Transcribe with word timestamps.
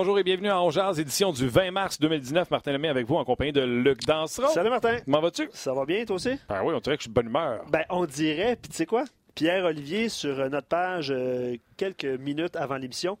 Bonjour 0.00 0.18
et 0.18 0.24
bienvenue 0.24 0.48
à 0.48 0.62
Ongears, 0.62 0.98
édition 0.98 1.30
du 1.30 1.46
20 1.46 1.72
mars 1.72 2.00
2019. 2.00 2.50
Martin 2.50 2.72
Lemay 2.72 2.88
avec 2.88 3.06
vous 3.06 3.16
en 3.16 3.24
compagnie 3.26 3.52
de 3.52 3.60
Luc 3.60 4.00
Dansereau. 4.06 4.48
Salut 4.48 4.70
Martin. 4.70 4.96
Comment 5.04 5.20
vas-tu? 5.20 5.50
Ça 5.52 5.74
va 5.74 5.84
bien, 5.84 6.06
toi 6.06 6.16
aussi? 6.16 6.38
Ben 6.48 6.62
oui, 6.64 6.72
on 6.74 6.80
dirait 6.80 6.96
que 6.96 7.02
je 7.02 7.04
suis 7.04 7.10
de 7.10 7.14
bonne 7.14 7.26
humeur. 7.26 7.66
Ben, 7.68 7.84
on 7.90 8.06
dirait, 8.06 8.56
puis 8.56 8.70
tu 8.70 8.78
sais 8.78 8.86
quoi? 8.86 9.04
Pierre-Olivier, 9.34 10.08
sur 10.08 10.48
notre 10.48 10.68
page, 10.68 11.12
euh, 11.14 11.54
quelques 11.76 12.06
minutes 12.06 12.56
avant 12.56 12.78
l'émission, 12.78 13.18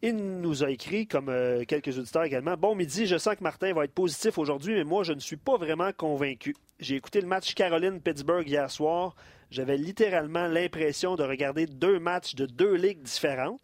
il 0.00 0.14
nous 0.14 0.62
a 0.62 0.70
écrit, 0.70 1.08
comme 1.08 1.28
euh, 1.28 1.64
quelques 1.64 1.98
auditeurs 1.98 2.22
également, 2.22 2.56
Bon 2.56 2.76
midi, 2.76 3.06
je 3.06 3.18
sens 3.18 3.34
que 3.34 3.42
Martin 3.42 3.72
va 3.72 3.82
être 3.82 3.92
positif 3.92 4.38
aujourd'hui, 4.38 4.74
mais 4.74 4.84
moi, 4.84 5.02
je 5.02 5.12
ne 5.12 5.18
suis 5.18 5.38
pas 5.38 5.56
vraiment 5.56 5.90
convaincu. 5.92 6.54
J'ai 6.78 6.94
écouté 6.94 7.20
le 7.20 7.26
match 7.26 7.52
Caroline-Pittsburgh 7.54 8.46
hier 8.46 8.70
soir. 8.70 9.16
J'avais 9.50 9.76
littéralement 9.76 10.46
l'impression 10.46 11.16
de 11.16 11.24
regarder 11.24 11.66
deux 11.66 11.98
matchs 11.98 12.36
de 12.36 12.46
deux 12.46 12.74
ligues 12.74 13.02
différentes. 13.02 13.60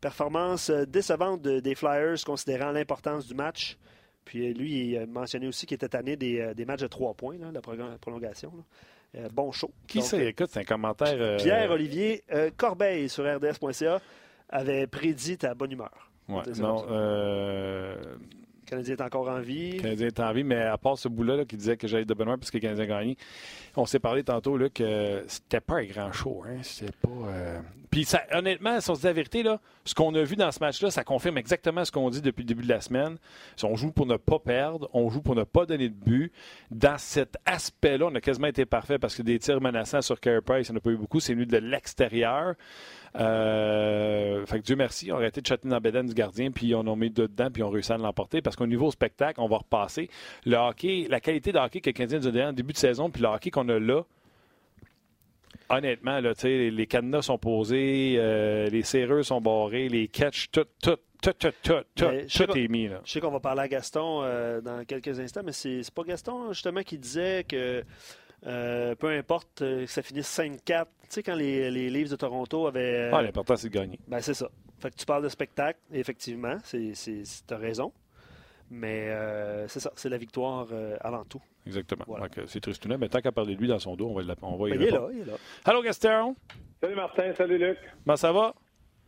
Performance 0.00 0.70
euh, 0.70 0.84
décevante 0.86 1.42
de- 1.42 1.60
des 1.60 1.74
Flyers, 1.74 2.16
considérant 2.24 2.70
l'importance 2.72 3.26
du 3.26 3.34
match. 3.34 3.76
Puis 4.24 4.48
euh, 4.48 4.52
lui, 4.52 4.90
il 4.90 4.98
a 4.98 5.06
mentionné 5.06 5.46
aussi 5.48 5.66
qu'il 5.66 5.76
était 5.76 5.88
tanné 5.88 6.16
des, 6.16 6.40
euh, 6.40 6.54
des 6.54 6.64
matchs 6.64 6.80
de 6.82 6.86
trois 6.88 7.14
points, 7.14 7.38
là, 7.38 7.50
la 7.52 7.60
prolongation. 7.98 8.52
là. 8.56 9.20
Euh, 9.20 9.28
bon 9.32 9.52
show. 9.52 9.70
Qui 9.86 9.98
Donc, 9.98 10.06
c'est? 10.08 10.26
Écoute, 10.26 10.48
c'est 10.50 10.60
un 10.60 10.64
commentaire. 10.64 11.14
euh, 11.18 11.36
Pierre-Olivier 11.38 12.22
euh, 12.32 12.50
Corbeil 12.56 13.08
sur 13.08 13.24
RDS.ca 13.24 14.00
avait 14.48 14.86
prédit 14.86 15.38
ta 15.38 15.54
bonne 15.54 15.72
humeur. 15.72 16.10
Ouais, 16.28 16.42
non, 16.58 16.84
Le 18.66 18.70
Canadien 18.70 18.96
est 18.96 19.02
encore 19.02 19.28
en 19.28 19.38
vie. 19.40 19.76
Le 19.76 19.82
Canadien 19.82 20.06
est 20.08 20.20
en 20.20 20.32
vie, 20.32 20.42
mais 20.42 20.60
à 20.60 20.76
part 20.76 20.98
ce 20.98 21.06
bout-là 21.08 21.36
là, 21.36 21.44
qui 21.44 21.56
disait 21.56 21.76
que 21.76 21.86
j'allais 21.86 22.04
de 22.04 22.14
bonne 22.14 22.26
parce 22.26 22.50
que 22.50 22.56
le 22.56 22.62
Canadien 22.62 22.82
a 22.82 22.86
gagné, 22.88 23.16
on 23.76 23.86
s'est 23.86 24.00
parlé 24.00 24.24
tantôt 24.24 24.56
là, 24.56 24.68
que 24.68 25.22
c'était 25.28 25.60
pas 25.60 25.76
un 25.76 25.84
grand 25.84 26.10
show. 26.10 26.42
Hein? 26.44 26.58
C'était 26.62 26.90
pas. 27.00 27.08
euh, 27.28 27.60
Puis 27.92 28.04
ça, 28.04 28.22
honnêtement, 28.32 28.80
si 28.80 28.90
on 28.90 28.96
se 28.96 29.00
dit 29.02 29.06
la 29.06 29.12
vérité, 29.12 29.44
là, 29.44 29.60
ce 29.84 29.94
qu'on 29.94 30.12
a 30.16 30.22
vu 30.24 30.34
dans 30.34 30.50
ce 30.50 30.58
match-là, 30.58 30.90
ça 30.90 31.04
confirme 31.04 31.38
exactement 31.38 31.84
ce 31.84 31.92
qu'on 31.92 32.10
dit 32.10 32.20
depuis 32.20 32.42
le 32.42 32.48
début 32.48 32.64
de 32.64 32.68
la 32.68 32.80
semaine. 32.80 33.18
On 33.62 33.76
joue 33.76 33.92
pour 33.92 34.06
ne 34.06 34.16
pas 34.16 34.40
perdre, 34.40 34.90
on 34.92 35.10
joue 35.10 35.22
pour 35.22 35.36
ne 35.36 35.44
pas 35.44 35.64
donner 35.64 35.88
de 35.88 35.94
but. 35.94 36.32
Dans 36.72 36.98
cet 36.98 37.36
aspect-là, 37.46 38.06
on 38.06 38.14
a 38.16 38.20
quasiment 38.20 38.48
été 38.48 38.66
parfait 38.66 38.98
parce 38.98 39.14
que 39.14 39.22
des 39.22 39.38
tirs 39.38 39.60
menaçants 39.60 40.02
sur 40.02 40.18
Carey 40.18 40.40
Price, 40.40 40.68
il 40.68 40.72
n'y 40.72 40.76
en 40.76 40.78
a 40.78 40.80
pas 40.82 40.90
eu 40.90 40.96
beaucoup. 40.96 41.20
C'est 41.20 41.34
venu 41.34 41.46
de 41.46 41.58
l'extérieur. 41.58 42.54
Euh, 43.14 44.44
fait 44.46 44.58
que 44.58 44.64
Dieu 44.64 44.76
merci, 44.76 45.12
on 45.12 45.16
a 45.16 45.18
arrêté 45.18 45.40
de 45.40 45.46
chatter 45.46 45.68
dans 45.68 45.76
la 45.76 45.80
bédaine 45.80 46.06
du 46.06 46.14
gardien, 46.14 46.50
puis 46.50 46.74
on 46.74 46.80
a 46.80 46.96
mis 46.96 47.10
dedans, 47.10 47.50
puis 47.52 47.62
on 47.62 47.70
réussi 47.70 47.92
à 47.92 47.98
l'emporter. 47.98 48.42
Parce 48.42 48.56
qu'au 48.56 48.66
niveau 48.66 48.90
spectacle, 48.90 49.40
on 49.40 49.48
va 49.48 49.58
repasser. 49.58 50.10
Le 50.44 50.56
hockey, 50.56 51.06
la 51.08 51.20
qualité 51.20 51.52
de 51.52 51.58
hockey 51.58 51.80
que 51.80 51.90
le 51.90 51.94
Canadien 51.94 52.18
nous 52.18 52.28
a 52.28 52.30
donné 52.30 52.44
en 52.46 52.52
début 52.52 52.72
de 52.72 52.78
saison, 52.78 53.10
puis 53.10 53.22
le 53.22 53.28
hockey 53.28 53.50
qu'on 53.50 53.68
a 53.68 53.78
là, 53.78 54.02
honnêtement, 55.68 56.20
là, 56.20 56.32
les 56.44 56.86
cadenas 56.86 57.22
sont 57.22 57.38
posés, 57.38 58.16
euh, 58.18 58.68
les 58.68 58.82
serreux 58.82 59.22
sont 59.22 59.40
barrés, 59.40 59.88
les 59.88 60.08
catchs, 60.08 60.50
tout, 60.50 60.66
tout, 60.82 60.96
tout, 61.22 61.32
tout, 61.32 61.50
tout, 61.62 61.74
tout, 61.94 62.04
tout 62.28 62.58
est 62.58 62.68
mis. 62.68 62.88
Là. 62.88 63.00
Je 63.04 63.12
sais 63.12 63.20
qu'on 63.20 63.30
va 63.30 63.40
parler 63.40 63.62
à 63.62 63.68
Gaston 63.68 64.22
euh, 64.22 64.60
dans 64.60 64.84
quelques 64.84 65.18
instants, 65.18 65.42
mais 65.44 65.52
c'est 65.52 65.82
c'est 65.82 65.94
pas 65.94 66.04
Gaston, 66.04 66.52
justement, 66.52 66.82
qui 66.82 66.98
disait 66.98 67.44
que 67.44 67.82
euh, 68.46 68.94
peu 68.94 69.08
importe 69.08 69.62
euh, 69.62 69.84
que 69.84 69.90
ça 69.90 70.02
finisse 70.02 70.38
5-4. 70.38 70.56
Tu 70.84 70.86
sais, 71.08 71.22
quand 71.22 71.34
les, 71.34 71.70
les 71.70 71.90
Leafs 71.90 72.10
de 72.10 72.16
Toronto 72.16 72.66
avaient. 72.66 73.10
Ah, 73.12 73.22
l'important, 73.22 73.56
c'est 73.56 73.68
de 73.68 73.74
gagner. 73.74 73.98
Ben, 74.08 74.20
c'est 74.20 74.34
ça. 74.34 74.48
Fait 74.78 74.90
que 74.90 74.96
tu 74.96 75.06
parles 75.06 75.22
de 75.22 75.28
spectacle, 75.28 75.78
effectivement, 75.92 76.56
c'est 76.64 76.92
tu 76.94 77.54
as 77.54 77.56
raison. 77.56 77.92
Mais 78.70 79.08
euh, 79.10 79.68
c'est 79.68 79.78
ça, 79.80 79.92
c'est 79.94 80.08
la 80.08 80.18
victoire 80.18 80.66
euh, 80.72 80.96
avant 81.00 81.24
tout. 81.24 81.40
Exactement. 81.66 82.04
Voilà. 82.06 82.26
Euh, 82.38 82.44
c'est 82.46 82.60
Tristounet, 82.60 82.98
mais 82.98 83.08
tant 83.08 83.20
qu'à 83.20 83.30
parler 83.32 83.54
de 83.54 83.60
lui 83.60 83.68
dans 83.68 83.78
son 83.78 83.94
dos, 83.96 84.08
on 84.08 84.14
va, 84.14 84.22
l'app- 84.22 84.42
on 84.42 84.56
va 84.56 84.68
y 84.68 84.72
Ben, 84.72 84.80
il 84.82 84.86
est 84.88 84.90
là, 84.90 85.08
il 85.12 85.20
est 85.20 85.24
là. 85.24 85.34
Allô, 85.64 85.82
Gaston? 85.82 86.34
Salut 86.80 86.96
Martin, 86.96 87.32
salut 87.36 87.58
Luc. 87.58 87.78
Comment 88.04 88.16
ça 88.16 88.32
va? 88.32 88.54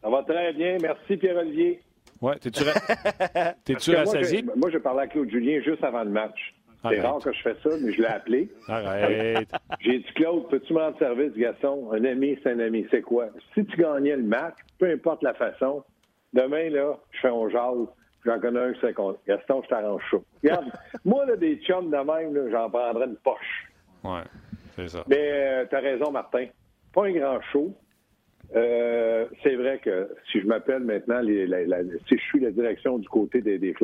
Ça 0.00 0.08
va 0.08 0.22
très 0.22 0.52
bien. 0.52 0.78
Merci 0.80 1.16
Pierre-Olivier. 1.16 1.82
Ouais, 2.20 2.36
t'es-tu 2.38 2.62
ra- 2.62 3.52
t'es-tu 3.64 3.94
rassasié? 3.96 4.44
Moi, 4.56 4.70
j'ai 4.70 4.78
parlé 4.80 5.00
à 5.02 5.06
Claude 5.08 5.28
Julien 5.28 5.60
juste 5.60 5.82
avant 5.82 6.04
le 6.04 6.10
match. 6.10 6.54
C'est 6.82 7.00
rare 7.00 7.18
que 7.18 7.32
je 7.32 7.42
fais 7.42 7.56
ça, 7.62 7.70
mais 7.82 7.92
je 7.92 8.00
l'ai 8.00 8.08
appelé. 8.08 8.48
Arrête. 8.68 9.48
J'ai 9.80 9.98
dit, 9.98 10.12
Claude, 10.14 10.48
peux-tu 10.48 10.72
me 10.72 10.78
rendre 10.78 10.98
service, 10.98 11.32
Gaston? 11.34 11.92
Un 11.92 12.04
ami, 12.04 12.38
c'est 12.42 12.52
un 12.52 12.60
ami. 12.60 12.86
C'est 12.90 13.02
quoi? 13.02 13.26
Si 13.54 13.64
tu 13.66 13.76
gagnais 13.76 14.16
le 14.16 14.22
match, 14.22 14.54
peu 14.78 14.90
importe 14.90 15.22
la 15.22 15.34
façon, 15.34 15.82
demain, 16.32 16.70
là, 16.70 16.98
je 17.10 17.20
fais 17.20 17.28
un 17.28 17.48
jase. 17.48 17.88
J'en 18.24 18.40
connais 18.40 18.60
un 18.60 18.72
qui 18.72 18.80
c'est. 18.80 18.94
Gaston, 19.26 19.62
je 19.62 19.68
t'arrange 19.68 20.02
chaud. 20.10 20.24
Regarde, 20.42 20.66
moi, 21.04 21.26
là, 21.26 21.36
des 21.36 21.56
chums 21.56 21.90
de 21.90 21.96
même, 21.96 22.50
j'en 22.50 22.70
prendrais 22.70 23.06
une 23.06 23.16
poche. 23.16 23.66
Ouais, 24.04 24.24
c'est 24.76 24.88
ça. 24.88 25.04
Mais 25.08 25.30
euh, 25.32 25.64
t'as 25.68 25.80
raison, 25.80 26.10
Martin. 26.10 26.46
Pas 26.92 27.06
un 27.06 27.12
grand 27.12 27.40
show. 27.52 27.74
Euh, 28.56 29.26
c'est 29.42 29.56
vrai 29.56 29.78
que 29.78 30.08
si 30.32 30.40
je 30.40 30.46
m'appelle 30.46 30.82
maintenant, 30.82 31.20
les- 31.20 31.46
si 32.08 32.16
je 32.16 32.22
suis 32.22 32.40
la 32.40 32.50
direction 32.50 32.98
du 32.98 33.08
côté 33.08 33.42
des, 33.42 33.58
des 33.58 33.74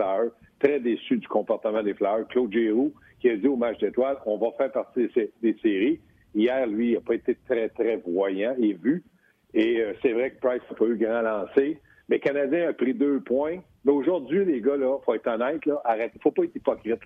très 0.59 0.81
déçu 0.81 1.19
du 1.19 1.29
comportement 1.29 1.83
des 1.83 1.95
Flyers. 1.95 2.27
Claude 2.29 2.53
Giroux, 2.53 2.93
qui 3.21 3.29
a 3.29 3.37
dit 3.37 3.49
au 3.49 3.57
match 3.57 3.79
d'étoiles, 3.79 4.17
on 4.27 4.39
va 4.39 4.53
faire 4.57 4.73
partie 4.73 5.09
des, 5.43 5.57
séries. 5.63 6.01
Hier, 6.35 6.67
lui, 6.67 6.91
il 6.91 6.95
n'a 6.95 7.01
pas 7.01 7.15
été 7.15 7.37
très, 7.47 7.69
très 7.69 7.97
voyant 7.97 8.55
et 8.59 8.73
vu. 8.73 9.05
Et 9.53 9.81
euh, 9.81 9.93
c'est 10.03 10.13
vrai 10.13 10.31
que 10.31 10.41
Price 10.41 10.63
n'a 10.71 10.77
pas 10.77 10.87
eu 10.87 10.97
grand 10.97 11.21
lancé. 11.23 11.79
Mais 12.09 12.19
Canadien 12.19 12.71
a 12.71 12.73
pris 12.73 12.95
deux 12.95 13.21
points. 13.21 13.59
Mais 13.85 13.93
aujourd'hui, 13.93 14.45
les 14.45 14.61
gars, 14.61 14.77
là, 14.77 14.99
faut 15.05 15.15
être 15.15 15.27
honnête, 15.29 15.65
là, 15.67 15.81
arrête. 15.85 16.13
Faut 16.23 16.33
pas 16.33 16.45
être 16.45 16.57
hypocrite. 16.57 17.01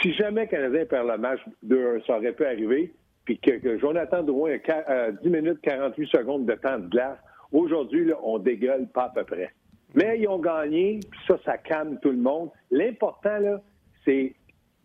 Si 0.00 0.12
jamais 0.14 0.46
Canadien 0.46 0.86
perd 0.86 1.08
le 1.08 1.18
match 1.18 1.40
2-1, 1.66 2.06
ça 2.06 2.16
aurait 2.16 2.32
pu 2.32 2.44
arriver, 2.44 2.92
puis 3.24 3.38
que, 3.38 3.52
que 3.58 3.78
Jonathan 3.78 4.22
Drouin 4.22 4.52
a 4.52 4.58
qua- 4.58 4.84
euh, 4.88 5.12
10 5.22 5.28
minutes 5.30 5.60
48 5.62 6.06
secondes 6.08 6.46
de 6.46 6.54
temps 6.54 6.78
de 6.78 6.88
glace, 6.88 7.18
aujourd'hui, 7.52 8.10
on 8.22 8.38
dégueule 8.38 8.88
pas 8.88 9.04
à 9.04 9.08
peu 9.10 9.24
près. 9.24 9.50
Mais 9.94 10.18
ils 10.20 10.28
ont 10.28 10.38
gagné, 10.38 11.00
puis 11.10 11.20
ça, 11.26 11.36
ça 11.44 11.58
calme 11.58 11.98
tout 12.00 12.10
le 12.10 12.16
monde. 12.18 12.50
L'important, 12.70 13.38
là, 13.38 13.60
c'est 14.04 14.34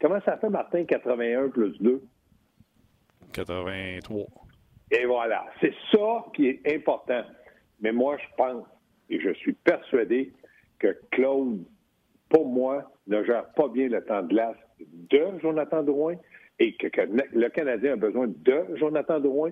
comment 0.01 0.19
ça 0.25 0.37
fait, 0.37 0.49
Martin, 0.49 0.83
81 0.85 1.49
plus 1.49 1.77
2? 1.81 2.01
83. 3.33 4.25
Et 4.91 5.05
voilà, 5.05 5.45
c'est 5.61 5.73
ça 5.91 6.25
qui 6.35 6.47
est 6.47 6.75
important. 6.75 7.23
Mais 7.81 7.91
moi, 7.91 8.17
je 8.17 8.35
pense 8.37 8.65
et 9.09 9.19
je 9.19 9.33
suis 9.33 9.53
persuadé 9.53 10.31
que 10.79 10.97
Claude, 11.11 11.63
pour 12.29 12.47
moi, 12.47 12.91
ne 13.07 13.23
gère 13.23 13.45
pas 13.53 13.67
bien 13.67 13.87
le 13.87 14.03
temps 14.03 14.21
de 14.23 14.27
glace 14.29 14.55
de 14.79 15.39
Jonathan 15.41 15.83
Drouin 15.83 16.15
et 16.59 16.75
que, 16.75 16.87
le 17.33 17.49
Canadien 17.49 17.93
a 17.93 17.95
besoin 17.95 18.27
de 18.27 18.65
Jonathan 18.75 19.19
Drouin 19.19 19.51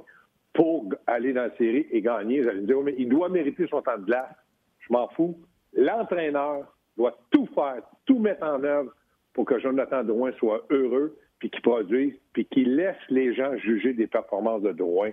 pour 0.54 0.94
aller 1.08 1.34
dans 1.34 1.44
la 1.44 1.56
série 1.58 1.88
et 1.92 2.02
gagner. 2.02 2.42
Vous 2.42 2.50
allez 2.50 2.62
me 2.62 2.68
dire, 2.68 2.78
Oui, 2.78 2.86
mais 2.86 2.96
il 2.98 3.10
doit 3.10 3.30
mériter 3.30 3.68
son 3.68 3.82
temps 3.82 3.98
de 3.98 4.06
glace. 4.06 4.36
Je 4.80 4.94
m'en 4.94 5.08
fous. 5.10 5.38
L'entraîneur 5.74 6.76
doit 6.96 7.18
tout 7.32 7.48
faire, 7.56 7.82
tout 8.06 8.20
mettre 8.20 8.46
en 8.46 8.64
œuvre 8.64 8.94
pour 9.34 9.46
que 9.46 9.60
Jonathan 9.60 10.04
Drouin 10.04 10.32
soit 10.34 10.64
heureux, 10.70 11.18
puis 11.40 11.50
qu'il 11.50 11.62
produise, 11.62 12.14
puis 12.34 12.46
qu'il 12.46 12.76
laisse 12.76 12.96
les 13.10 13.34
gens 13.34 13.58
juger 13.58 13.94
des 13.94 14.08
performances 14.08 14.62
de 14.62 14.72
Drouin, 14.72 15.12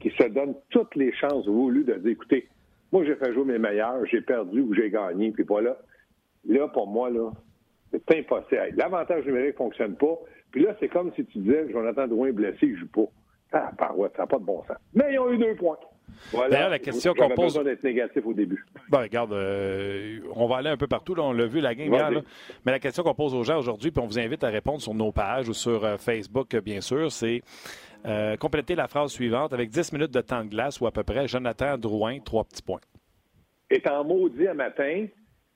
qu'il 0.00 0.12
se 0.12 0.24
donne 0.24 0.54
toutes 0.70 0.94
les 0.96 1.12
chances 1.12 1.46
voulues 1.46 1.84
de 1.84 1.94
dire, 1.94 2.12
écoutez, 2.12 2.48
moi 2.90 3.04
j'ai 3.04 3.16
fait 3.16 3.32
jouer 3.34 3.44
mes 3.44 3.58
meilleurs, 3.58 4.04
j'ai 4.06 4.22
perdu 4.22 4.60
ou 4.60 4.74
j'ai 4.74 4.90
gagné, 4.90 5.30
puis 5.32 5.44
voilà. 5.44 5.76
Là, 6.46 6.68
pour 6.68 6.86
moi, 6.86 7.10
là, 7.10 7.30
c'est 7.92 8.18
impossible. 8.18 8.74
L'avantage 8.76 9.24
numérique 9.26 9.52
ne 9.54 9.56
fonctionne 9.64 9.96
pas. 9.96 10.18
Puis 10.50 10.62
là, 10.64 10.74
c'est 10.80 10.88
comme 10.88 11.12
si 11.14 11.24
tu 11.26 11.38
disais, 11.38 11.70
Jonathan 11.70 12.06
Drouin 12.06 12.28
est 12.28 12.32
blessé, 12.32 12.58
il 12.62 12.72
ne 12.72 12.76
joue 12.78 12.88
pas. 12.88 13.04
Ah, 13.52 13.70
ça 13.78 13.94
n'a 14.22 14.26
pas 14.26 14.38
de 14.38 14.44
bon 14.44 14.62
sens. 14.66 14.76
Mais 14.94 15.12
ils 15.12 15.18
ont 15.18 15.30
eu 15.32 15.38
deux 15.38 15.54
points. 15.56 15.78
Voilà. 16.32 16.48
D'ailleurs, 16.50 16.70
la 16.70 16.78
question 16.78 17.12
qu'on 17.14 17.28
pose- 17.28 17.44
besoin 17.54 17.64
d'être 17.64 17.82
négatif 17.84 18.24
au 18.26 18.32
début. 18.32 18.64
Ben, 18.90 19.00
regarde, 19.00 19.32
euh, 19.32 20.20
on 20.34 20.46
va 20.46 20.56
aller 20.56 20.70
un 20.70 20.76
peu 20.76 20.86
partout. 20.86 21.14
Là, 21.14 21.22
on 21.22 21.32
l'a 21.32 21.46
vu, 21.46 21.60
la 21.60 21.74
game 21.74 21.90
Vas-y. 21.90 21.98
hier. 22.00 22.10
là. 22.10 22.20
Mais 22.64 22.72
la 22.72 22.78
question 22.78 23.02
qu'on 23.02 23.14
pose 23.14 23.34
aux 23.34 23.44
gens 23.44 23.58
aujourd'hui, 23.58 23.90
puis 23.90 24.02
on 24.02 24.06
vous 24.06 24.18
invite 24.18 24.42
à 24.42 24.48
répondre 24.48 24.80
sur 24.80 24.94
nos 24.94 25.12
pages 25.12 25.48
ou 25.48 25.54
sur 25.54 25.84
euh, 25.84 25.96
Facebook, 25.98 26.56
bien 26.56 26.80
sûr, 26.80 27.12
c'est 27.12 27.42
euh, 28.06 28.36
compléter 28.36 28.74
la 28.74 28.86
phrase 28.88 29.10
suivante 29.12 29.52
avec 29.52 29.68
10 29.70 29.92
minutes 29.92 30.10
de 30.12 30.20
temps 30.22 30.44
de 30.44 30.48
glace 30.50 30.80
ou 30.80 30.86
à 30.86 30.90
peu 30.92 31.02
près 31.04 31.28
Jonathan 31.28 31.76
Drouin, 31.76 32.18
trois 32.20 32.44
petits 32.44 32.62
points. 32.62 32.80
est 33.70 33.86
en 33.88 34.02
maudit 34.04 34.48
un 34.48 34.54
matin, 34.54 35.06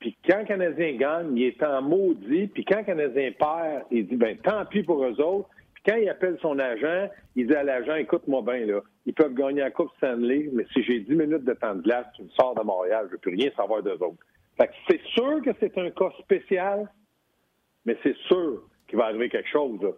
puis 0.03 0.17
quand 0.29 0.39
le 0.39 0.43
Canadien 0.45 0.97
gagne, 0.97 1.37
il 1.37 1.43
est 1.43 1.63
en 1.63 1.81
maudit, 1.81 2.47
puis 2.47 2.65
quand 2.65 2.79
le 2.79 2.83
Canadien 2.83 3.31
perd, 3.39 3.85
il 3.89 4.05
dit, 4.05 4.17
ben 4.17 4.37
tant 4.37 4.65
pis 4.65 4.83
pour 4.83 5.01
eux 5.05 5.17
autres. 5.21 5.47
Puis 5.75 5.83
quand 5.87 5.95
il 5.95 6.09
appelle 6.09 6.37
son 6.41 6.59
agent, 6.59 7.07
il 7.37 7.47
dit 7.47 7.55
à 7.55 7.63
l'agent, 7.63 7.95
écoute-moi 7.95 8.41
bien, 8.41 8.65
là, 8.65 8.81
ils 9.05 9.13
peuvent 9.13 9.33
gagner 9.33 9.61
la 9.61 9.71
Coupe 9.71 9.91
Stanley, 9.95 10.49
mais 10.51 10.65
si 10.73 10.83
j'ai 10.83 10.99
10 10.99 11.15
minutes 11.15 11.45
de 11.45 11.53
temps 11.53 11.75
de 11.75 11.81
glace, 11.83 12.05
tu 12.17 12.23
me 12.23 12.29
sors 12.31 12.53
de 12.53 12.61
Montréal, 12.63 13.03
je 13.03 13.07
ne 13.07 13.11
veux 13.13 13.17
plus 13.19 13.31
rien 13.35 13.49
savoir 13.55 13.81
d'eux 13.81 13.93
autres. 13.93 14.17
Fait 14.57 14.67
que 14.67 14.73
c'est 14.89 15.01
sûr 15.13 15.41
que 15.41 15.51
c'est 15.61 15.77
un 15.77 15.89
cas 15.91 16.11
spécial, 16.19 16.91
mais 17.85 17.95
c'est 18.03 18.17
sûr 18.27 18.63
qu'il 18.89 18.97
va 18.99 19.05
arriver 19.05 19.29
quelque 19.29 19.47
chose. 19.49 19.81
là. 19.81 19.91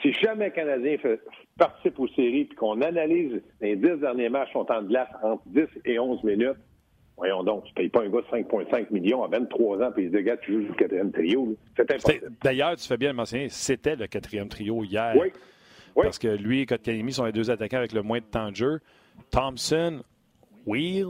Si 0.00 0.14
jamais 0.14 0.46
le 0.46 0.52
Canadien 0.52 0.96
fait- 0.96 1.20
participe 1.58 1.98
aux 2.00 2.08
séries 2.08 2.46
puis 2.46 2.56
qu'on 2.56 2.80
analyse 2.80 3.42
les 3.60 3.76
10 3.76 4.00
derniers 4.00 4.30
matchs 4.30 4.52
son 4.54 4.64
temps 4.64 4.80
de 4.80 4.88
glace 4.88 5.10
entre 5.22 5.42
10 5.46 5.66
et 5.84 5.98
11 5.98 6.24
minutes, 6.24 6.56
voyons 7.16 7.42
donc, 7.42 7.64
tu 7.64 7.70
ne 7.70 7.74
payes 7.74 7.88
pas 7.88 8.02
un 8.02 8.08
gars 8.08 8.20
de 8.20 8.26
5,5 8.26 8.86
millions 8.90 9.22
à 9.24 9.28
23 9.28 9.82
ans 9.82 9.90
puis 9.92 10.04
il 10.04 10.12
se 10.12 10.16
gars, 10.18 10.36
tu 10.36 10.52
joues 10.52 10.68
le 10.68 10.74
quatrième 10.74 11.12
trio. 11.12 11.56
C'est 11.76 11.90
impossible. 11.90 12.32
D'ailleurs, 12.42 12.76
tu 12.76 12.86
fais 12.86 12.96
bien 12.96 13.10
le 13.10 13.16
mentionner, 13.16 13.48
c'était 13.48 13.96
le 13.96 14.06
quatrième 14.06 14.48
trio 14.48 14.84
hier. 14.84 15.14
Oui. 15.18 15.32
Oui. 15.94 16.02
Parce 16.04 16.18
que 16.18 16.28
lui 16.28 16.60
et 16.60 16.66
Kotkaniemi 16.66 17.12
sont 17.12 17.24
les 17.24 17.32
deux 17.32 17.50
attaquants 17.50 17.78
avec 17.78 17.92
le 17.94 18.02
moins 18.02 18.18
de 18.18 18.24
temps 18.24 18.50
de 18.50 18.56
jeu. 18.56 18.80
Thompson, 19.30 20.02
Wheel, 20.66 21.06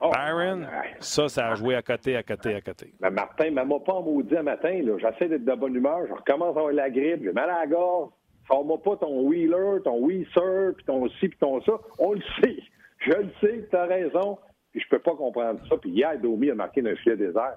Oh, 0.00 0.10
Byron, 0.10 0.62
ouais. 0.64 0.94
ça, 0.98 1.28
ça 1.28 1.48
a 1.48 1.54
joué 1.54 1.76
à 1.76 1.80
côté, 1.82 2.16
à 2.16 2.22
côté, 2.22 2.54
à 2.54 2.60
côté. 2.60 2.92
Mais 3.00 3.10
Martin, 3.10 3.46
ne 3.50 3.62
m'a 3.62 3.78
pas 3.80 4.00
maudit 4.00 4.36
un 4.36 4.42
matin. 4.42 4.80
J'essaie 4.98 5.28
d'être 5.28 5.44
de 5.44 5.54
bonne 5.54 5.74
humeur. 5.74 6.00
Je 6.08 6.12
recommence 6.12 6.48
à 6.56 6.58
avoir 6.60 6.72
la 6.72 6.90
grippe. 6.90 7.22
J'ai 7.22 7.32
mal 7.32 7.48
à 7.48 7.60
la 7.60 7.66
gorge. 7.66 8.10
Sors-moi 8.48 8.82
pas 8.82 8.96
ton 8.96 9.22
Wheeler, 9.22 9.80
ton 9.84 10.04
Weezer, 10.04 10.74
puis 10.76 10.84
ton 10.84 11.08
ci, 11.08 11.28
puis 11.28 11.38
ton 11.38 11.62
ça. 11.62 11.78
On 11.98 12.12
le 12.12 12.20
sait. 12.42 12.56
Je 12.98 13.12
le 13.12 13.30
sais, 13.40 13.66
tu 13.70 13.76
as 13.76 13.84
raison. 13.86 14.36
Puis 14.74 14.82
je 14.82 14.88
peux 14.88 14.98
pas 14.98 15.14
comprendre 15.14 15.60
ça. 15.68 15.76
Puis 15.76 15.90
hier, 15.90 16.18
Domi 16.20 16.50
a 16.50 16.54
marqué 16.54 16.82
d'un 16.82 16.96
filet 16.96 17.16
désert. 17.16 17.54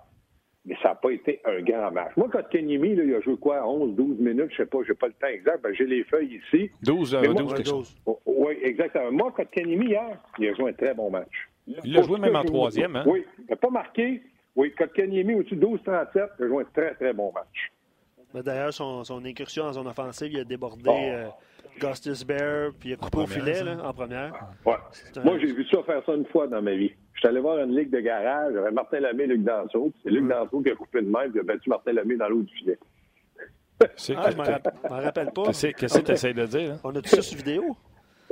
Mais 0.65 0.75
ça 0.83 0.89
n'a 0.89 0.95
pas 0.95 1.11
été 1.11 1.41
un 1.45 1.61
grand 1.61 1.91
match. 1.91 2.11
Moi, 2.17 2.27
quand 2.31 2.43
Kenyemi, 2.49 2.93
là, 2.93 3.03
il 3.05 3.15
a 3.15 3.21
joué 3.21 3.37
quoi? 3.37 3.65
11, 3.67 3.95
12 3.95 4.19
minutes, 4.19 4.51
je 4.51 4.57
sais 4.57 4.65
pas, 4.65 4.79
j'ai 4.85 4.93
pas 4.93 5.07
le 5.07 5.13
temps 5.13 5.27
exact. 5.27 5.63
Ben, 5.63 5.73
j'ai 5.73 5.85
les 5.85 6.03
feuilles 6.03 6.41
ici. 6.53 6.69
12, 6.83 7.15
euh, 7.15 7.21
moi, 7.23 7.33
12 7.41 7.53
quelque 7.55 7.69
chose. 7.69 7.95
Oh, 8.05 8.19
Oui, 8.25 8.57
exactement. 8.61 9.11
Moi, 9.11 9.33
quand 9.35 9.49
Kenyemi, 9.49 9.87
hier, 9.87 10.17
il 10.37 10.49
a 10.49 10.53
joué 10.53 10.69
un 10.71 10.73
très 10.73 10.93
bon 10.93 11.09
match. 11.09 11.49
Il 11.83 11.93
l'a 11.93 12.01
joué 12.03 12.19
même 12.19 12.35
en 12.35 12.41
je- 12.43 12.47
troisième, 12.47 12.95
hein? 12.97 13.03
Oui, 13.07 13.25
il 13.39 13.45
n'a 13.49 13.55
pas 13.55 13.69
marqué. 13.69 14.21
Oui, 14.55 14.71
Kotkaniemi 14.73 15.35
au-dessus 15.35 15.55
de 15.55 15.61
12-37, 15.65 16.29
il 16.39 16.45
a 16.45 16.47
joué 16.47 16.63
un 16.63 16.67
très, 16.73 16.93
très 16.95 17.13
bon 17.13 17.31
match. 17.33 17.71
Mais 18.33 18.41
D'ailleurs, 18.43 18.73
son, 18.73 19.03
son 19.03 19.23
incursion 19.23 19.63
en 19.65 19.73
zone 19.73 19.87
offensive, 19.87 20.31
il 20.33 20.39
a 20.39 20.43
débordé 20.43 20.83
Oh. 20.87 20.91
euh, 20.97 21.27
Gustus 21.79 22.25
Bear, 22.25 22.71
puis 22.79 22.89
il 22.89 22.93
a 22.93 22.95
coupé 22.97 23.19
au 23.19 23.27
filet 23.27 23.63
là, 23.63 23.77
en 23.83 23.93
première. 23.93 24.33
Ouais. 24.65 24.73
Un- 25.15 25.23
Moi, 25.23 25.37
j'ai 25.39 25.53
vu 25.53 25.65
ça 25.71 25.81
faire 25.83 26.01
ça 26.05 26.13
une 26.13 26.25
fois 26.25 26.47
dans 26.47 26.61
ma 26.61 26.73
vie. 26.73 26.91
Je 27.17 27.21
suis 27.21 27.27
allé 27.29 27.39
voir 27.39 27.57
une 27.57 27.75
ligue 27.75 27.89
de 27.89 27.99
garage, 27.99 28.53
j'avais 28.53 28.69
Martin 28.71 28.99
Lamé 28.99 29.23
et 29.23 29.27
Luc 29.27 29.43
Danseau. 29.43 29.91
C'est 30.03 30.11
Luc 30.11 30.27
Danseau 30.27 30.61
qui 30.61 30.69
a 30.69 30.75
coupé 30.75 31.01
de 31.01 31.09
même 31.09 31.31
et 31.35 31.39
a 31.39 31.43
battu 31.43 31.67
Martin 31.69 31.93
Lamé 31.93 32.15
dans 32.15 32.29
l'eau 32.29 32.43
du 32.43 32.53
filet. 32.53 32.77
C'est- 33.95 34.13
Ah, 34.15 34.29
je 34.31 34.37
m'en 34.37 34.43
rapp- 34.43 34.89
m'en 34.89 34.97
rappelle 35.01 35.31
pas. 35.31 35.43
Qu'est-ce 35.47 35.67
qu'est-ce 35.67 35.99
que 35.99 36.05
tu 36.05 36.11
essaies 36.11 36.33
de 36.35 36.45
dire? 36.45 36.73
hein? 36.73 36.79
On 36.83 36.95
a 36.95 37.01
tout 37.01 37.09
ça 37.09 37.21
sur 37.23 37.37
vidéo? 37.37 37.75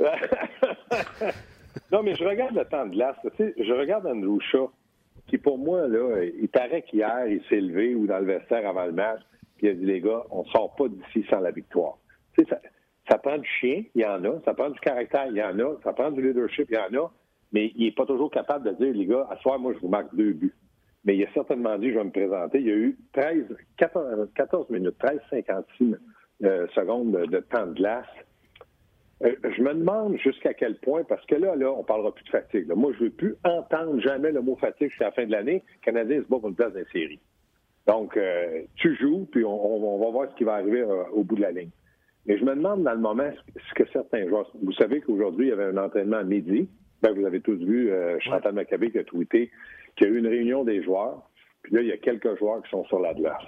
non, 1.92 2.02
mais 2.02 2.14
je 2.14 2.24
regarde 2.24 2.54
le 2.54 2.64
temps 2.64 2.86
de 2.86 2.90
glace. 2.92 3.16
Tu 3.22 3.30
sais, 3.36 3.54
je 3.58 3.72
regarde 3.72 4.06
Andrew 4.06 4.40
Shaw, 4.40 4.70
qui 5.26 5.38
pour 5.38 5.58
moi, 5.58 5.88
là, 5.88 6.22
il 6.22 6.48
paraît 6.48 6.82
qu'hier, 6.82 7.26
il 7.26 7.42
s'est 7.48 7.60
levé 7.60 7.94
ou 7.94 8.06
dans 8.06 8.18
le 8.18 8.24
vestiaire 8.26 8.68
avant 8.68 8.86
le 8.86 8.92
match, 8.92 9.20
puis 9.56 9.66
il 9.66 9.70
a 9.70 9.74
dit, 9.74 9.84
les 9.84 10.00
gars, 10.00 10.22
on 10.30 10.42
ne 10.42 10.48
sort 10.48 10.74
pas 10.76 10.86
d'ici 10.88 11.26
sans 11.30 11.40
la 11.40 11.50
victoire. 11.50 11.98
Tu 12.36 12.44
sais, 12.44 12.50
ça, 12.50 12.60
ça 13.10 13.18
prend 13.18 13.38
du 13.38 13.48
chien, 13.60 13.82
il 13.94 14.02
y 14.02 14.04
en 14.06 14.24
a. 14.24 14.40
Ça 14.44 14.54
prend 14.54 14.70
du 14.70 14.78
caractère, 14.80 15.26
il 15.28 15.36
y 15.36 15.42
en 15.42 15.58
a. 15.58 15.76
Ça 15.82 15.92
prend 15.92 16.10
du 16.10 16.22
leadership, 16.22 16.68
il 16.70 16.76
y 16.76 16.78
en 16.78 17.02
a. 17.04 17.10
Mais 17.52 17.72
il 17.76 17.84
n'est 17.84 17.92
pas 17.92 18.06
toujours 18.06 18.30
capable 18.30 18.66
de 18.66 18.84
dire, 18.84 18.94
les 18.94 19.06
gars, 19.06 19.26
à 19.30 19.36
soir, 19.38 19.58
moi, 19.58 19.72
je 19.74 19.78
vous 19.78 19.88
marque 19.88 20.14
deux 20.14 20.32
buts. 20.32 20.54
Mais 21.04 21.16
il 21.16 21.24
a 21.24 21.32
certainement 21.32 21.78
dit, 21.78 21.90
je 21.90 21.98
vais 21.98 22.04
me 22.04 22.10
présenter. 22.10 22.58
Il 22.58 22.66
y 22.66 22.72
a 22.72 22.74
eu 22.74 22.98
13, 23.12 23.44
14, 23.76 24.28
14 24.34 24.70
minutes, 24.70 24.98
13, 24.98 25.20
56 25.30 25.94
euh, 26.44 26.66
secondes 26.74 27.12
de, 27.12 27.38
temps 27.40 27.66
de 27.66 27.74
glace. 27.74 28.06
Euh, 29.22 29.34
je 29.56 29.62
me 29.62 29.72
demande 29.72 30.18
jusqu'à 30.18 30.52
quel 30.52 30.76
point, 30.80 31.04
parce 31.04 31.24
que 31.26 31.36
là, 31.36 31.54
là, 31.54 31.72
on 31.72 31.84
parlera 31.84 32.12
plus 32.12 32.24
de 32.24 32.30
fatigue. 32.30 32.66
Moi, 32.74 32.92
je 32.94 33.04
ne 33.04 33.08
veux 33.08 33.14
plus 33.14 33.36
entendre 33.44 34.00
jamais 34.00 34.32
le 34.32 34.42
mot 34.42 34.56
fatigue 34.56 34.88
jusqu'à 34.90 35.06
la 35.06 35.12
fin 35.12 35.24
de 35.24 35.30
l'année. 35.30 35.62
Le 35.80 35.84
Canadien 35.84 36.18
se 36.18 36.28
bat 36.28 36.38
pour 36.40 36.48
une 36.48 36.56
place 36.56 36.72
dans 36.72 36.80
les 36.80 36.86
séries. 36.86 37.20
Donc, 37.86 38.16
euh, 38.16 38.62
tu 38.74 38.96
joues, 38.96 39.28
puis 39.30 39.44
on, 39.44 39.98
va 39.98 40.10
voir 40.10 40.30
ce 40.30 40.36
qui 40.36 40.44
va 40.44 40.54
arriver 40.54 40.82
au 41.12 41.22
bout 41.22 41.36
de 41.36 41.42
la 41.42 41.52
ligne. 41.52 41.70
Mais 42.26 42.36
je 42.36 42.44
me 42.44 42.54
demande 42.54 42.82
dans 42.82 42.92
le 42.92 42.98
moment 42.98 43.30
ce 43.56 43.74
que 43.74 43.88
certains 43.92 44.28
joueurs. 44.28 44.50
Vous 44.60 44.72
savez 44.72 45.00
qu'aujourd'hui, 45.00 45.46
il 45.46 45.50
y 45.50 45.52
avait 45.52 45.66
un 45.66 45.76
entraînement 45.76 46.16
à 46.16 46.24
midi. 46.24 46.68
Vous 47.12 47.24
avez 47.26 47.40
tous 47.40 47.56
vu 47.56 47.90
euh, 47.90 48.18
Chantal 48.20 48.54
Maccabé 48.54 48.90
qui 48.90 48.98
a 48.98 49.04
tweeté 49.04 49.50
qu'il 49.96 50.06
y 50.06 50.10
a 50.10 50.12
eu 50.14 50.18
une 50.18 50.26
réunion 50.26 50.64
des 50.64 50.82
joueurs. 50.82 51.22
Puis 51.62 51.74
là, 51.74 51.80
il 51.82 51.88
y 51.88 51.92
a 51.92 51.96
quelques 51.96 52.38
joueurs 52.38 52.62
qui 52.62 52.70
sont 52.70 52.84
sur 52.86 53.00
la 53.00 53.14
glace. 53.14 53.42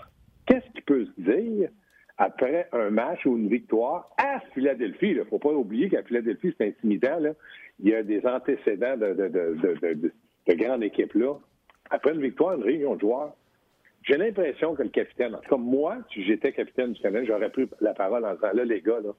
Qu'est-ce 0.47 0.69
qui 0.75 0.81
peut 0.83 1.05
se 1.05 1.21
dire 1.21 1.69
après 2.17 2.69
un 2.73 2.91
match 2.91 3.25
ou 3.27 3.37
une 3.37 3.49
victoire 3.49 4.11
à 4.19 4.41
Philadelphie? 4.55 5.11
Il 5.11 5.19
ne 5.19 5.25
faut 5.25 5.39
pas 5.39 5.53
oublier 5.53 5.89
qu'à 5.89 6.03
Philadelphie, 6.03 6.55
c'est 6.59 6.69
intimidant. 6.69 7.19
Là. 7.21 7.31
Il 7.81 7.91
y 7.91 7.95
a 7.95 8.03
des 8.03 8.27
antécédents 8.27 8.97
de, 8.97 9.13
de, 9.15 9.29
de, 9.29 9.57
de, 9.63 9.75
de, 9.81 9.95
de- 9.95 10.13
de 10.49 10.55
grande 10.55 10.83
équipe 10.83 11.13
là. 11.15 11.35
Après 11.91 12.13
une 12.15 12.23
victoire, 12.23 12.55
une 12.57 12.63
réunion 12.65 12.95
de 12.97 13.01
joueurs, 13.01 13.35
j'ai 14.03 14.17
l'impression 14.17 14.75
que 14.75 14.83
le 14.83 14.89
capitaine, 14.89 15.35
en 15.35 15.39
tout 15.41 15.51
cas 15.51 15.57
moi, 15.59 15.99
si 16.13 16.25
j'étais 16.25 16.53
capitaine 16.53 16.93
du 16.93 17.01
Canada, 17.03 17.25
j'aurais 17.27 17.51
pris 17.51 17.69
la 17.81 17.93
parole 17.93 18.25
en 18.25 18.35
disant 18.35 18.53
là, 18.55 18.65
les 18.65 18.81
gars, 18.81 19.01
là, 19.01 19.11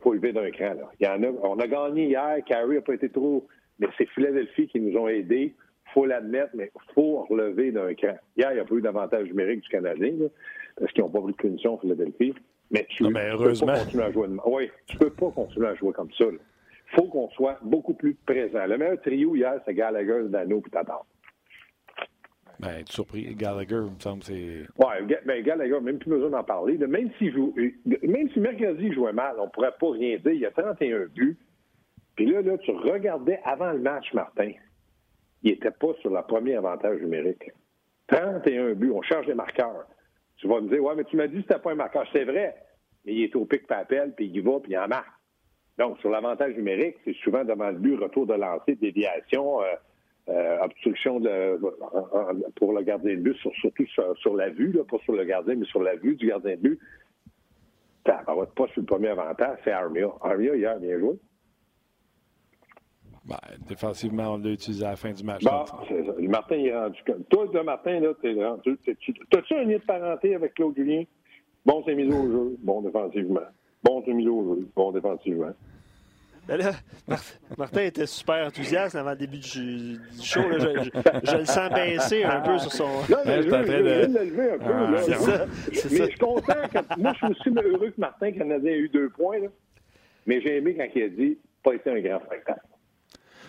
faut 0.00 0.12
lever 0.14 0.32
d'un 0.32 0.50
cran. 0.52 0.74
Là. 0.74 0.88
Il 1.00 1.06
y 1.06 1.10
en 1.10 1.20
a, 1.22 1.26
on 1.42 1.58
a 1.58 1.66
gagné 1.66 2.06
hier, 2.06 2.36
Carey 2.46 2.76
n'a 2.76 2.80
pas 2.80 2.94
été 2.94 3.08
trop. 3.08 3.46
Mais 3.78 3.86
c'est 3.96 4.08
Philadelphie 4.10 4.66
qui 4.68 4.80
nous 4.80 4.96
ont 4.98 5.08
aidés. 5.08 5.54
faut 5.94 6.04
l'admettre, 6.04 6.50
mais 6.54 6.70
il 6.74 6.92
faut 6.94 7.24
relever 7.24 7.70
d'un 7.72 7.94
cran. 7.94 8.16
Hier, 8.36 8.50
il 8.52 8.54
n'y 8.54 8.60
a 8.60 8.64
pas 8.64 8.74
eu 8.74 8.82
d'avantage 8.82 9.26
numérique 9.28 9.60
du 9.62 9.68
Canadien, 9.68 10.12
là, 10.18 10.26
parce 10.78 10.92
qu'ils 10.92 11.02
n'ont 11.02 11.10
pas 11.10 11.20
pris 11.20 11.32
de 11.32 11.36
punition 11.36 11.76
à 11.76 11.80
Philadelphie. 11.80 12.34
Mais 12.70 12.86
tu 12.90 13.04
ne 13.04 13.08
peux 13.38 13.66
pas 13.66 13.78
continuer 13.84 14.04
à 14.04 14.12
jouer 14.12 14.28
de... 14.28 14.36
Oui, 14.44 14.70
tu 14.86 14.96
peux 14.98 15.10
pas 15.10 15.30
continuer 15.30 15.66
à 15.68 15.74
jouer 15.76 15.92
comme 15.94 16.10
ça. 16.12 16.24
Il 16.30 16.94
faut 16.96 17.06
qu'on 17.08 17.28
soit 17.30 17.58
beaucoup 17.62 17.94
plus 17.94 18.14
présent. 18.26 18.66
Le 18.66 18.76
meilleur 18.78 19.00
trio 19.00 19.34
hier, 19.36 19.60
c'est 19.64 19.74
Gallagher, 19.74 20.24
Dano 20.28 20.62
et 20.66 20.70
Tatar. 20.70 21.06
Ben, 22.60 22.82
tu 22.84 22.90
es 22.90 22.92
surpris. 22.92 23.34
Gallagher, 23.36 23.76
il 23.86 23.94
me 23.94 24.00
semble, 24.00 24.22
c'est. 24.24 24.66
Ouais, 24.76 25.06
Ga- 25.06 25.20
ben 25.24 25.42
Gallagher, 25.44 25.80
même 25.80 25.98
plus 25.98 26.10
besoin 26.10 26.30
d'en 26.30 26.42
parler. 26.42 26.76
Même 26.76 27.10
s'il 27.16 27.32
joue, 27.32 27.54
euh, 27.56 27.70
même 28.02 28.28
si 28.30 28.40
mercredi 28.40 28.92
jouait 28.92 29.12
mal, 29.12 29.36
on 29.38 29.48
pourrait 29.48 29.72
pas 29.80 29.92
rien 29.92 30.16
dire. 30.18 30.32
Il 30.32 30.40
y 30.40 30.46
a 30.46 30.50
31 30.50 31.06
buts. 31.14 31.36
Puis 32.18 32.26
là, 32.26 32.42
là, 32.42 32.58
tu 32.58 32.72
regardais 32.72 33.38
avant 33.44 33.70
le 33.70 33.78
match, 33.78 34.12
Martin. 34.12 34.50
Il 35.44 35.52
était 35.52 35.70
pas 35.70 35.94
sur 36.00 36.10
le 36.10 36.20
premier 36.22 36.56
avantage 36.56 37.00
numérique. 37.00 37.52
31 38.08 38.72
buts. 38.72 38.90
On 38.92 39.02
change 39.02 39.26
les 39.28 39.34
marqueurs. 39.34 39.86
Tu 40.38 40.48
vas 40.48 40.60
me 40.60 40.68
dire, 40.68 40.82
ouais, 40.82 40.96
mais 40.96 41.04
tu 41.04 41.14
m'as 41.14 41.28
dit 41.28 41.36
que 41.36 41.42
c'était 41.42 41.60
pas 41.60 41.70
un 41.70 41.76
marqueur. 41.76 42.04
C'est 42.12 42.24
vrai. 42.24 42.56
Mais 43.04 43.12
il 43.14 43.22
est 43.22 43.36
au 43.36 43.44
pic 43.44 43.68
papel, 43.68 44.14
puis 44.16 44.26
il 44.26 44.34
y 44.36 44.40
va, 44.40 44.58
puis 44.58 44.72
il 44.72 44.78
en 44.78 44.88
marque. 44.88 45.06
Donc, 45.78 45.96
sur 46.00 46.10
l'avantage 46.10 46.56
numérique, 46.56 46.96
c'est 47.04 47.14
souvent 47.22 47.44
devant 47.44 47.68
le 47.70 47.78
but, 47.78 47.94
retour 47.94 48.26
de 48.26 48.34
lancer, 48.34 48.74
déviation, 48.74 49.62
euh, 49.62 49.66
euh, 50.28 50.58
obstruction 50.62 51.20
de, 51.20 51.56
pour 52.56 52.72
le 52.72 52.82
gardien 52.82 53.14
de 53.14 53.20
but, 53.20 53.36
sur- 53.36 53.54
surtout 53.54 53.86
sur, 53.86 54.18
sur 54.18 54.34
la 54.34 54.48
vue, 54.50 54.72
là, 54.72 54.82
pas 54.82 54.98
sur 55.04 55.12
le 55.12 55.22
gardien, 55.22 55.54
mais 55.54 55.66
sur 55.66 55.84
la 55.84 55.94
vue 55.94 56.16
du 56.16 56.26
gardien 56.26 56.56
de 56.56 56.62
but. 56.62 56.80
Ça 58.04 58.24
va 58.26 58.44
pas 58.46 58.66
sur 58.72 58.80
le 58.80 58.86
premier 58.86 59.08
avantage, 59.10 59.58
c'est 59.62 59.70
Armia. 59.70 60.08
Armia, 60.20 60.56
hier, 60.56 60.80
bien 60.80 60.98
joué. 60.98 61.16
Ben, 63.28 63.36
défensivement, 63.68 64.32
on 64.34 64.38
l'a 64.38 64.50
utilisé 64.50 64.84
à 64.86 64.90
la 64.90 64.96
fin 64.96 65.12
du 65.12 65.22
match. 65.22 65.44
Bon. 65.44 65.64
Le 65.90 66.28
Martin, 66.28 66.56
il 66.56 66.68
est 66.68 66.74
rendu 66.78 66.98
comme. 67.06 67.22
Toi, 67.24 67.46
de 67.52 67.60
Martin, 67.60 68.00
là, 68.00 68.08
t'es 68.22 68.32
rendu. 68.42 68.78
T'as-tu 69.30 69.54
un 69.54 69.64
lien 69.64 69.76
de 69.76 69.82
parenté 69.82 70.34
avec 70.34 70.54
Claude 70.54 70.74
Julien? 70.74 71.02
Bon, 71.66 71.82
c'est 71.84 71.94
mis 71.94 72.06
au 72.10 72.30
jeu. 72.30 72.56
Bon, 72.60 72.80
défensivement. 72.80 73.40
Bon, 73.82 74.02
c'est 74.06 74.14
mis 74.14 74.26
au 74.28 74.54
jeu. 74.56 74.68
Bon, 74.74 74.92
défensivement. 74.92 75.50
Ben 76.46 76.56
là, 76.56 76.70
Mar- 77.06 77.20
Martin 77.58 77.82
était 77.82 78.06
super 78.06 78.46
enthousiaste 78.46 78.94
avant 78.96 79.10
le 79.10 79.16
début 79.16 79.36
du, 79.36 79.98
du 79.98 79.98
show. 80.22 80.40
là. 80.48 80.58
Je, 80.58 80.66
je- 80.84 81.30
je 81.30 81.36
le 81.36 81.44
sens 81.44 81.70
baisser 81.74 82.24
un 82.24 82.40
peu 82.40 82.56
sur 82.58 82.72
son. 82.72 82.88
Mais 83.26 83.42
je 83.42 83.48
de- 83.50 83.54
le 83.56 84.24
lever 84.24 84.52
un 84.52 84.58
peu. 84.58 84.72
Ah, 84.72 84.90
là. 84.90 85.02
c'est 85.02 85.12
ça, 85.16 85.44
c'est 85.74 85.90
mais 85.92 85.98
ça. 85.98 86.04
je 86.04 86.08
suis 86.10 86.18
content. 86.18 86.54
que- 86.72 86.98
moi, 87.00 87.12
je 87.12 87.18
suis 87.18 87.50
aussi 87.50 87.50
heureux 87.68 87.90
que 87.90 88.00
Martin 88.00 88.32
Canadien 88.32 88.72
ait 88.72 88.78
eu 88.78 88.88
deux 88.88 89.10
points. 89.10 89.40
Là. 89.40 89.48
Mais 90.26 90.40
j'ai 90.40 90.56
aimé 90.56 90.74
quand 90.74 90.86
il 90.94 91.02
a 91.02 91.08
dit 91.10 91.36
pas 91.62 91.74
été 91.74 91.90
un 91.90 92.00
grand 92.00 92.20
spectacle. 92.24 92.62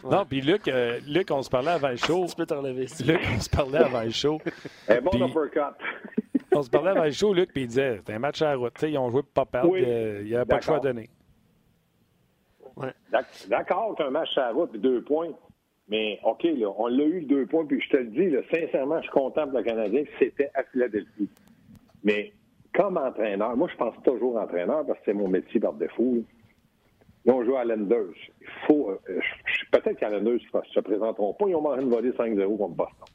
Non, 0.03 0.25
puis 0.25 0.41
Luc, 0.41 0.67
euh, 0.67 0.99
Luc, 1.07 1.29
on 1.31 1.41
se 1.41 1.49
parlait 1.49 1.71
avant 1.71 1.89
le 1.89 1.95
show. 1.97 2.25
Tu 2.27 2.35
peux 2.35 2.45
te 2.45 2.53
relever. 2.53 2.85
Luc, 3.05 3.19
on 3.35 3.39
se 3.39 3.49
parlait 3.49 3.79
avant 3.79 4.03
le 4.03 4.09
show. 4.11 4.39
Un 4.87 5.01
bon 5.01 5.09
Puis- 5.11 5.21
uppercut. 5.23 5.75
On 6.51 6.63
se 6.63 6.69
parlait 6.69 6.89
avant 6.89 7.03
le 7.03 7.11
show, 7.11 7.31
Luc, 7.31 7.51
puis 7.53 7.61
il 7.61 7.67
disait 7.67 7.97
c'était 7.97 8.13
un 8.13 8.19
match 8.19 8.41
à 8.41 8.45
la 8.49 8.55
route. 8.55 8.73
Tu 8.73 8.81
sais, 8.81 8.91
ils 8.91 8.97
ont 8.97 9.11
joué 9.11 9.21
pour 9.21 9.31
pas 9.31 9.45
perdre. 9.45 9.69
Oui. 9.69 9.83
euh, 9.85 10.21
il 10.23 10.29
n'y 10.29 10.35
avait 10.35 10.45
pas 10.45 10.57
de 10.57 10.63
choix 10.63 10.77
à 10.77 10.79
D'accord. 10.79 10.93
donner. 10.95 11.09
D'ac- 13.11 13.47
D'accord 13.49 13.95
qu'un 13.95 14.09
match 14.09 14.35
à 14.37 14.41
la 14.47 14.51
route, 14.53 14.71
puis 14.71 14.79
deux 14.79 15.03
points. 15.03 15.29
Mais 15.89 16.19
OK, 16.23 16.43
là, 16.43 16.67
on 16.77 16.87
l'a 16.87 17.03
eu 17.03 17.21
deux 17.21 17.45
points, 17.45 17.65
puis 17.65 17.79
je 17.81 17.89
te 17.89 17.97
le 17.97 18.05
dis, 18.07 18.29
là, 18.31 18.39
sincèrement, 18.51 18.97
je 18.97 19.03
suis 19.03 19.11
content 19.11 19.47
pour 19.47 19.59
le 19.59 19.63
Canadien 19.63 20.03
que 20.03 20.09
c'était 20.19 20.49
à 20.55 20.63
Philadelphie. 20.63 21.29
Mais 22.03 22.31
comme 22.73 22.97
entraîneur, 22.97 23.55
moi, 23.55 23.67
je 23.71 23.77
pense 23.77 23.95
toujours 24.03 24.37
entraîneur 24.37 24.85
parce 24.87 24.97
que 24.99 25.05
c'est 25.05 25.13
mon 25.13 25.27
métier 25.27 25.59
par 25.59 25.73
défaut. 25.73 26.15
là. 26.15 26.21
Là, 27.25 27.33
on 27.33 27.43
joue 27.43 27.55
à 27.57 27.65
Lenders. 27.65 28.13
Il 28.41 28.47
faut. 28.67 28.91
euh, 28.91 28.97
je- 29.07 29.65
Peut-être 29.71 29.99
qu'à 29.99 30.09
Lenders 30.09 30.33
ne 30.53 30.61
se 30.73 30.79
présenteront 30.79 31.33
pas. 31.33 31.45
Ils 31.47 31.55
ont 31.55 31.61
mangé 31.61 31.81
une 31.83 31.89
volée 31.89 32.11
5-0 32.11 32.57
contre 32.57 32.75
Boston. 32.75 33.05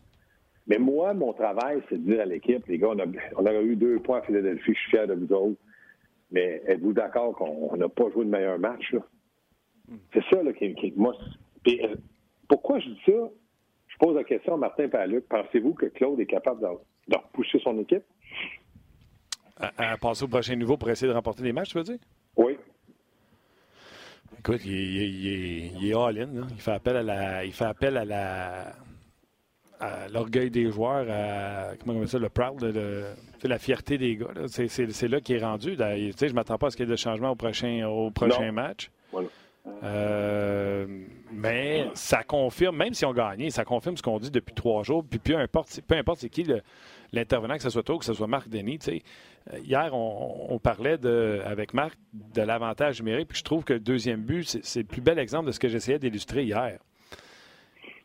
Mais 0.66 0.78
moi, 0.78 1.12
mon 1.14 1.32
travail, 1.32 1.82
c'est 1.88 1.96
de 2.02 2.10
dire 2.10 2.20
à 2.22 2.24
l'équipe, 2.24 2.66
les 2.66 2.78
gars, 2.78 2.88
on 2.90 2.98
a, 2.98 3.04
on 3.36 3.44
a 3.46 3.52
eu 3.62 3.76
deux 3.76 3.98
points 4.00 4.18
à 4.18 4.22
Philadelphie, 4.22 4.72
je 4.74 4.78
suis 4.80 4.90
fier 4.90 5.06
de 5.06 5.14
vous 5.14 5.32
autres. 5.32 5.60
Mais 6.30 6.62
êtes-vous 6.66 6.92
d'accord 6.92 7.34
qu'on 7.34 7.68
on 7.70 7.76
n'a 7.76 7.88
pas 7.88 8.10
joué 8.10 8.24
de 8.24 8.30
meilleur 8.30 8.58
match, 8.58 8.92
là? 8.92 9.00
C'est 10.14 10.24
ça, 10.30 10.42
là, 10.42 10.52
qui, 10.54 10.74
qui- 10.74 10.92
moi, 10.96 11.14
euh, 11.68 11.94
pourquoi 12.48 12.78
je 12.78 12.88
dis 12.88 13.00
ça? 13.06 13.12
Je 13.88 13.96
pose 13.98 14.16
la 14.16 14.24
question 14.24 14.54
à 14.54 14.56
Martin 14.56 14.88
et 14.88 14.96
à 14.96 15.06
Luc. 15.06 15.26
Pensez-vous 15.28 15.74
que 15.74 15.86
Claude 15.86 16.18
est 16.18 16.26
capable 16.26 16.60
de, 16.62 16.66
de 17.12 17.16
repousser 17.16 17.58
son 17.60 17.78
équipe? 17.78 18.02
À, 19.58 19.92
à 19.92 19.96
passer 19.98 20.24
au 20.24 20.28
prochain 20.28 20.56
niveau 20.56 20.76
pour 20.76 20.88
essayer 20.90 21.08
de 21.08 21.14
remporter 21.14 21.42
des 21.42 21.52
matchs, 21.52 21.70
tu 21.72 21.78
veux 21.78 21.84
dire? 21.84 21.98
Oui. 22.36 22.56
Écoute, 24.38 24.60
il, 24.64 24.74
est- 24.74 24.84
il 24.84 24.98
est- 25.02 25.08
il 25.08 25.26
est- 25.28 25.72
il 25.80 25.90
est 25.90 25.94
all-in. 25.94 26.28
Il 26.50 26.60
fait 26.60 26.72
appel 26.72 26.96
à 26.96 27.02
la. 27.02 27.44
Il 27.44 27.52
fait 27.52 27.64
appel 27.64 27.96
à 27.96 28.04
la. 28.04 28.72
l'orgueil 30.12 30.50
des 30.50 30.70
joueurs, 30.70 31.06
à, 31.10 31.74
comment 31.76 31.94
on 31.94 31.96
appelle 31.98 32.08
ça, 32.08 32.18
le 32.18 32.28
proud, 32.30 32.62
le- 32.62 32.70
le- 32.72 33.48
la 33.48 33.58
fierté 33.58 33.98
des 33.98 34.16
gars. 34.16 34.28
C'est, 34.46 35.08
là 35.08 35.20
qu'il 35.20 35.36
est 35.36 35.44
rendu. 35.44 35.74
Je 35.76 36.26
ne 36.26 36.32
m'attends 36.32 36.56
pas 36.56 36.68
à 36.68 36.70
ce 36.70 36.76
qu'il 36.76 36.86
y 36.86 36.88
ait 36.88 36.92
de 36.92 36.96
changement 36.96 37.30
au 37.30 37.34
prochain, 37.34 37.86
au 37.86 38.10
prochain 38.10 38.46
Non. 38.46 38.52
match. 38.52 38.90
Voilà. 39.12 39.28
Euh, 39.82 40.86
Mais 41.32 41.88
ça 41.94 42.22
confirme, 42.22 42.76
même 42.76 42.94
si 42.94 43.04
on 43.04 43.12
gagné, 43.12 43.50
ça 43.50 43.64
confirme 43.64 43.96
ce 43.96 44.02
qu'on 44.02 44.18
dit 44.20 44.30
depuis 44.30 44.54
trois 44.54 44.82
jours. 44.84 45.04
Puis 45.08 45.18
peu 45.18 45.36
importe, 45.36 45.80
peu 45.86 45.96
importe 45.96 46.20
c'est 46.20 46.28
qui 46.28 46.44
l'intervenant, 47.14 47.56
que 47.56 47.62
ce 47.62 47.70
soit 47.70 47.82
toi 47.82 47.96
ou 47.96 47.98
que 47.98 48.04
ce 48.04 48.14
soit 48.14 48.26
Marc 48.26 48.48
Denis. 48.48 48.78
Euh, 48.88 49.58
hier, 49.58 49.90
on, 49.92 50.58
parlait 50.58 50.98
de, 50.98 51.40
avec 51.44 51.74
Marc 51.74 51.98
de 52.12 52.42
l'avantage 52.42 53.00
numérique. 53.00 53.28
Puis 53.28 53.38
je 53.38 53.44
trouve 53.44 53.64
que 53.64 53.74
le 53.74 53.80
deuxième 53.80 54.22
but, 54.22 54.58
c'est 54.62 54.80
le 54.80 54.86
plus 54.86 55.00
bel 55.00 55.18
exemple 55.18 55.46
de 55.46 55.52
ce 55.52 55.60
que 55.60 55.68
j'essayais 55.68 55.98
d'illustrer 55.98 56.44
hier. 56.44 56.78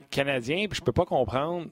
Canadien, 0.10 0.68
puis 0.68 0.78
je 0.78 0.84
peux 0.84 0.92
pas 0.92 1.06
comprendre 1.06 1.68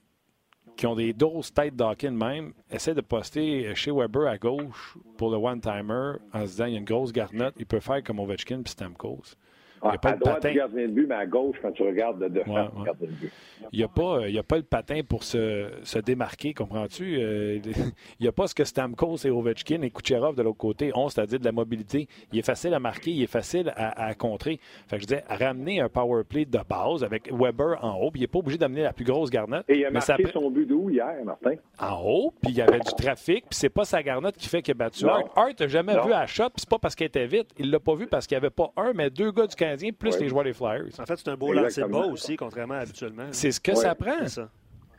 qui 0.75 0.85
ont 0.85 0.95
des 0.95 1.11
doses 1.11 1.51
têtes 1.51 1.75
d'hockey 1.75 2.11
même, 2.11 2.53
essaie 2.69 2.93
de 2.93 3.01
poster 3.01 3.73
chez 3.73 3.91
Weber 3.91 4.27
à 4.27 4.37
gauche 4.37 4.95
pour 5.17 5.31
le 5.31 5.37
one-timer 5.37 6.17
en 6.31 6.45
se 6.45 6.51
disant 6.51 6.65
il 6.65 6.73
y 6.73 6.75
a 6.75 6.79
une 6.79 6.85
grosse 6.85 7.11
garnotte, 7.11 7.55
il 7.57 7.65
peut 7.65 7.79
faire 7.79 8.03
comme 8.03 8.19
Ovechkin 8.19 8.61
puis 8.61 8.71
Stamkos. 8.71 9.35
Il 9.83 9.87
a 9.89 9.97
pas 9.97 10.09
à 10.09 10.15
droite 10.15 10.45
du 10.45 10.53
gardien 10.53 10.87
de 10.87 10.93
but, 10.93 11.07
mais 11.07 11.15
à 11.15 11.25
gauche, 11.25 11.57
quand 11.61 11.71
tu 11.71 11.83
regardes 11.83 12.19
de 12.23 12.27
devant 12.27 12.53
ouais, 12.53 12.85
gardien 12.85 13.07
de 13.07 13.13
but. 13.13 13.31
Il 13.73 13.79
n'y 13.79 13.83
a, 13.83 13.87
pas, 13.87 14.21
a 14.25 14.43
pas 14.43 14.57
le 14.57 14.63
patin 14.63 15.01
pour 15.07 15.23
se, 15.23 15.69
se 15.83 15.99
démarquer, 15.99 16.53
comprends-tu? 16.53 17.17
Euh, 17.19 17.59
il 18.19 18.21
n'y 18.21 18.27
a 18.27 18.31
pas 18.31 18.47
ce 18.47 18.55
que 18.55 18.63
Stamkos 18.63 19.25
et 19.25 19.29
Ovechkin 19.29 19.81
et 19.81 19.89
Kucherov 19.89 20.35
de 20.35 20.43
l'autre 20.43 20.57
côté 20.57 20.91
ont, 20.95 21.09
c'est-à-dire 21.09 21.39
de 21.39 21.45
la 21.45 21.51
mobilité. 21.51 22.07
Il 22.31 22.39
est 22.39 22.45
facile 22.45 22.73
à 22.73 22.79
marquer, 22.79 23.11
il 23.11 23.23
est 23.23 23.27
facile 23.27 23.73
à, 23.75 24.13
contrer. 24.15 24.59
Fait 24.87 24.97
que 24.97 25.03
je 25.03 25.07
disais, 25.07 25.23
ramener 25.29 25.81
un 25.81 25.89
power 25.89 26.23
play 26.23 26.45
de 26.45 26.59
base 26.67 27.03
avec 27.03 27.31
Weber 27.31 27.83
en 27.83 27.95
haut, 27.95 28.11
puis 28.11 28.21
il 28.21 28.23
n'est 28.23 28.27
pas 28.27 28.39
obligé 28.39 28.57
d'amener 28.57 28.83
la 28.83 28.93
plus 28.93 29.05
grosse 29.05 29.29
garnotte. 29.29 29.65
Et 29.67 29.79
il 29.79 29.85
a 29.85 29.91
marqué 29.91 30.25
son 30.31 30.49
but 30.49 30.65
d'où 30.65 30.89
hier, 30.89 31.15
Martin? 31.23 31.55
En 31.79 32.01
haut, 32.03 32.33
puis 32.41 32.51
il 32.51 32.57
y 32.57 32.61
avait 32.61 32.79
du 32.79 32.91
trafic, 32.97 33.45
puis 33.49 33.57
c'est 33.57 33.69
pas 33.69 33.85
sa 33.85 34.01
garnotte 34.01 34.37
qui 34.37 34.47
fait 34.47 34.61
qu'il 34.61 34.71
a 34.71 34.75
battu 34.75 35.05
Hart. 35.05 35.29
Hart 35.35 35.59
n'a 35.59 35.67
jamais 35.67 35.93
vu 35.93 36.13
à 36.13 36.25
shot, 36.25 36.45
puis 36.45 36.57
c'est 36.57 36.69
pas 36.69 36.79
parce 36.79 36.95
qu'elle 36.95 37.07
était 37.07 37.27
vite. 37.27 37.49
Il 37.57 37.71
l'a 37.71 37.79
pas 37.79 37.95
vu 37.95 38.07
parce 38.07 38.27
qu'il 38.27 38.35
n'y 38.35 38.43
avait 38.43 38.49
pas 38.49 38.71
un, 38.77 38.93
mais 38.93 39.09
deux 39.09 39.31
gars 39.31 39.47
du 39.47 39.55
Canadien, 39.67 39.91
plus 39.91 40.19
les 40.19 40.29
joueurs 40.29 40.43
des 40.43 40.53
Flyers. 40.53 40.99
En 40.99 41.05
fait, 41.05 41.17
c'est 41.17 41.29
un 41.29 41.35
beau 41.35 41.53
lancer 41.53 41.83
bas 41.83 42.07
aussi, 42.07 42.35
contrairement 42.35 42.75
à 42.75 42.79
habituellement. 42.79 43.27
C'est 43.31 43.51
ce 43.51 43.59
que 43.59 43.75
ça 43.75 43.95
prend. 43.95 44.25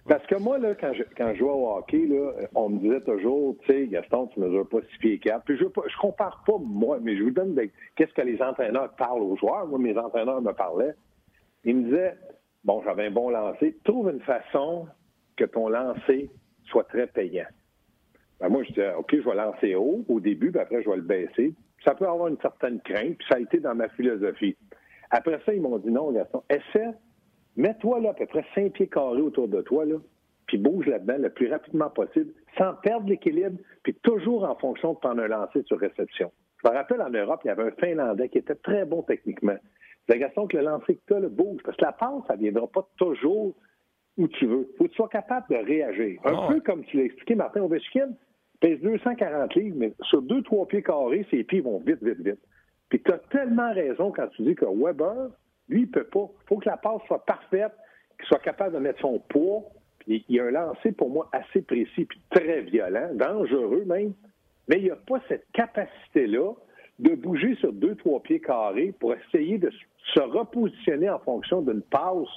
Parce 0.07 0.27
que 0.27 0.37
moi, 0.37 0.59
là, 0.59 0.75
quand, 0.75 0.93
je, 0.95 1.03
quand 1.17 1.33
je 1.35 1.39
jouais 1.39 1.51
au 1.51 1.71
hockey, 1.71 2.07
là, 2.07 2.33
on 2.55 2.71
me 2.71 2.79
disait 2.79 3.03
toujours, 3.03 3.57
tu 3.61 3.67
sais, 3.67 3.87
Gaston, 3.89 4.29
tu 4.29 4.41
ne 4.41 4.47
mesures 4.47 4.67
pas 4.67 4.79
6 4.93 4.99
pieds 5.01 5.19
4. 5.19 5.45
Puis 5.45 5.59
je 5.59 5.65
ne 5.65 6.01
compare 6.01 6.43
pas, 6.47 6.55
moi, 6.59 6.99
mais 7.03 7.15
je 7.17 7.25
vous 7.25 7.31
donne 7.31 7.55
qu'est-ce 7.95 8.15
que 8.15 8.23
les 8.23 8.41
entraîneurs 8.41 8.91
parlent 8.97 9.21
aux 9.21 9.37
joueurs. 9.37 9.67
Moi, 9.67 9.79
mes 9.79 9.99
entraîneurs 9.99 10.41
me 10.41 10.53
parlaient. 10.53 10.95
Ils 11.65 11.77
me 11.77 11.85
disaient, 11.85 12.17
bon, 12.65 12.83
j'avais 12.85 13.07
un 13.07 13.11
bon 13.11 13.29
lancer, 13.29 13.77
trouve 13.85 14.09
une 14.09 14.21
façon 14.21 14.87
que 15.37 15.45
ton 15.45 15.69
lancer 15.69 16.31
soit 16.65 16.85
très 16.85 17.07
payant. 17.07 17.47
Ben, 18.41 18.49
moi, 18.49 18.63
je 18.63 18.69
disais, 18.69 18.95
OK, 18.95 19.11
je 19.13 19.29
vais 19.29 19.35
lancer 19.35 19.75
haut 19.75 20.07
au 20.09 20.21
début, 20.21 20.51
puis 20.51 20.61
après, 20.61 20.83
je 20.83 20.89
vais 20.89 20.97
le 20.97 21.03
baisser. 21.03 21.53
Ça 21.85 21.94
peut 21.94 22.06
avoir 22.06 22.28
une 22.28 22.38
certaine 22.40 22.80
crainte, 22.80 23.18
puis 23.18 23.26
ça 23.28 23.37
a 23.37 23.40
été 23.40 23.61
dans 23.61 23.75
ma 23.75 23.88
philosophie. 23.90 24.56
Après 25.11 25.40
ça, 25.47 25.54
ils 25.54 25.61
m'ont 25.61 25.78
dit 25.78 25.90
non, 25.90 26.12
Gaston, 26.12 26.42
essaie, 26.50 26.90
mets-toi 27.56 28.00
là 28.00 28.11
à 28.11 28.14
peu 28.14 28.26
près 28.26 28.44
5 28.54 28.73
pieds 28.73 28.88
carrés 28.88 29.23
autour 29.23 29.49
de 29.49 29.62
toi, 29.62 29.85
là, 29.85 29.97
puis 30.47 30.58
bouge 30.58 30.87
là-dedans 30.87 31.18
le 31.18 31.30
plus 31.30 31.50
rapidement 31.50 31.90
possible, 31.90 32.32
sans 32.56 32.75
perdre 32.75 33.08
l'équilibre, 33.08 33.58
puis 33.82 33.94
toujours 34.02 34.44
en 34.44 34.56
fonction 34.56 34.94
de 34.94 34.99
prendre 34.99 35.23
un 35.23 35.28
lancer 35.28 35.62
sur 35.64 35.78
réception. 35.78 36.32
Je 36.62 36.68
me 36.68 36.75
rappelle 36.75 37.00
en 37.00 37.11
Europe, 37.11 37.40
il 37.44 37.49
y 37.49 37.50
avait 37.50 37.64
un 37.64 37.70
Finlandais 37.73 38.28
qui 38.28 38.38
était 38.38 38.54
très 38.56 38.85
bon 38.85 39.02
techniquement. 39.02 39.56
C'est 40.08 40.18
Gaston 40.18 40.47
que 40.47 40.56
le 40.56 40.64
lancer 40.64 40.97
que 40.97 41.00
tu 41.06 41.14
as, 41.14 41.20
le 41.20 41.28
bouge, 41.28 41.61
parce 41.64 41.76
que 41.76 41.85
la 41.85 41.92
passe, 41.92 42.23
ça 42.26 42.35
ne 42.35 42.40
viendra 42.40 42.66
pas 42.66 42.88
toujours 42.97 43.54
où 44.16 44.26
tu 44.26 44.47
veux. 44.47 44.68
Il 44.73 44.76
faut 44.76 44.85
que 44.85 44.90
tu 44.90 44.97
sois 44.97 45.08
capable 45.08 45.47
de 45.50 45.56
réagir. 45.56 46.20
Un 46.25 46.32
ah 46.35 46.49
peu 46.49 46.61
comme 46.61 46.82
tu 46.85 46.97
l'as 46.97 47.04
expliqué, 47.04 47.35
Martin 47.35 47.62
Ovechkin, 47.62 48.11
pèse 48.61 48.81
240 48.81 49.55
livres, 49.55 49.77
mais 49.79 49.93
sur 50.03 50.23
deux, 50.23 50.43
trois 50.43 50.67
pieds 50.67 50.83
carrés, 50.83 51.27
ses 51.31 51.45
pieds 51.45 51.61
vont 51.61 51.79
vite, 51.79 52.03
vite, 52.03 52.21
vite. 52.21 52.41
Puis 52.88 53.03
tu 53.03 53.12
as 53.12 53.19
tellement 53.31 53.73
raison 53.73 54.12
quand 54.12 54.29
tu 54.29 54.43
dis 54.43 54.55
que 54.55 54.65
Weber, 54.65 55.31
lui, 55.69 55.83
il 55.83 55.91
peut 55.91 56.05
pas. 56.05 56.29
Il 56.43 56.47
faut 56.47 56.57
que 56.57 56.69
la 56.69 56.77
passe 56.77 57.03
soit 57.07 57.25
parfaite, 57.25 57.73
qu'il 58.19 58.27
soit 58.27 58.38
capable 58.38 58.75
de 58.75 58.81
mettre 58.81 59.00
son 59.00 59.19
poids. 59.29 59.65
Puis 60.00 60.25
il 60.29 60.41
a 60.41 60.45
un 60.45 60.50
lancer 60.50 60.93
pour 60.93 61.11
moi 61.11 61.29
assez 61.33 61.62
précis, 61.62 62.05
puis 62.05 62.21
très 62.31 62.62
violent, 62.62 63.11
dangereux 63.15 63.85
même. 63.85 64.15
Mais 64.69 64.77
il 64.77 64.85
n'y 64.85 64.91
a 64.91 64.97
pas 64.97 65.21
cette 65.29 65.47
capacité-là 65.53 66.53
de 66.99 67.15
bouger 67.15 67.55
sur 67.57 67.73
deux, 67.73 67.95
trois 67.97 68.21
pieds 68.23 68.41
carrés 68.41 68.93
pour 68.99 69.15
essayer 69.15 69.59
de 69.59 69.71
se 70.15 70.21
repositionner 70.21 71.09
en 71.09 71.19
fonction 71.19 71.62
d'une 71.62 71.83
passe 71.83 72.29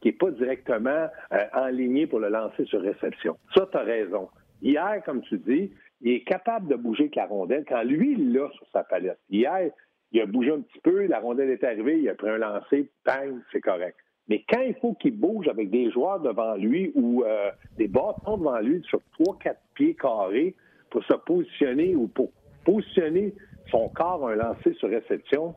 qui 0.00 0.08
n'est 0.08 0.14
pas 0.14 0.30
directement 0.32 1.08
euh, 1.32 1.38
enlignée 1.54 2.06
pour 2.06 2.18
le 2.18 2.28
lancer 2.28 2.64
sur 2.66 2.82
réception. 2.82 3.36
Ça, 3.54 3.68
tu 3.70 3.78
as 3.78 3.82
raison. 3.82 4.28
Hier, 4.62 5.02
comme 5.04 5.22
tu 5.22 5.38
dis, 5.38 5.72
il 6.00 6.12
est 6.12 6.24
capable 6.24 6.68
de 6.68 6.76
bouger 6.76 7.04
avec 7.04 7.16
la 7.16 7.26
rondelle 7.26 7.64
quand 7.68 7.82
lui, 7.82 8.12
il 8.12 8.32
l'a 8.32 8.48
sur 8.52 8.66
sa 8.72 8.84
palette. 8.84 9.18
Hier, 9.28 9.70
il 10.12 10.20
a 10.20 10.26
bougé 10.26 10.52
un 10.52 10.60
petit 10.60 10.78
peu, 10.80 11.06
la 11.06 11.18
rondelle 11.20 11.50
est 11.50 11.64
arrivée, 11.64 11.98
il 11.98 12.08
a 12.08 12.14
pris 12.14 12.28
un 12.28 12.38
lancer, 12.38 12.88
bang, 13.04 13.34
c'est 13.50 13.60
correct. 13.60 13.96
Mais 14.28 14.44
quand 14.48 14.60
il 14.60 14.74
faut 14.74 14.94
qu'il 14.94 15.18
bouge 15.18 15.48
avec 15.48 15.70
des 15.70 15.90
joueurs 15.90 16.20
devant 16.20 16.54
lui 16.54 16.92
ou 16.94 17.24
euh, 17.24 17.50
des 17.76 17.88
bâtons 17.88 18.38
devant 18.38 18.60
lui 18.60 18.82
sur 18.84 19.00
trois, 19.18 19.36
quatre 19.38 19.60
pieds 19.74 19.94
carrés 19.94 20.54
pour 20.90 21.02
se 21.04 21.14
positionner 21.14 21.96
ou 21.96 22.06
pour 22.06 22.30
positionner 22.64 23.34
son 23.70 23.88
corps 23.88 24.28
à 24.28 24.32
un 24.32 24.36
lancer 24.36 24.74
sur 24.74 24.88
réception, 24.88 25.54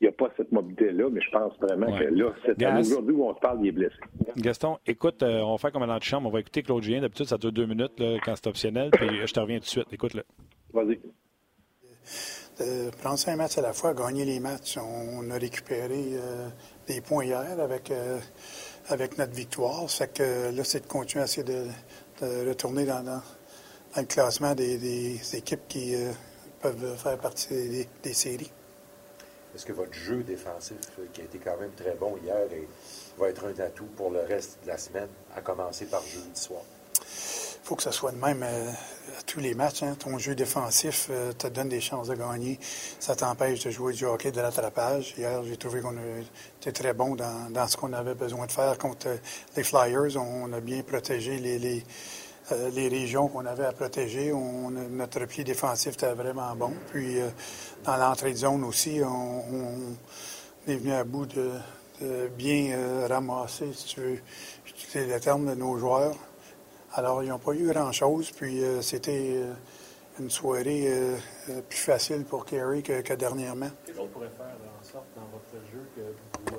il 0.00 0.04
n'y 0.04 0.08
a 0.08 0.12
pas 0.12 0.28
cette 0.36 0.50
mobilité-là, 0.52 1.08
mais 1.10 1.20
je 1.20 1.30
pense 1.30 1.56
vraiment 1.60 1.86
que 1.86 2.04
là, 2.04 2.32
c'est 2.44 2.66
aujourd'hui 2.66 3.14
où 3.14 3.26
on 3.26 3.34
se 3.34 3.40
parle, 3.40 3.58
il 3.62 3.68
est 3.68 3.72
blessé. 3.72 3.96
Gaston, 4.36 4.78
écoute, 4.86 5.22
euh, 5.22 5.40
on 5.40 5.52
va 5.52 5.58
faire 5.58 5.72
comme 5.72 5.82
un 5.82 5.98
de 5.98 6.02
chambre, 6.02 6.28
on 6.28 6.32
va 6.32 6.40
écouter 6.40 6.62
Claude 6.62 6.82
Julien. 6.82 7.00
D'habitude, 7.00 7.26
ça 7.26 7.38
dure 7.38 7.52
deux 7.52 7.66
minutes 7.66 7.98
là, 7.98 8.18
quand 8.24 8.34
c'est 8.34 8.48
optionnel, 8.48 8.90
puis 8.90 9.08
je 9.24 9.32
te 9.32 9.40
reviens 9.40 9.58
tout 9.58 9.64
de 9.64 9.68
suite. 9.68 9.86
Écoute-le. 9.92 10.24
Vas-y 10.72 11.00
de 12.58 12.90
prendre 12.90 13.18
un 13.28 13.36
match 13.36 13.58
à 13.58 13.62
la 13.62 13.72
fois, 13.72 13.94
gagner 13.94 14.24
les 14.24 14.40
matchs. 14.40 14.78
On 14.78 15.28
a 15.30 15.38
récupéré 15.38 16.14
euh, 16.14 16.48
des 16.86 17.00
points 17.00 17.24
hier 17.24 17.58
avec, 17.58 17.90
euh, 17.90 18.18
avec 18.88 19.18
notre 19.18 19.32
victoire. 19.32 19.88
C'est 19.88 20.12
que 20.12 20.54
là, 20.54 20.64
c'est 20.64 20.80
de 20.80 20.86
continuer 20.86 21.22
à 21.22 21.24
essayer 21.24 21.44
de, 21.44 21.66
retourner 22.48 22.86
dans, 22.86 23.02
dans, 23.02 23.22
le 23.96 24.04
classement 24.04 24.54
des, 24.54 25.36
équipes 25.36 25.66
qui 25.68 25.94
euh, 25.94 26.12
peuvent 26.60 26.96
faire 26.96 27.18
partie 27.18 27.86
des, 28.02 28.12
séries. 28.12 28.52
Est-ce 29.54 29.66
que 29.66 29.72
votre 29.72 29.94
jeu 29.94 30.22
défensif, 30.22 30.78
qui 31.12 31.20
a 31.20 31.24
été 31.24 31.38
quand 31.38 31.56
même 31.58 31.72
très 31.76 31.94
bon 31.94 32.16
hier, 32.22 32.36
va 33.18 33.28
être 33.28 33.44
un 33.44 33.62
atout 33.62 33.88
pour 33.96 34.10
le 34.10 34.20
reste 34.20 34.58
de 34.64 34.68
la 34.68 34.78
semaine, 34.78 35.08
à 35.36 35.40
commencer 35.40 35.86
par 35.86 36.02
jeudi 36.02 36.34
soir? 36.34 36.62
Il 37.64 37.68
faut 37.68 37.76
que 37.76 37.82
ce 37.82 37.92
soit 37.92 38.12
de 38.12 38.18
même 38.18 38.42
euh, 38.42 38.70
à 39.18 39.22
tous 39.26 39.40
les 39.40 39.54
matchs. 39.54 39.84
Hein. 39.84 39.96
Ton 39.98 40.18
jeu 40.18 40.34
défensif 40.34 41.06
euh, 41.08 41.32
te 41.32 41.46
donne 41.46 41.70
des 41.70 41.80
chances 41.80 42.08
de 42.08 42.14
gagner. 42.14 42.58
Ça 43.00 43.16
t'empêche 43.16 43.64
de 43.64 43.70
jouer 43.70 43.94
du 43.94 44.04
hockey 44.04 44.30
de 44.30 44.40
l'attrapage. 44.40 45.14
Hier, 45.16 45.42
j'ai 45.44 45.56
trouvé 45.56 45.80
qu'on 45.80 45.96
était 46.60 46.72
très 46.72 46.92
bon 46.92 47.14
dans, 47.14 47.66
ce 47.66 47.78
qu'on 47.78 47.94
avait 47.94 48.14
besoin 48.14 48.44
de 48.44 48.52
faire 48.52 48.76
contre 48.76 49.08
les 49.56 49.62
Flyers. 49.62 50.16
On, 50.18 50.52
a 50.52 50.60
bien 50.60 50.82
protégé 50.82 51.38
les, 51.38 51.82
euh, 52.52 52.70
les, 52.70 52.88
régions 52.88 53.28
qu'on 53.28 53.46
avait 53.46 53.66
à 53.66 53.72
protéger. 53.72 54.32
Notre 54.32 55.20
repli 55.20 55.44
défensif 55.44 55.94
était 55.94 56.12
vraiment 56.12 56.54
bon. 56.56 56.72
Puis, 56.90 57.18
dans 57.84 57.96
l'entrée 57.96 58.32
de 58.32 58.38
zone 58.38 58.64
aussi, 58.64 59.00
on, 59.04 59.94
est 60.66 60.76
venu 60.76 60.92
à 60.92 61.04
bout 61.04 61.26
de, 61.26 61.50
bien 62.36 63.06
ramasser, 63.08 63.72
si 63.72 63.86
tu 63.86 64.00
veux 64.00 64.18
utiliser 64.66 65.12
le 65.12 65.20
terme, 65.20 65.50
de 65.50 65.54
nos 65.54 65.76
joueurs. 65.78 66.14
Alors, 66.96 67.24
ils 67.24 67.28
n'ont 67.28 67.40
pas 67.40 67.54
eu 67.54 67.66
grand-chose, 67.66 68.30
puis 68.30 68.62
euh, 68.62 68.80
c'était 68.80 69.32
euh, 69.34 69.52
une 70.20 70.30
soirée 70.30 70.84
euh, 70.86 71.16
plus 71.68 71.78
facile 71.78 72.24
pour 72.24 72.44
Kerry 72.44 72.84
que, 72.84 73.14
dernièrement. 73.14 73.68
Qu'est-ce 73.84 73.98
qu'on 73.98 74.06
pourrait 74.06 74.30
faire 74.30 74.54
en 74.80 74.84
sorte 74.84 75.06
dans 75.16 75.26
votre 75.32 75.66
jeu 75.72 75.84
que 75.96 76.52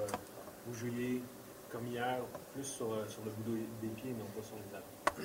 vous, 0.67 0.73
jouiez 0.73 1.23
comme 1.71 1.87
hier, 1.87 2.19
plus 2.53 2.65
sur, 2.65 2.89
le 2.89 3.31
bout 3.45 3.57
des 3.81 3.87
pieds, 3.87 4.11
non 4.11 4.25
pas 4.35 4.45
sur 4.45 4.57
les 4.57 5.23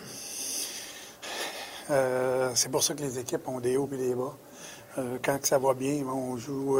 talons? 1.88 2.54
c'est 2.54 2.70
pour 2.70 2.82
ça 2.82 2.94
que 2.94 3.02
les 3.02 3.18
équipes 3.18 3.46
ont 3.48 3.60
des 3.60 3.76
hauts 3.76 3.88
et 3.92 3.96
des 3.96 4.14
bas. 4.14 4.36
quand 5.22 5.44
ça 5.44 5.58
va 5.58 5.74
bien, 5.74 6.04
on 6.06 6.36
joue 6.36 6.78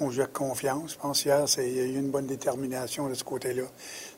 on 0.00 0.10
joue 0.10 0.22
avec 0.22 0.32
confiance. 0.32 0.92
Je 0.92 0.98
pense 0.98 1.24
hier, 1.24 1.44
il 1.58 1.76
y 1.76 1.80
a 1.80 1.84
eu 1.84 1.96
une 1.96 2.10
bonne 2.10 2.26
détermination 2.26 3.08
de 3.08 3.14
ce 3.14 3.24
côté-là. 3.24 3.64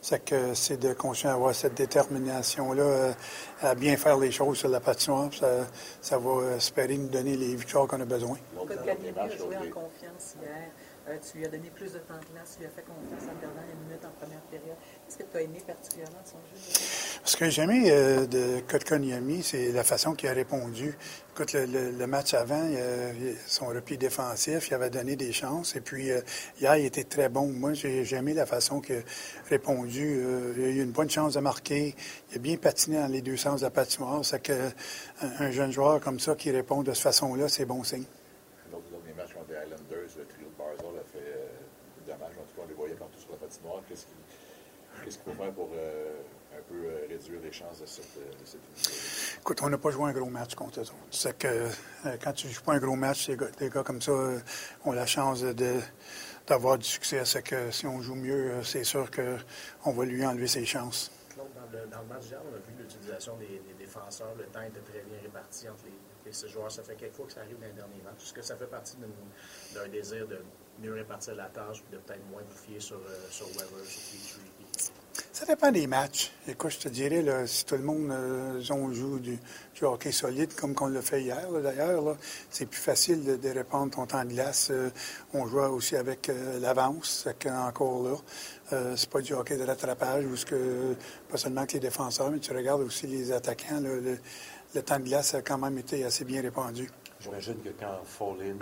C'est 0.01 0.23
que 0.23 0.53
c'est 0.53 0.77
de 0.77 0.93
continuer 0.93 1.31
à 1.31 1.35
avoir 1.35 1.55
cette 1.55 1.75
détermination-là, 1.75 2.83
euh, 2.83 3.13
à 3.61 3.75
bien 3.75 3.95
faire 3.97 4.17
les 4.17 4.31
choses 4.31 4.57
sur 4.57 4.69
la 4.69 4.79
patinoire. 4.79 5.29
Ça, 5.33 5.67
ça 6.01 6.17
va 6.17 6.55
espérer 6.55 6.97
nous 6.97 7.07
donner 7.07 7.37
les 7.37 7.55
victoires 7.55 7.87
qu'on 7.87 8.01
a 8.01 8.05
besoin. 8.05 8.37
Donc, 8.55 8.69
Gallieni 8.69 9.17
a 9.17 9.29
joué 9.29 9.55
en 9.55 9.71
confiance 9.71 10.35
hier. 10.41 10.71
Euh, 11.09 11.17
tu 11.31 11.39
lui 11.39 11.45
as 11.45 11.49
donné 11.49 11.71
plus 11.73 11.91
de 11.91 11.99
temps 11.99 12.19
de 12.19 12.33
glace, 12.33 12.53
tu 12.53 12.59
lui 12.59 12.67
as 12.67 12.69
fait 12.69 12.83
confiance 12.83 13.23
en 13.23 13.35
perdant 13.39 13.61
une 13.61 13.87
minute 13.87 14.05
en 14.05 14.11
première 14.19 14.41
période. 14.41 14.77
Qu'est-ce 15.05 15.17
que 15.17 15.23
tu 15.23 15.37
as 15.37 15.41
aimé 15.41 15.59
particulièrement 15.65 16.21
de 16.23 16.27
son 16.27 16.37
jeu? 16.37 17.19
Ce 17.23 17.37
que 17.37 17.49
j'ai 17.49 17.63
aimé 17.63 17.85
euh, 17.87 18.27
de 18.27 18.59
Kotkaniemi, 18.67 19.41
c'est 19.41 19.71
la 19.71 19.83
façon 19.83 20.13
qu'il 20.13 20.29
a 20.29 20.33
répondu. 20.33 20.95
Écoute, 21.31 21.53
le, 21.53 22.05
match 22.05 22.33
avant, 22.33 22.63
son 23.47 23.67
repli 23.67 23.97
défensif, 23.97 24.67
il 24.69 24.73
avait 24.73 24.89
donné 24.89 25.15
des 25.15 25.31
chances. 25.31 25.75
Et 25.75 25.81
puis, 25.81 26.11
euh, 26.11 26.21
hier, 26.59 26.75
il 26.75 26.85
était 26.85 27.05
très 27.05 27.29
bon. 27.29 27.47
Moi, 27.47 27.73
j'ai 27.73 28.13
aimé 28.13 28.33
la 28.33 28.45
façon 28.45 28.81
qu'il 28.81 28.97
a 28.97 29.01
répondu. 29.49 30.21
il 30.57 30.63
a 30.63 30.67
eu 30.67 30.83
une 30.83 30.91
bonne 30.91 31.09
chance 31.09 31.35
de 31.35 31.39
marquer. 31.39 31.95
Il 32.31 32.35
a 32.35 32.39
bien 32.39 32.57
patiné 32.57 32.97
dans 32.97 33.07
les 33.07 33.21
deux 33.21 33.37
sens 33.37 33.61
de 33.61 33.65
la 33.65 33.71
patinoire. 33.71 34.23
C'est 34.23 34.41
qu'un 34.41 34.71
un 35.21 35.51
jeune 35.51 35.71
joueur 35.71 36.01
comme 36.01 36.19
ça 36.19 36.35
qui 36.35 36.51
répond 36.51 36.83
de 36.83 36.93
cette 36.93 37.03
façon-là, 37.03 37.47
c'est 37.47 37.65
bon 37.65 37.83
signe. 37.83 38.05
Match. 42.59 42.65
En 42.65 42.65
tout 42.65 42.65
cas, 42.65 42.65
on 42.65 42.67
les 42.67 42.73
voyait 42.75 42.95
partout 42.95 43.19
sur 43.19 43.31
la 43.31 43.37
patinoire. 43.37 43.81
Qu'est-ce 43.87 45.17
qu'il 45.17 45.33
faut 45.33 45.41
faire 45.41 45.53
pour 45.53 45.69
un 45.71 46.61
peu 46.67 46.89
réduire 47.07 47.39
les 47.41 47.51
chances 47.51 47.79
de 47.81 47.85
cette, 47.85 48.15
de 48.15 48.45
cette 48.45 49.39
Écoute, 49.39 49.59
on 49.61 49.69
n'a 49.69 49.77
pas 49.77 49.91
joué 49.91 50.09
un 50.09 50.13
gros 50.13 50.29
match 50.29 50.55
contre 50.55 50.79
eux 50.79 50.83
autres. 50.83 50.95
C'est 51.11 51.37
que 51.37 51.69
quand 52.21 52.33
tu 52.33 52.47
ne 52.47 52.51
joues 52.51 52.61
pas 52.61 52.73
un 52.73 52.79
gros 52.79 52.95
match, 52.95 53.29
des 53.29 53.69
gars, 53.69 53.83
comme 53.83 54.01
ça 54.01 54.11
ont 54.85 54.91
la 54.91 55.05
chance 55.05 55.41
de 55.41 55.79
d'avoir 56.49 56.77
du 56.77 56.85
succès. 56.85 57.23
C'est 57.25 57.43
que 57.43 57.71
si 57.71 57.85
on 57.85 58.01
joue 58.01 58.15
mieux, 58.15 58.63
c'est 58.63 58.83
sûr 58.83 59.09
qu'on 59.11 59.91
va 59.91 60.05
lui 60.05 60.25
enlever 60.25 60.47
ses 60.47 60.65
chances. 60.65 61.11
Claude, 61.29 61.47
dans 61.53 61.77
le, 61.77 61.85
dans 61.87 62.01
le 62.01 62.07
match 62.07 62.25
d'hier, 62.25 62.41
on 62.43 62.55
a 62.55 62.57
vu 62.57 62.73
l'utilisation 62.77 63.37
des, 63.37 63.45
des, 63.45 63.75
défenseurs. 63.77 64.33
Le 64.35 64.45
temps 64.45 64.61
était 64.61 64.79
très 64.79 65.01
bien 65.01 65.19
réparti 65.21 65.69
entre 65.69 65.85
les, 65.85 66.31
les 66.31 66.49
joueurs. 66.49 66.71
Ça 66.71 66.83
fait 66.83 66.95
quelques 66.95 67.13
fois 67.13 67.27
que 67.27 67.33
ça 67.33 67.41
arrive 67.41 67.59
dans 67.59 67.67
les 67.67 67.73
derniers 67.73 68.01
matchs. 68.03 68.23
Est-ce 68.23 68.33
que 68.33 68.41
ça 68.41 68.55
fait 68.55 68.65
partie 68.65 68.97
d'un 69.75 69.87
désir 69.89 70.27
de 70.27 70.41
mieux 70.81 70.93
répartir 70.93 71.35
la 71.35 71.45
tâche 71.45 71.83
et 71.89 71.95
de 71.95 71.99
peut-être 71.99 72.25
moins 72.29 72.41
vous 72.47 72.57
fier 72.57 72.79
sur, 72.79 72.97
euh, 72.97 73.27
sur 73.29 73.47
Weber, 73.47 73.85
sur 73.85 74.01
Petrie? 74.01 74.49
Ça 75.31 75.45
dépend 75.45 75.71
des 75.71 75.87
matchs. 75.87 76.31
Écoute, 76.47 76.71
je 76.71 76.79
te 76.79 76.89
dirais, 76.89 77.21
là, 77.21 77.47
si 77.47 77.65
tout 77.65 77.75
le 77.75 77.83
monde 77.83 78.11
euh, 78.11 78.59
joue 78.59 79.19
du, 79.19 79.37
du, 79.75 79.85
hockey 79.85 80.11
solide, 80.11 80.53
comme 80.53 80.75
on 80.81 80.87
l'a 80.87 81.01
fait 81.01 81.21
hier, 81.21 81.49
d'ailleurs, 81.63 82.17
c'est 82.49 82.65
plus 82.65 82.79
facile 82.79 83.23
de, 83.23 83.35
de, 83.35 83.49
répondre 83.49 83.91
ton 83.91 84.05
temps 84.05 84.23
de 84.23 84.31
glace. 84.31 84.69
Euh, 84.71 84.89
on 85.33 85.47
joue 85.47 85.59
aussi 85.59 85.95
avec 85.95 86.29
euh, 86.29 86.59
l'avance, 86.59 87.27
encore 87.45 88.03
là. 88.03 88.15
Euh, 88.73 88.95
c'est 88.95 89.09
pas 89.09 89.21
du 89.21 89.33
hockey 89.33 89.57
de 89.57 89.63
rattrapage, 89.63 90.25
où 90.25 90.35
que, 90.45 90.95
pas 91.29 91.37
seulement 91.37 91.65
que 91.65 91.73
les 91.73 91.79
défenseurs, 91.79 92.31
mais 92.31 92.39
tu 92.39 92.51
regardes 92.51 92.81
aussi 92.81 93.07
les 93.07 93.31
attaquants. 93.31 93.79
le, 93.79 94.17
le, 94.75 94.81
temps 94.81 94.99
de 94.99 95.05
glace 95.05 95.35
a 95.35 95.41
quand 95.41 95.57
même 95.57 95.77
été 95.77 96.03
assez 96.03 96.25
bien 96.25 96.41
répandu. 96.41 96.89
J'imagine 97.19 97.61
que 97.61 97.69
quand 97.79 97.99
Fallin, 98.03 98.55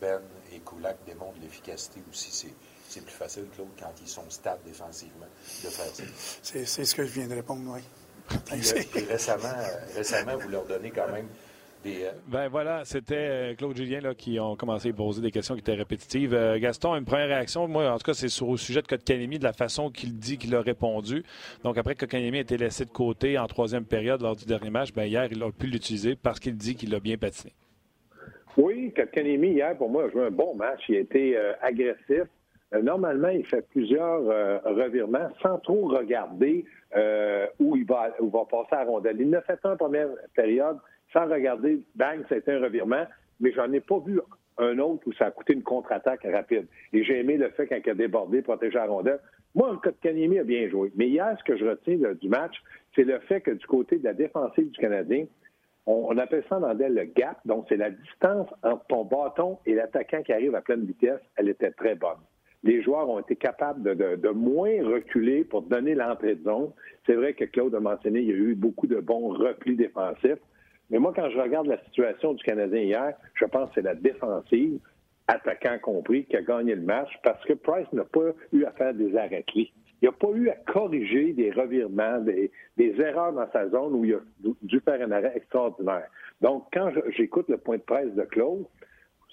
Ben 0.00 0.20
et 0.54 0.60
Kulak 0.60 0.96
démontrent 1.06 1.40
l'efficacité 1.40 2.00
aussi, 2.10 2.30
c'est 2.30 2.54
c'est 2.94 3.04
plus 3.04 3.14
facile, 3.14 3.44
Claude, 3.54 3.68
quand 3.78 3.92
ils 4.00 4.08
sont 4.08 4.28
stables 4.28 4.60
défensivement, 4.64 5.26
de 5.64 5.68
faire 5.68 5.86
ça. 5.86 6.02
C'est, 6.42 6.84
ce 6.84 6.94
que 6.94 7.04
je 7.04 7.12
viens 7.12 7.26
de 7.26 7.34
répondre, 7.34 7.62
oui. 7.66 7.80
Puis, 8.46 8.60
euh, 8.70 9.06
récemment, 9.08 9.52
récemment, 9.96 10.36
vous 10.36 10.48
leur 10.48 10.64
donnez 10.64 10.90
quand 10.90 11.10
même 11.10 11.26
des... 11.82 12.04
Euh, 12.04 12.12
ben 12.28 12.48
voilà, 12.48 12.84
c'était 12.84 13.16
euh, 13.16 13.54
Claude 13.54 13.76
Julien 13.76 14.00
là, 14.00 14.14
qui 14.14 14.38
ont 14.38 14.54
commencé 14.54 14.90
à 14.90 14.92
poser 14.92 15.20
des 15.22 15.32
questions 15.32 15.54
qui 15.54 15.60
étaient 15.60 15.74
répétitives. 15.74 16.38
Gaston, 16.60 16.94
une 16.94 17.04
première 17.04 17.26
réaction, 17.26 17.66
moi, 17.66 17.90
en 17.90 17.98
tout 17.98 18.04
cas, 18.04 18.14
c'est 18.14 18.28
sur 18.28 18.50
le 18.50 18.56
sujet 18.56 18.80
de 18.80 18.86
Kotkanemi, 18.86 19.40
de 19.40 19.44
la 19.44 19.52
façon 19.52 19.90
qu'il 19.90 20.16
dit 20.16 20.38
qu'il 20.38 20.54
a 20.54 20.60
répondu. 20.60 21.24
Donc, 21.64 21.76
après 21.76 21.96
que 21.96 22.00
Kotkanemi 22.00 22.38
a 22.38 22.42
été 22.42 22.56
laissé 22.56 22.84
de 22.84 22.90
côté 22.90 23.38
en 23.38 23.46
troisième 23.48 23.84
période 23.84 24.22
lors 24.22 24.36
du 24.36 24.44
dernier 24.44 24.70
match, 24.70 24.92
ben, 24.92 25.04
hier, 25.04 25.26
il 25.32 25.42
a 25.42 25.50
pu 25.50 25.66
l'utiliser 25.66 26.14
parce 26.14 26.38
qu'il 26.38 26.56
dit 26.56 26.76
qu'il 26.76 26.94
a 26.94 27.00
bien 27.00 27.16
patiné. 27.16 27.52
Oui, 28.56 28.92
Kotkanemi, 28.94 29.48
hier, 29.48 29.76
pour 29.76 29.90
moi, 29.90 30.04
a 30.04 30.10
joué 30.10 30.26
un 30.26 30.30
bon 30.30 30.54
match. 30.54 30.82
Il 30.88 30.96
a 30.96 31.00
été 31.00 31.36
agressif. 31.60 32.24
Euh, 32.74 32.82
normalement, 32.82 33.28
il 33.28 33.46
fait 33.46 33.66
plusieurs 33.68 34.28
euh, 34.28 34.58
revirements 34.64 35.28
sans 35.42 35.58
trop 35.58 35.88
regarder 35.88 36.64
euh, 36.96 37.46
où, 37.58 37.76
il 37.76 37.84
va, 37.84 38.10
où 38.20 38.30
va 38.30 38.44
passer 38.44 38.74
à 38.74 38.84
la 38.84 38.90
rondelle. 38.90 39.16
Il 39.20 39.30
ne 39.30 39.40
fait 39.40 39.60
pas 39.60 39.72
en 39.72 39.76
première 39.76 40.08
période 40.34 40.78
sans 41.12 41.28
regarder, 41.28 41.80
bang, 41.94 42.24
c'était 42.28 42.52
un 42.52 42.60
revirement, 42.60 43.04
mais 43.38 43.52
j'en 43.52 43.72
ai 43.72 43.80
pas 43.80 43.98
vu 44.00 44.20
un 44.58 44.78
autre 44.78 45.02
où 45.06 45.12
ça 45.12 45.26
a 45.26 45.30
coûté 45.30 45.52
une 45.52 45.62
contre-attaque 45.62 46.26
rapide. 46.32 46.66
Et 46.92 47.04
j'ai 47.04 47.20
aimé 47.20 47.36
le 47.36 47.50
fait 47.50 47.66
qu'il 47.66 47.90
a 47.90 47.94
débordé, 47.94 48.42
protégé 48.42 48.74
la 48.74 48.86
rondelle. 48.86 49.20
Moi, 49.54 49.80
Kanyemi 50.02 50.40
a 50.40 50.44
bien 50.44 50.68
joué. 50.68 50.90
Mais 50.96 51.08
hier, 51.08 51.36
ce 51.38 51.44
que 51.44 51.56
je 51.56 51.64
retiens 51.64 51.98
du 52.20 52.28
match, 52.28 52.56
c'est 52.96 53.04
le 53.04 53.20
fait 53.20 53.40
que 53.40 53.52
du 53.52 53.66
côté 53.66 53.98
de 53.98 54.04
la 54.04 54.14
défensive 54.14 54.70
du 54.70 54.80
Canadien, 54.80 55.26
on, 55.86 56.16
appelle 56.16 56.44
ça 56.48 56.58
en 56.58 56.72
le 56.72 57.04
gap. 57.04 57.38
Donc, 57.44 57.66
c'est 57.68 57.76
la 57.76 57.90
distance 57.90 58.48
entre 58.62 58.86
ton 58.86 59.04
bâton 59.04 59.58
et 59.66 59.74
l'attaquant 59.74 60.22
qui 60.22 60.32
arrive 60.32 60.54
à 60.54 60.62
pleine 60.62 60.84
vitesse. 60.84 61.20
Elle 61.36 61.48
était 61.48 61.72
très 61.72 61.94
bonne 61.94 62.18
les 62.64 62.82
joueurs 62.82 63.08
ont 63.08 63.20
été 63.20 63.36
capables 63.36 63.94
de, 63.94 64.28
moins 64.30 64.82
reculer 64.82 65.44
pour 65.44 65.62
donner 65.62 65.94
l'entrée 65.94 66.34
de 66.34 66.44
zone. 66.44 66.70
C'est 67.06 67.14
vrai 67.14 67.34
que 67.34 67.44
Claude 67.44 67.74
a 67.74 67.80
mentionné 67.80 68.20
qu'il 68.20 68.30
y 68.30 68.32
a 68.32 68.36
eu 68.36 68.54
beaucoup 68.54 68.86
de 68.86 69.00
bons 69.00 69.28
replis 69.28 69.76
défensifs. 69.76 70.40
Mais 70.90 70.98
moi, 70.98 71.12
quand 71.14 71.28
je 71.28 71.38
regarde 71.38 71.66
la 71.66 71.78
situation 71.84 72.32
du 72.32 72.42
Canadien 72.42 72.80
hier, 72.80 73.14
je 73.34 73.44
pense 73.44 73.68
que 73.68 73.76
c'est 73.76 73.82
la 73.82 73.94
défensive, 73.94 74.78
attaquant 75.28 75.78
compris, 75.78 76.24
qui 76.24 76.36
a 76.36 76.42
gagné 76.42 76.74
le 76.74 76.82
match 76.82 77.10
parce 77.22 77.42
que 77.44 77.52
Price 77.52 77.90
n'a 77.92 78.04
pas 78.04 78.32
eu 78.52 78.64
à 78.64 78.72
faire 78.72 78.94
des 78.94 79.14
arrêts 79.14 79.44
clés. 79.46 79.70
Il 80.02 80.06
n'a 80.06 80.12
pas 80.12 80.30
eu 80.34 80.48
à 80.48 80.54
corriger 80.54 81.32
des 81.32 81.50
revirements, 81.50 82.20
des, 82.20 82.50
erreurs 82.76 83.32
dans 83.32 83.50
sa 83.52 83.68
zone 83.68 83.94
où 83.94 84.04
il 84.04 84.14
a 84.14 84.20
dû 84.62 84.80
faire 84.80 85.00
un 85.00 85.10
arrêt 85.12 85.32
extraordinaire. 85.34 86.08
Donc, 86.40 86.66
quand 86.72 86.90
j'écoute 87.16 87.48
le 87.48 87.56
point 87.56 87.76
de 87.76 87.82
presse 87.82 88.12
de 88.14 88.22
Claude, 88.22 88.64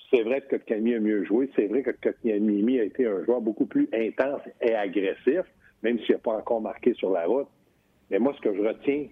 c'est 0.09 0.23
vrai 0.23 0.41
que 0.41 0.55
Kotkaniemi 0.55 0.95
a 0.95 0.99
mieux 0.99 1.23
joué. 1.25 1.49
C'est 1.55 1.67
vrai 1.67 1.83
que 1.83 1.91
Kotkaniemi 1.91 2.79
a 2.79 2.83
été 2.83 3.05
un 3.05 3.23
joueur 3.23 3.41
beaucoup 3.41 3.65
plus 3.65 3.89
intense 3.93 4.41
et 4.61 4.73
agressif, 4.73 5.43
même 5.83 5.99
s'il 5.99 6.15
n'a 6.15 6.19
pas 6.19 6.33
encore 6.33 6.61
marqué 6.61 6.93
sur 6.93 7.11
la 7.11 7.25
route. 7.25 7.47
Mais 8.09 8.19
moi, 8.19 8.33
ce 8.35 8.41
que 8.41 8.53
je 8.53 8.61
retiens 8.61 9.07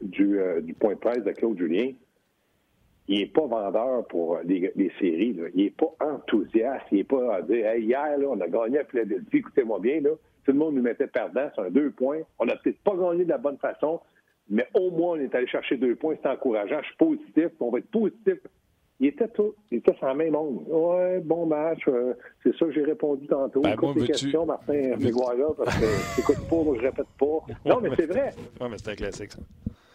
du, 0.00 0.38
euh, 0.38 0.62
point 0.80 0.94
de 0.94 0.98
presse 0.98 1.24
de 1.24 1.32
Claude 1.32 1.58
Julien, 1.58 1.92
il 3.06 3.20
n'est 3.20 3.26
pas 3.26 3.46
vendeur 3.46 4.06
pour 4.08 4.38
les, 4.44 4.72
séries. 4.98 5.38
Il 5.54 5.64
n'est 5.64 5.70
pas 5.70 5.94
enthousiaste. 6.00 6.86
Il 6.90 6.98
n'est 6.98 7.04
pas 7.04 7.36
à 7.36 7.42
dire 7.42 7.74
hier, 7.76 8.18
on 8.26 8.40
a 8.40 8.48
gagné 8.48 8.78
à 8.78 8.84
Philadelphie, 8.84 9.38
écoutez-moi 9.38 9.78
bien, 9.80 10.00
là, 10.00 10.10
tout 10.48 10.52
le 10.52 10.58
monde 10.58 10.76
nous 10.76 10.82
mettait 10.82 11.06
perdant, 11.06 11.50
c'est 11.54 11.60
un 11.60 11.70
deux 11.70 11.90
points. 11.90 12.20
On 12.38 12.46
n'a 12.46 12.56
peut-être 12.56 12.80
pas 12.80 12.96
gagné 12.96 13.24
de 13.24 13.28
la 13.28 13.36
bonne 13.36 13.58
façon, 13.58 14.00
mais 14.48 14.66
au 14.72 14.90
moins 14.90 15.18
on 15.18 15.20
est 15.20 15.34
allé 15.34 15.46
chercher 15.46 15.76
deux 15.76 15.94
points, 15.94 16.16
c'est 16.22 16.28
encourageant. 16.28 16.80
Je 16.80 16.86
suis 16.86 16.96
positif, 16.96 17.48
on 17.60 17.70
va 17.70 17.78
être 17.78 17.90
positif 17.90 18.38
il 19.00 19.06
était 19.08 19.28
tout, 19.28 19.54
il 19.70 19.78
était 19.78 19.94
sans 20.00 20.14
même 20.14 20.32
monde. 20.32 20.64
Ouais, 20.66 21.20
bon 21.20 21.46
match. 21.46 21.80
Euh, 21.86 22.14
c'est 22.42 22.52
ça 22.56 22.66
que 22.66 22.72
j'ai 22.72 22.82
répondu 22.82 23.26
tantôt. 23.28 23.60
Ben, 23.60 23.74
Écoute 23.74 23.96
les 23.96 24.06
questions, 24.06 24.44
Martin 24.44 24.90
parce 25.56 25.76
que 25.76 26.16
t'écoutes 26.16 26.48
pas, 26.48 26.56
moi 26.56 26.76
je 26.76 26.82
répète 26.82 27.06
pas. 27.18 27.38
Non, 27.64 27.80
mais 27.80 27.90
c'est 27.96 28.06
vrai. 28.06 28.30
Oui, 28.60 28.66
mais 28.70 28.78
c'est 28.78 28.90
un 28.90 28.94
classique, 28.96 29.32
ça. 29.32 29.38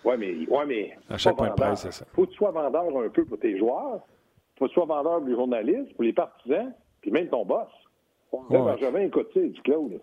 Oui, 0.06 0.16
mais, 0.18 0.48
ouais, 0.48 0.66
mais. 0.66 0.98
À 1.10 1.18
chaque 1.18 1.36
point 1.36 1.50
de 1.50 1.76
c'est 1.76 1.92
ça. 1.92 2.06
Faut 2.13 2.26
que 2.26 2.32
tu 2.32 2.38
sois 2.38 2.52
vendeur 2.52 2.86
un 2.98 3.10
peu 3.10 3.26
pour 3.26 3.39
tes 3.39 3.58
joueurs. 3.58 4.06
Faut 4.58 4.66
que 4.66 4.70
tu 4.70 4.76
sois 4.76 4.86
vendeur 4.86 5.20
pour 5.20 5.28
les 5.28 5.36
journalistes, 5.36 5.94
pour 5.96 6.04
les 6.04 6.13
partisans, 6.13 6.74
puis 7.02 7.12
même 7.12 7.28
ton 7.28 7.44
boss. 7.46 7.68
Ouais. 8.32 8.39
Là, 8.52 8.76
Benjamin, 8.76 9.02
écoute, 9.02 9.30
tu 9.34 9.50
du 9.50 9.62
Claude. 9.62 10.00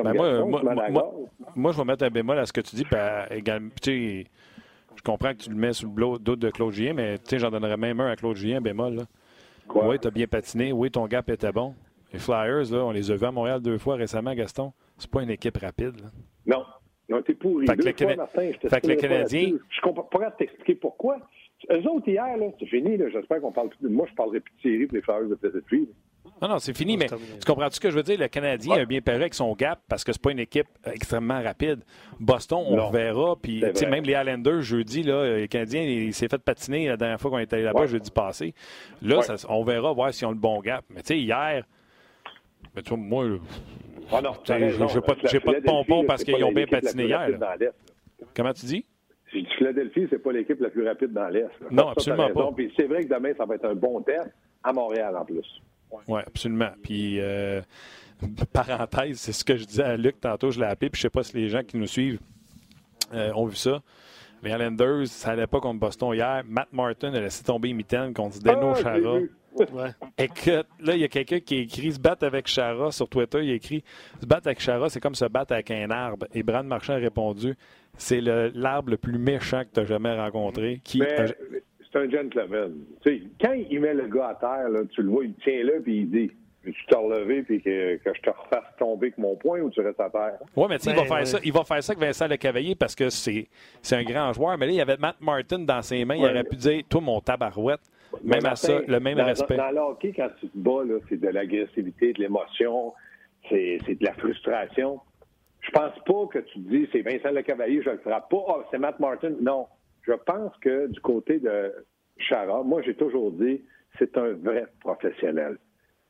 Ben 0.00 0.14
moi, 0.14 0.44
moi, 0.44 0.62
moi, 0.90 1.14
moi, 1.54 1.72
je 1.72 1.78
vais 1.78 1.84
mettre 1.84 2.04
un 2.04 2.10
bémol 2.10 2.38
à 2.38 2.46
ce 2.46 2.52
que 2.52 2.60
tu 2.60 2.76
dis. 2.76 2.86
Ben, 2.90 3.26
également, 3.30 3.70
je 3.84 5.02
comprends 5.02 5.32
que 5.32 5.38
tu 5.38 5.50
le 5.50 5.56
mets 5.56 5.72
sous 5.72 5.92
le 5.94 6.18
dos 6.18 6.36
de 6.36 6.50
Claude 6.50 6.72
Julien, 6.72 6.94
mais 6.94 7.16
j'en 7.30 7.50
donnerais 7.50 7.76
même 7.76 8.00
un 8.00 8.10
à 8.10 8.16
Claude 8.16 8.36
Julien, 8.36 8.60
bémol. 8.60 9.00
Oui, 9.74 9.98
tu 9.98 10.08
as 10.08 10.10
bien 10.10 10.26
patiné. 10.26 10.72
Oui, 10.72 10.90
ton 10.90 11.06
gap 11.06 11.28
était 11.30 11.52
bon. 11.52 11.74
Les 12.12 12.18
Flyers, 12.18 12.70
là, 12.70 12.84
on 12.84 12.90
les 12.90 13.10
a 13.10 13.16
vus 13.16 13.24
à 13.24 13.30
Montréal 13.30 13.60
deux 13.60 13.78
fois 13.78 13.96
récemment, 13.96 14.34
Gaston. 14.34 14.72
C'est 14.98 15.10
pas 15.10 15.22
une 15.22 15.30
équipe 15.30 15.56
rapide. 15.56 15.94
Non. 16.46 16.64
Ils 17.08 17.14
ont 17.14 17.18
été 17.18 17.34
pourris. 17.34 17.66
Fait 17.66 17.76
que, 17.76 17.84
le, 17.84 17.92
Cana... 17.92 18.28
le 18.34 18.94
Canadien. 18.94 19.52
Je 19.70 19.80
comprends 19.80 20.04
pas 20.04 20.30
t'expliquer 20.32 20.74
pourquoi. 20.74 21.18
Eux 21.70 21.88
autres, 21.88 22.08
hier, 22.08 22.26
c'est 22.58 22.66
fini. 22.66 22.98
J'espère 23.12 23.40
qu'on 23.40 23.52
parle 23.52 23.70
plus. 23.70 23.88
Moi, 23.88 24.06
je 24.10 24.14
parlerai 24.14 24.40
plus 24.40 24.54
de 24.56 24.60
série 24.62 24.86
pour 24.86 24.96
les 24.96 25.02
Flyers 25.02 25.28
de 25.28 25.36
Philadelphie. 25.36 25.88
Non, 26.40 26.48
non, 26.48 26.58
c'est 26.58 26.76
fini, 26.76 26.96
mais 26.96 27.06
tu 27.06 27.46
comprends 27.46 27.70
ce 27.70 27.78
que 27.78 27.90
je 27.90 27.96
veux 27.96 28.02
dire? 28.02 28.18
Le 28.18 28.28
Canadien 28.28 28.76
a 28.76 28.84
bien 28.84 29.00
paru 29.00 29.16
avec 29.16 29.34
son 29.34 29.52
gap 29.54 29.80
parce 29.88 30.02
que 30.02 30.12
c'est 30.12 30.22
pas 30.22 30.32
une 30.32 30.40
équipe 30.40 30.66
extrêmement 30.84 31.40
rapide. 31.40 31.80
Boston, 32.18 32.64
on 32.66 32.90
verra. 32.90 33.36
Puis, 33.40 33.62
même 33.88 34.04
les 34.04 34.12
Islanders, 34.12 34.62
jeudi, 34.62 35.02
là, 35.02 35.38
le 35.38 35.46
Canadien, 35.46 35.82
il 35.82 36.12
s'est 36.12 36.28
fait 36.28 36.42
patiner 36.42 36.88
la 36.88 36.96
dernière 36.96 37.20
fois 37.20 37.30
qu'on 37.30 37.38
était 37.38 37.56
allé 37.56 37.64
là-bas, 37.64 37.86
jeudi 37.86 38.10
passé. 38.10 38.54
Là, 39.02 39.20
on 39.48 39.62
verra 39.62 39.92
voir 39.92 40.12
s'ils 40.12 40.26
ont 40.26 40.32
le 40.32 40.36
bon 40.36 40.60
gap. 40.60 40.84
Mais 40.90 41.02
tu 41.02 41.08
sais, 41.08 41.18
hier, 41.18 41.64
ben, 42.74 42.82
tu 42.82 42.96
moi, 42.96 43.24
ah 44.10 44.20
je 44.44 44.94
n'ai 44.94 45.00
pas, 45.00 45.14
pas, 45.14 45.60
de 45.60 45.64
pompons 45.64 46.04
parce 46.04 46.24
qu'ils 46.24 46.42
ont 46.44 46.52
bien 46.52 46.66
patiné 46.66 47.04
hier. 47.04 47.28
Comment 48.34 48.52
tu 48.52 48.66
dis? 48.66 48.84
Si 49.30 49.46
Philadelphie, 49.56 50.06
c'est 50.10 50.22
pas 50.22 50.32
l'équipe 50.32 50.60
la 50.60 50.68
plus 50.68 50.86
rapide 50.86 51.12
dans 51.12 51.28
l'Est. 51.28 51.48
Non, 51.70 51.88
absolument 51.88 52.28
pas. 52.30 52.50
c'est 52.76 52.86
vrai 52.86 53.04
que 53.04 53.14
demain, 53.14 53.32
ça 53.36 53.46
va 53.46 53.54
être 53.54 53.64
un 53.64 53.74
bon 53.74 54.02
test 54.02 54.30
à 54.62 54.72
Montréal 54.72 55.16
en 55.16 55.24
plus. 55.24 55.46
Oui, 56.08 56.20
absolument. 56.26 56.70
Puis, 56.82 57.20
euh, 57.20 57.60
parenthèse, 58.52 59.18
c'est 59.18 59.32
ce 59.32 59.44
que 59.44 59.56
je 59.56 59.64
disais 59.64 59.82
à 59.82 59.96
Luc 59.96 60.20
tantôt, 60.20 60.50
je 60.50 60.60
l'ai 60.60 60.66
appelé, 60.66 60.90
puis 60.90 61.00
je 61.00 61.06
ne 61.06 61.10
sais 61.10 61.12
pas 61.12 61.22
si 61.22 61.36
les 61.36 61.48
gens 61.48 61.62
qui 61.62 61.76
nous 61.76 61.86
suivent 61.86 62.20
euh, 63.12 63.32
ont 63.34 63.46
vu 63.46 63.56
ça. 63.56 63.82
Les 64.42 64.50
Islanders, 64.50 65.06
ça 65.06 65.30
n'allait 65.30 65.46
pas 65.46 65.60
contre 65.60 65.78
Boston 65.78 66.14
hier. 66.14 66.42
Matt 66.46 66.72
Martin 66.72 67.14
a 67.14 67.20
laissé 67.20 67.44
tomber 67.44 67.72
Mitten 67.72 68.12
contre 68.12 68.40
Deno 68.40 68.72
ah, 68.74 68.82
Chara. 68.82 69.18
Ouais. 69.54 69.90
Écoute, 70.18 70.66
là, 70.80 70.94
il 70.94 71.00
y 71.00 71.04
a 71.04 71.08
quelqu'un 71.08 71.38
qui 71.40 71.56
a 71.56 71.58
écrit 71.60 71.92
se 71.92 72.00
battre 72.00 72.26
avec 72.26 72.48
Chara 72.48 72.90
sur 72.90 73.08
Twitter. 73.08 73.44
Il 73.44 73.50
a 73.50 73.54
écrit 73.54 73.84
se 74.20 74.26
battre 74.26 74.48
avec 74.48 74.60
Chara, 74.60 74.88
c'est 74.88 74.98
comme 74.98 75.14
se 75.14 75.26
battre 75.26 75.52
avec 75.52 75.70
un 75.70 75.90
arbre. 75.90 76.26
Et 76.32 76.42
Brad 76.42 76.66
Marchand 76.66 76.94
a 76.94 76.96
répondu 76.96 77.54
c'est 77.98 78.20
l'arbre 78.20 78.90
le, 78.90 78.96
plus 78.96 79.18
méchant 79.18 79.62
que 79.64 79.74
tu 79.74 79.80
as 79.80 79.84
jamais 79.84 80.14
rencontré. 80.16 80.80
Qui 80.82 81.02
c'est 81.92 81.98
un 81.98 82.10
gentleman. 82.10 82.72
sais, 83.04 83.22
quand 83.40 83.52
il 83.52 83.80
met 83.80 83.94
le 83.94 84.06
gars 84.06 84.28
à 84.28 84.34
terre, 84.34 84.68
là, 84.68 84.80
tu 84.90 85.02
le 85.02 85.10
vois, 85.10 85.24
il 85.24 85.34
tient 85.34 85.62
là, 85.64 85.72
puis 85.82 85.98
il 85.98 86.10
dit 86.10 86.30
tu 86.64 86.86
te 86.86 86.94
relever 86.94 87.42
puis 87.42 87.60
que, 87.60 87.96
que, 87.96 88.14
je 88.14 88.20
te 88.20 88.30
refasse 88.30 88.64
tomber 88.78 89.08
avec 89.08 89.18
mon 89.18 89.34
poing 89.34 89.60
ou 89.60 89.70
tu 89.70 89.80
restes 89.80 89.98
à 89.98 90.08
terre? 90.10 90.38
Oui, 90.54 90.66
mais 90.68 90.78
tu 90.78 90.84
sais, 90.84 90.90
il 90.90 90.96
va 90.96 91.02
ben, 91.02 91.08
faire 91.08 91.26
ça. 91.26 91.38
Il 91.42 91.52
va 91.52 91.64
faire 91.64 91.82
ça 91.82 91.92
avec 91.92 92.06
Vincent 92.06 92.28
Lecavalier 92.28 92.74
parce 92.76 92.94
que 92.94 93.10
c'est 93.10 93.48
un 93.90 94.04
grand 94.04 94.32
joueur. 94.32 94.56
Mais 94.58 94.66
là, 94.66 94.72
il 94.72 94.76
y 94.76 94.80
avait 94.80 94.96
Matt 94.96 95.16
Martin 95.20 95.58
dans 95.60 95.82
ses 95.82 96.04
mains. 96.04 96.14
Il 96.14 96.24
aurait 96.24 96.44
pu 96.44 96.56
dire 96.56 96.82
Toi, 96.88 97.00
mon 97.00 97.20
tabarouette, 97.20 97.80
même 98.22 98.46
à 98.46 98.54
ça, 98.54 98.80
le 98.86 99.00
même 99.00 99.18
respect. 99.18 99.56
Dans 99.56 99.70
le 99.70 99.80
hockey, 99.80 100.12
quand 100.14 100.28
tu 100.38 100.48
te 100.48 100.58
bats, 100.58 100.82
c'est 101.08 101.20
de 101.20 101.28
l'agressivité, 101.28 102.12
de 102.12 102.20
l'émotion, 102.20 102.92
c'est 103.48 103.78
de 103.88 104.04
la 104.04 104.12
frustration. 104.14 105.00
Je 105.60 105.70
pense 105.70 105.94
pas 106.06 106.26
que 106.32 106.38
tu 106.40 106.60
te 106.60 106.68
dis 106.68 106.88
c'est 106.92 107.02
Vincent 107.02 107.30
Le 107.30 107.42
Cavalier, 107.42 107.82
je 107.84 107.90
le 107.90 107.98
frappe 107.98 108.30
pas. 108.30 108.36
Oh, 108.48 108.62
c'est 108.70 108.78
Matt 108.78 108.98
Martin. 109.00 109.32
Non. 109.40 109.66
Je 110.02 110.12
pense 110.12 110.56
que 110.58 110.88
du 110.88 111.00
côté 111.00 111.38
de 111.38 111.72
Chara, 112.18 112.62
moi 112.62 112.82
j'ai 112.82 112.94
toujours 112.94 113.32
dit 113.32 113.62
c'est 113.98 114.16
un 114.16 114.32
vrai 114.32 114.66
professionnel. 114.80 115.58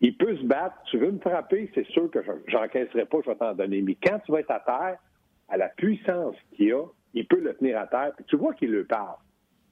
Il 0.01 0.17
peut 0.17 0.37
se 0.37 0.43
battre. 0.43 0.77
Tu 0.91 0.99
veux 0.99 1.11
me 1.11 1.21
frapper, 1.21 1.71
c'est 1.75 1.87
sûr 1.89 2.11
que 2.11 2.21
j'encaisserai 2.49 3.07
pas, 3.07 3.19
je 3.25 3.31
vais 3.31 3.37
t'en 3.37 3.55
donner. 3.55 3.83
Mais 3.83 3.97
quand 4.03 4.19
tu 4.25 4.33
vas 4.33 4.41
être 4.41 4.51
à 4.51 4.61
terre, 4.61 4.99
à 5.49 5.57
la 5.57 5.69
puissance 5.69 6.35
qu'il 6.57 6.73
a, 6.73 6.85
il 7.15 7.27
peut 7.27 7.41
le 7.41 7.55
tenir 7.55 7.79
à 7.79 7.87
terre. 7.87 8.13
Puis 8.17 8.25
tu 8.27 8.37
vois 8.37 8.55
qu'il 8.55 8.71
le 8.71 8.85
parle. 8.85 9.17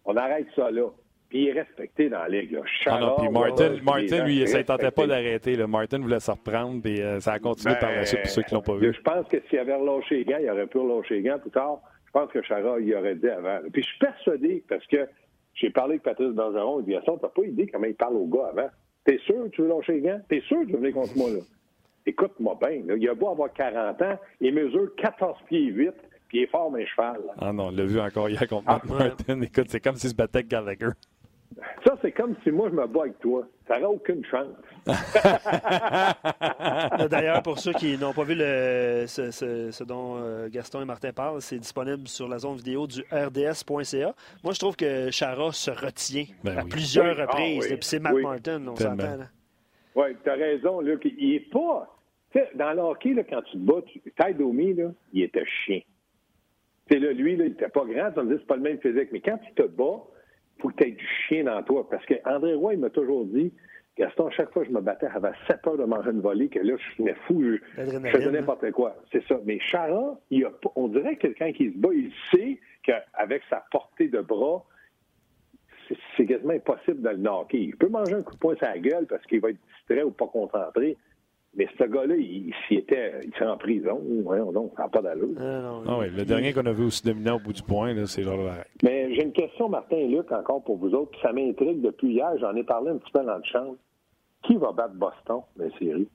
On 0.05 0.17
arrête 0.17 0.47
ça 0.55 0.71
là. 0.71 0.89
Puis 1.29 1.43
il 1.43 1.49
est 1.49 1.53
respecté 1.53 2.09
dans 2.09 2.19
la 2.19 2.29
ligue. 2.29 2.53
Là. 2.53 2.61
ah 2.87 2.99
non, 2.99 3.17
puis 3.17 3.29
Martin, 3.29 3.77
Martin 3.85 4.25
lui, 4.25 4.47
ça 4.49 4.59
ne 4.59 4.63
tentait 4.63 4.91
pas 4.91 5.07
d'arrêter. 5.07 5.57
Martin 5.67 6.01
voulait 6.01 6.19
se 6.19 6.31
reprendre, 6.31 6.83
puis 6.83 7.01
euh, 7.01 7.21
ça 7.21 7.35
a 7.35 7.39
continué 7.39 7.75
par 7.81 7.93
la 7.93 8.05
suite 8.05 8.23
pour 8.23 8.31
ceux 8.31 8.43
qui 8.43 8.55
l'ont 8.55 8.63
pas 8.63 8.75
vu. 8.75 8.93
Je 8.93 9.01
pense 9.01 9.29
que 9.29 9.41
s'il 9.49 9.61
avait 9.61 9.77
relâché 9.77 10.19
les 10.19 10.25
gants, 10.25 10.39
il 10.41 10.51
aurait 10.51 10.67
pu 10.67 10.79
relâcher 10.79 11.15
les 11.17 11.23
gants 11.23 11.39
plus 11.39 11.53
tard. 11.53 11.81
Je 12.13 12.19
pense 12.19 12.31
que 12.33 12.43
Chara, 12.43 12.81
il 12.81 12.93
aurait 12.95 13.15
dit 13.15 13.29
avant. 13.29 13.61
Puis 13.73 13.83
je 13.83 13.89
suis 13.89 13.99
persuadé, 13.99 14.65
parce 14.69 14.85
que 14.87 15.09
j'ai 15.55 15.71
parlé 15.71 15.93
avec 15.93 16.03
Patrice 16.03 16.35
Bergeron, 16.35 16.81
il 16.81 16.87
dit 16.87 16.97
Tu 17.05 17.11
n'as 17.11 17.17
pas 17.17 17.43
idée 17.45 17.69
comment 17.69 17.87
il 17.87 17.95
parle 17.95 18.17
au 18.17 18.27
gars 18.27 18.49
avant. 18.51 18.69
T'es 19.05 19.19
sûr 19.19 19.45
que 19.45 19.49
tu 19.51 19.63
veux 19.63 19.69
lâcher 19.69 19.93
les 19.95 20.01
gants? 20.01 20.21
T'es 20.29 20.41
sûr 20.41 20.61
que 20.61 20.67
tu 20.67 20.73
veux 20.73 20.79
venir 20.79 20.95
contre 20.95 21.17
moi, 21.17 21.31
là? 21.31 21.39
Écoute-moi 22.07 22.59
bien, 22.61 22.97
il 22.97 23.09
a 23.09 23.15
beau 23.15 23.29
avoir 23.29 23.53
40 23.53 24.03
ans, 24.03 24.19
il 24.41 24.55
mesure 24.55 24.95
14 24.97 25.39
pieds 25.47 25.67
8, 25.67 25.93
puis 26.29 26.39
il 26.39 26.43
est 26.43 26.47
fort, 26.47 26.71
mais 26.73 26.87
cheval. 26.87 27.21
Ah 27.39 27.53
non, 27.53 27.67
on 27.67 27.71
l'a 27.71 27.85
vu 27.85 28.01
encore 28.01 28.29
hier 28.29 28.49
contre 28.49 28.65
ah, 28.67 28.81
Martin. 28.89 29.41
Écoute, 29.43 29.67
c'est 29.69 29.81
comme 29.81 29.97
s'il 29.97 30.11
se 30.11 30.15
battait 30.15 30.39
avec 30.39 30.49
Gallagher. 30.49 30.91
Ça, 31.85 31.99
c'est 32.01 32.13
comme 32.13 32.35
si 32.43 32.51
moi, 32.51 32.69
je 32.71 32.75
me 32.75 32.87
bats 32.87 33.03
avec 33.03 33.19
toi. 33.19 33.47
Ça 33.67 33.79
n'aurait 33.79 33.97
aucune 33.97 34.25
chance. 34.25 34.49
D'ailleurs, 37.11 37.43
pour 37.43 37.59
ceux 37.59 37.73
qui 37.73 37.99
n'ont 37.99 38.13
pas 38.13 38.25
vu 38.25 38.35
le, 38.37 39.05
ce, 39.07 39.85
dont 39.85 40.17
euh, 40.19 40.49
Gaston 40.49 40.83
et 40.83 40.85
Martin 40.85 41.13
parlent, 41.13 41.43
c'est 41.43 41.59
disponible 41.59 42.07
sur 42.07 42.29
la 42.29 42.39
zone 42.39 42.57
vidéo 42.57 42.87
du 42.87 43.01
rds.ca. 43.13 44.15
Moi, 44.45 44.53
je 44.53 44.59
trouve 44.59 44.77
que 44.77 45.11
Chara 45.11 45.53
se 45.53 45.71
retient 45.71 46.27
ben 46.45 46.59
à 46.59 46.65
plusieurs 46.65 47.19
ah 47.19 47.27
reprises. 47.27 47.67
Et 47.67 47.77
puis 47.77 47.85
c'est 47.85 48.01
Matt 48.01 48.15
Martin, 48.15 48.67
on 48.67 48.77
s'entend. 48.77 49.19
Oui, 49.97 50.17
tu 50.23 50.31
as 50.31 50.35
raison. 50.35 50.81
Luc. 50.81 51.05
il 51.05 51.35
est 51.35 51.51
pas... 51.51 51.89
dans 52.55 52.73
le 52.73 52.81
hockey, 52.81 53.15
là, 53.15 53.25
quand 53.25 53.43
tu 53.43 53.53
te 53.53 53.59
bats, 53.59 53.83
tu... 53.87 54.01
Ty 54.01 54.35
Domi, 54.35 54.75
là, 54.75 54.91
il 55.13 55.23
était 55.23 55.47
chien. 55.65 55.81
Là, 56.91 57.13
lui, 57.13 57.37
là, 57.37 57.45
il 57.45 57.51
n'était 57.51 57.69
pas 57.69 57.85
grand, 57.85 58.13
ça 58.15 58.23
me 58.23 58.35
dit 58.35 58.41
c'est 58.41 58.47
pas 58.47 58.57
le 58.57 58.63
même 58.63 58.81
physique. 58.81 59.11
Mais 59.13 59.21
quand 59.21 59.39
tu 59.39 59.53
te 59.55 59.63
bats, 59.63 60.03
faut 60.61 60.69
que 60.69 60.83
tu 60.83 60.89
aies 60.89 60.93
du 60.93 61.07
chien 61.27 61.45
dans 61.45 61.63
toi. 61.63 61.89
Parce 61.89 62.05
que 62.07 62.15
André 62.25 62.55
Roy, 62.55 62.75
il 62.75 62.81
m'a 62.81 62.91
toujours 62.91 63.25
dit, 63.25 63.53
Gaston, 63.97 64.29
à 64.29 64.31
chaque 64.31 64.53
fois 64.53 64.63
que 64.63 64.69
je 64.69 64.75
me 64.75 64.81
battais, 64.81 65.09
j'avais 65.13 65.33
7 65.47 65.67
heures 65.67 65.77
de 65.77 65.85
manger 65.85 66.11
une 66.11 66.21
volée, 66.21 66.49
que 66.49 66.59
là, 66.59 66.75
je 66.77 66.93
suis 66.93 67.15
fou, 67.27 67.43
je, 67.43 67.57
faisais 67.77 68.27
hein? 68.27 68.31
n'importe 68.31 68.71
quoi. 68.71 68.97
C'est 69.13 69.23
ça. 69.27 69.39
Mais 69.45 69.59
Chara, 69.61 70.19
il 70.31 70.45
a, 70.45 70.51
on 70.77 70.89
dirait 70.89 71.17
que 71.17 71.23
quelqu'un 71.23 71.53
qui 71.53 71.73
se 71.73 71.79
bat, 71.79 71.91
il 71.93 72.13
sait 72.33 72.61
qu'avec 72.83 73.43
sa 73.51 73.65
portée 73.71 74.09
de 74.09 74.21
bras, 74.21 74.65
c'est 76.17 76.27
quasiment 76.27 76.55
impossible 76.55 77.03
de 77.03 77.11
le 77.11 77.17
knocker. 77.17 77.61
Il 77.61 77.77
peut 77.77 77.89
manger 77.89 78.15
un 78.15 78.23
coup 78.23 78.35
de 78.35 78.39
poing 78.39 78.55
sur 78.57 78.67
la 78.67 78.79
gueule 78.79 79.07
parce 79.07 79.25
qu'il 79.27 79.41
va 79.41 79.51
être 79.51 79.59
distrait 79.77 80.03
ou 80.03 80.13
pas 80.13 80.29
concentré, 80.29 80.97
mais 81.57 81.67
ce 81.79 81.85
gars-là, 81.85 82.15
il, 82.17 82.55
s'y 82.67 82.77
était, 82.77 83.21
il 83.25 83.33
serait 83.35 83.51
en 83.51 83.57
prison. 83.57 84.01
Voyons 84.25 84.53
donc, 84.53 84.73
ça 84.77 84.85
n'a 84.85 84.89
pas 84.89 85.03
d'allure. 85.03 85.35
Ah, 85.41 85.81
ah 85.87 85.99
oui, 85.99 86.07
le 86.17 86.25
dernier 86.25 86.53
qu'on 86.53 86.67
a 86.67 86.73
vu 86.73 86.85
aussi 86.85 87.03
dominant 87.03 87.37
au 87.37 87.41
bout 87.41 87.53
du 87.53 87.63
point, 87.63 87.95
c'est 88.07 88.23
genre 88.23 88.39
Mais 88.85 89.13
j'ai 89.15 89.25
une 89.25 89.33
question, 89.33 89.69
Martin 89.69 89.97
et 89.97 90.07
Luc, 90.07 90.31
encore 90.31 90.63
pour 90.63 90.77
vous 90.77 90.95
autres, 90.95 91.19
ça 91.21 91.33
m'intrigue 91.33 91.81
depuis 91.81 92.13
hier. 92.13 92.31
J'en 92.39 92.55
ai 92.55 92.63
parlé 92.63 92.91
un 92.91 92.99
petit 92.99 93.11
peu 93.13 93.25
dans 93.25 93.37
le 93.37 93.45
champ. 93.45 93.77
Qui 94.45 94.57
va 94.57 94.73
battre 94.73 94.95
Boston 94.95 95.41
dans 95.57 95.65
la 95.65 95.79
série? 95.79 96.09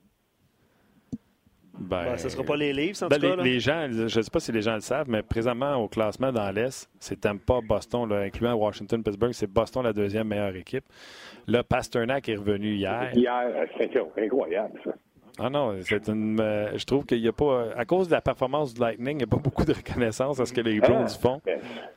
Ben, 1.78 2.06
ben, 2.06 2.18
ce 2.18 2.26
ne 2.26 2.30
sera 2.30 2.44
pas 2.44 2.56
les 2.56 2.72
livres, 2.72 3.04
en 3.04 3.08
ben, 3.08 3.20
tout 3.20 3.28
cas, 3.28 3.36
les, 3.36 3.60
gens, 3.60 3.88
je 3.92 4.04
ne 4.04 4.08
sais 4.08 4.32
pas 4.32 4.40
si 4.40 4.52
les 4.54 4.62
gens 4.62 4.76
le 4.76 4.80
savent, 4.80 5.10
mais 5.10 5.22
présentement, 5.22 5.76
au 5.76 5.90
classement 5.90 6.32
dans 6.32 6.50
l'Est, 6.50 6.90
c'est 7.00 7.20
pas 7.46 7.60
Boston, 7.62 8.12
incluant 8.14 8.54
Washington, 8.56 9.04
Pittsburgh, 9.04 9.34
c'est 9.34 9.52
Boston 9.52 9.84
la 9.84 9.92
deuxième 9.92 10.30
meilleure 10.30 10.56
équipe. 10.56 10.86
Là, 11.48 11.64
Pasternak 11.64 12.30
est 12.30 12.38
revenu 12.38 12.76
hier. 12.76 13.12
Hier, 13.14 13.68
c'est 13.78 13.92
incroyable, 14.18 14.80
ça. 14.86 14.92
Ah 15.38 15.50
non, 15.50 15.76
c'est 15.82 16.08
une. 16.08 16.40
Euh, 16.40 16.78
je 16.78 16.86
trouve 16.86 17.06
qu'il 17.06 17.22
n'y 17.22 17.28
a 17.28 17.34
pas. 17.34 17.72
À 17.76 17.86
cause 17.86 18.08
de 18.08 18.14
la 18.14 18.22
performance 18.22 18.74
du 18.74 18.80
Lightning, 18.80 19.16
il 19.16 19.18
n'y 19.18 19.24
a 19.24 19.28
pas 19.28 19.38
beaucoup 19.38 19.66
de 19.66 19.74
reconnaissance 19.74 20.40
à 20.40 20.46
ce 20.46 20.54
que 20.54 20.62
les 20.62 20.80
Browns 20.80 21.08
ah, 21.08 21.20
font. 21.20 21.42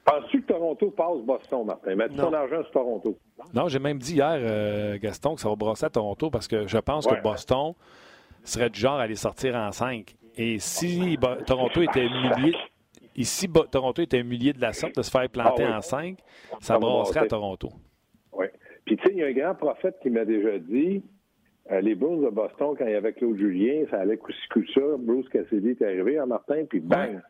Penses-tu 0.05 0.43
que 0.43 0.53
Toronto 0.53 0.91
passe 0.91 1.19
Boston, 1.25 1.67
Martin? 1.67 1.95
Mets 1.95 2.09
ton 2.09 2.33
argent 2.33 2.63
sur 2.63 2.73
Toronto. 2.73 3.17
Non, 3.55 3.69
j'ai 3.69 3.79
même 3.79 3.99
dit 3.99 4.15
hier, 4.15 4.39
euh, 4.41 4.99
Gaston, 4.99 5.37
que 5.37 5.41
ça 5.41 5.49
va 5.49 5.55
brosser 5.55 5.87
à 5.87 5.91
Toronto 5.91 6.31
parce 6.31 6.49
que 6.49 6.67
je 6.67 6.79
pense 6.79 7.07
que 7.07 7.21
Boston 7.23 7.75
serait 8.43 8.71
du 8.71 8.81
genre 8.81 8.99
à 8.99 9.07
les 9.07 9.17
sortir 9.17 9.55
en 9.55 9.71
5. 9.71 10.15
Et 10.37 10.59
si 10.59 11.17
Toronto 11.47 11.83
était 11.83 12.07
humilié. 12.07 12.55
Ici, 13.17 13.49
Toronto 13.73 14.01
était 14.01 14.21
humilié 14.21 14.53
de 14.53 14.61
la 14.61 14.73
sorte 14.73 14.95
de 14.95 15.03
se 15.03 15.11
faire 15.11 15.29
planter 15.29 15.65
ah 15.65 15.79
en 15.79 15.81
5, 15.81 16.19
ça, 16.61 16.79
brosserait 16.79 17.21
à 17.21 17.27
Toronto. 17.27 17.69
Oui. 18.33 18.47
Puis, 18.85 18.97
tu 18.97 19.03
sais, 19.03 19.13
il 19.13 19.19
y 19.19 19.25
a 19.25 19.27
un 19.27 19.33
grand 19.33 19.57
prophète 19.57 19.97
qui 20.01 20.09
m'a 20.09 20.25
déjà 20.25 20.57
dit 20.61 21.03
euh, 21.71 21.81
les 21.81 21.95
Bruins 21.95 22.17
de 22.23 22.31
Boston, 22.31 22.75
quand 22.79 22.87
il 22.87 22.93
y 22.93 22.95
avait 22.95 23.13
Claude 23.13 23.37
Julien, 23.37 23.85
ça 23.91 24.01
allait 24.01 24.19
ça. 24.75 24.81
Bruce 24.99 25.29
Cassidy 25.29 25.71
est 25.71 25.83
arrivé 25.83 26.19
en 26.21 26.27
Martin, 26.27 26.65
puis 26.69 26.81
bang! 26.81 27.21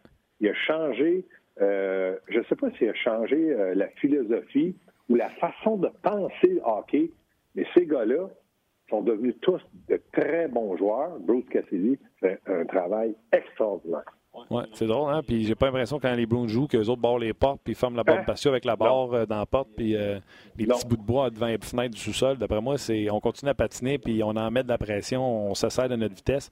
Il 0.41 0.49
a 0.49 0.55
changé, 0.55 1.25
euh, 1.61 2.17
je 2.29 2.39
ne 2.39 2.45
sais 2.45 2.55
pas 2.55 2.71
s'il 2.73 2.89
a 2.89 2.95
changé 2.95 3.37
euh, 3.37 3.75
la 3.75 3.89
philosophie 3.89 4.77
ou 5.09 5.17
la 5.17 5.31
façon 5.31 5.77
de 5.77 5.89
penser 6.03 6.49
le 6.49 6.61
hockey, 6.65 7.11
mais 7.57 7.67
ces 7.75 7.87
gars-là 7.87 8.29
sont 8.89 9.03
devenus 9.03 9.35
tous 9.41 9.61
de 9.89 10.01
très 10.13 10.47
bons 10.49 10.77
joueurs. 10.77 11.19
Bruce 11.19 11.49
Cassidy 11.51 11.99
fait 12.21 12.41
un 12.47 12.65
travail 12.65 13.17
extraordinaire. 13.33 14.18
Oui, 14.51 14.63
c'est 14.73 14.87
drôle, 14.87 15.13
hein? 15.13 15.23
Puis 15.27 15.45
j'ai 15.45 15.55
pas 15.55 15.67
l'impression 15.67 15.99
quand 15.99 16.15
les 16.15 16.27
Browns 16.27 16.49
jouent 16.49 16.67
qu'eux 16.67 16.87
autres 16.87 17.01
barrent 17.01 17.19
les 17.19 17.33
portes 17.33 17.61
puis 17.63 17.75
ferment 17.75 17.97
la 17.97 18.05
porte 18.05 18.27
patio 18.27 18.51
avec 18.51 18.65
la 18.65 18.77
barre 18.77 19.13
euh, 19.13 19.27
dans 19.27 19.39
la 19.39 19.47
porte 19.47 19.69
puis 19.77 19.97
euh, 19.97 20.19
les 20.57 20.67
petits 20.67 20.87
bouts 20.87 20.97
de 20.97 21.03
bois 21.03 21.31
devant 21.31 21.47
les 21.47 21.59
fenêtres 21.59 21.95
du 21.95 22.01
sous-sol. 22.01 22.39
D'après 22.39 22.61
moi, 22.61 22.79
c'est 22.79 23.11
on 23.11 23.21
continue 23.21 23.51
à 23.51 23.55
patiner 23.55 23.99
puis 23.99 24.23
on 24.23 24.31
en 24.31 24.51
met 24.51 24.63
de 24.63 24.69
la 24.69 24.79
pression, 24.79 25.51
on 25.51 25.55
s'assère 25.55 25.89
de 25.89 25.97
notre 25.97 26.15
vitesse. 26.15 26.51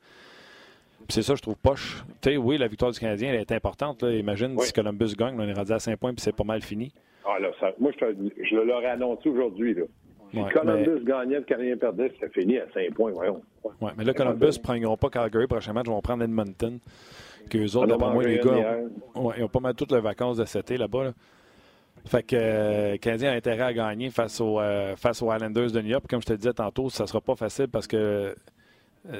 c'est 1.08 1.22
ça, 1.22 1.34
je 1.34 1.42
trouve 1.42 1.56
poche. 1.56 2.04
Tu 2.20 2.30
sais, 2.30 2.36
oui, 2.36 2.58
la 2.58 2.68
victoire 2.68 2.90
du 2.90 2.98
Canadien, 2.98 3.30
elle 3.30 3.40
est 3.40 3.52
importante. 3.52 4.02
Imagine 4.02 4.58
si 4.60 4.72
Columbus 4.72 5.14
gagne, 5.16 5.36
on 5.38 5.48
est 5.48 5.52
rendu 5.52 5.72
à 5.72 5.78
5 5.78 5.96
points 5.98 6.12
puis 6.12 6.22
c'est 6.22 6.36
pas 6.36 6.44
mal 6.44 6.62
fini. 6.62 6.92
Ah, 7.24 7.38
là, 7.40 7.48
moi, 7.80 7.90
je, 7.98 8.06
je 8.44 8.56
l'aurais 8.56 8.86
annoncé 8.86 9.28
aujourd'hui. 9.28 9.76
Si 10.32 10.38
Columbus 10.52 11.04
gagnait, 11.04 11.38
le 11.38 11.44
Canadien 11.44 11.76
perdait, 11.76 12.12
c'est 12.20 12.32
fini 12.32 12.58
à 12.58 12.66
5 12.72 12.94
points, 12.94 13.12
voyons. 13.12 13.40
Oui, 13.64 13.90
mais 13.96 14.04
là, 14.04 14.12
Columbus 14.12 14.58
ne 14.58 14.62
prendront 14.62 14.96
pas 14.96 15.10
Calgary 15.10 15.46
prochainement, 15.46 15.82
ils 15.84 15.90
vont 15.90 16.00
prendre 16.00 16.22
Edmonton 16.22 16.78
qu'eux 17.48 17.76
autres, 17.76 17.86
d'après 17.86 18.12
moi, 18.12 18.24
les 18.24 18.38
gars, 18.38 18.78
ils 19.36 19.44
ont 19.44 19.48
pas 19.48 19.60
mal 19.60 19.74
toutes 19.74 19.92
leurs 19.92 20.02
vacances 20.02 20.36
de 20.36 20.44
cet 20.44 20.66
été 20.66 20.76
là-bas. 20.76 21.12
Fait 22.06 22.22
que 22.22 22.36
euh, 22.36 22.96
Canadien 22.98 23.32
a 23.32 23.34
intérêt 23.34 23.62
à 23.62 23.72
gagner 23.72 24.10
face 24.10 24.40
aux, 24.40 24.60
euh, 24.60 24.94
face 24.96 25.22
aux 25.22 25.32
Islanders 25.32 25.72
de 25.72 25.80
New 25.80 25.88
York. 25.88 26.04
Comme 26.08 26.20
je 26.20 26.26
te 26.26 26.32
disais 26.34 26.52
tantôt, 26.52 26.88
ça 26.88 27.06
sera 27.06 27.20
pas 27.20 27.34
facile 27.34 27.68
parce 27.68 27.86
que 27.86 27.96
euh, 27.96 28.34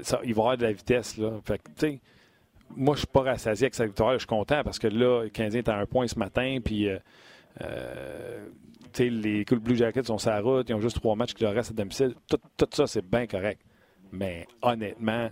ça, 0.03 0.21
il 0.23 0.35
va 0.35 0.39
y 0.39 0.43
avoir 0.43 0.57
de 0.57 0.63
la 0.63 0.73
vitesse. 0.73 1.17
Là. 1.17 1.33
Fait 1.45 1.59
que, 1.59 1.69
tu 1.69 1.73
sais, 1.79 2.01
moi, 2.77 2.95
je 2.95 3.01
suis 3.01 3.09
pas 3.09 3.23
rassasié 3.23 3.65
avec 3.65 3.75
cette 3.75 3.87
victoire. 3.87 4.13
Je 4.13 4.19
suis 4.19 4.27
content 4.27 4.63
parce 4.63 4.79
que 4.79 4.87
là, 4.87 5.25
le 5.25 5.31
Canadien 5.31 5.61
est 5.61 5.69
à 5.69 5.77
un 5.79 5.87
point 5.87 6.07
ce 6.07 6.19
matin. 6.19 6.59
Puis, 6.65 6.89
les 8.99 9.45
Blue 9.45 9.77
Jackets 9.77 10.05
sont 10.05 10.19
sur 10.19 10.31
la 10.31 10.41
route. 10.41 10.69
Ils 10.69 10.75
ont 10.75 10.81
juste 10.81 10.97
trois 10.97 11.17
matchs 11.17 11.35
qui 11.35 11.43
leur 11.43 11.55
restent 11.55 11.73
à 11.73 11.75
domicile. 11.75 12.15
Tout, 12.29 12.39
tout 12.57 12.69
ça, 12.73 12.87
c'est 12.87 13.05
bien 13.05 13.27
correct. 13.27 13.61
Mais 14.13 14.47
honnêtement, 14.63 15.29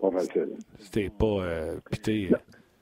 pas 0.00 0.10
facile. 0.10 0.56
C'était 0.78 1.10
pas. 1.10 1.26
Euh, 1.26 1.76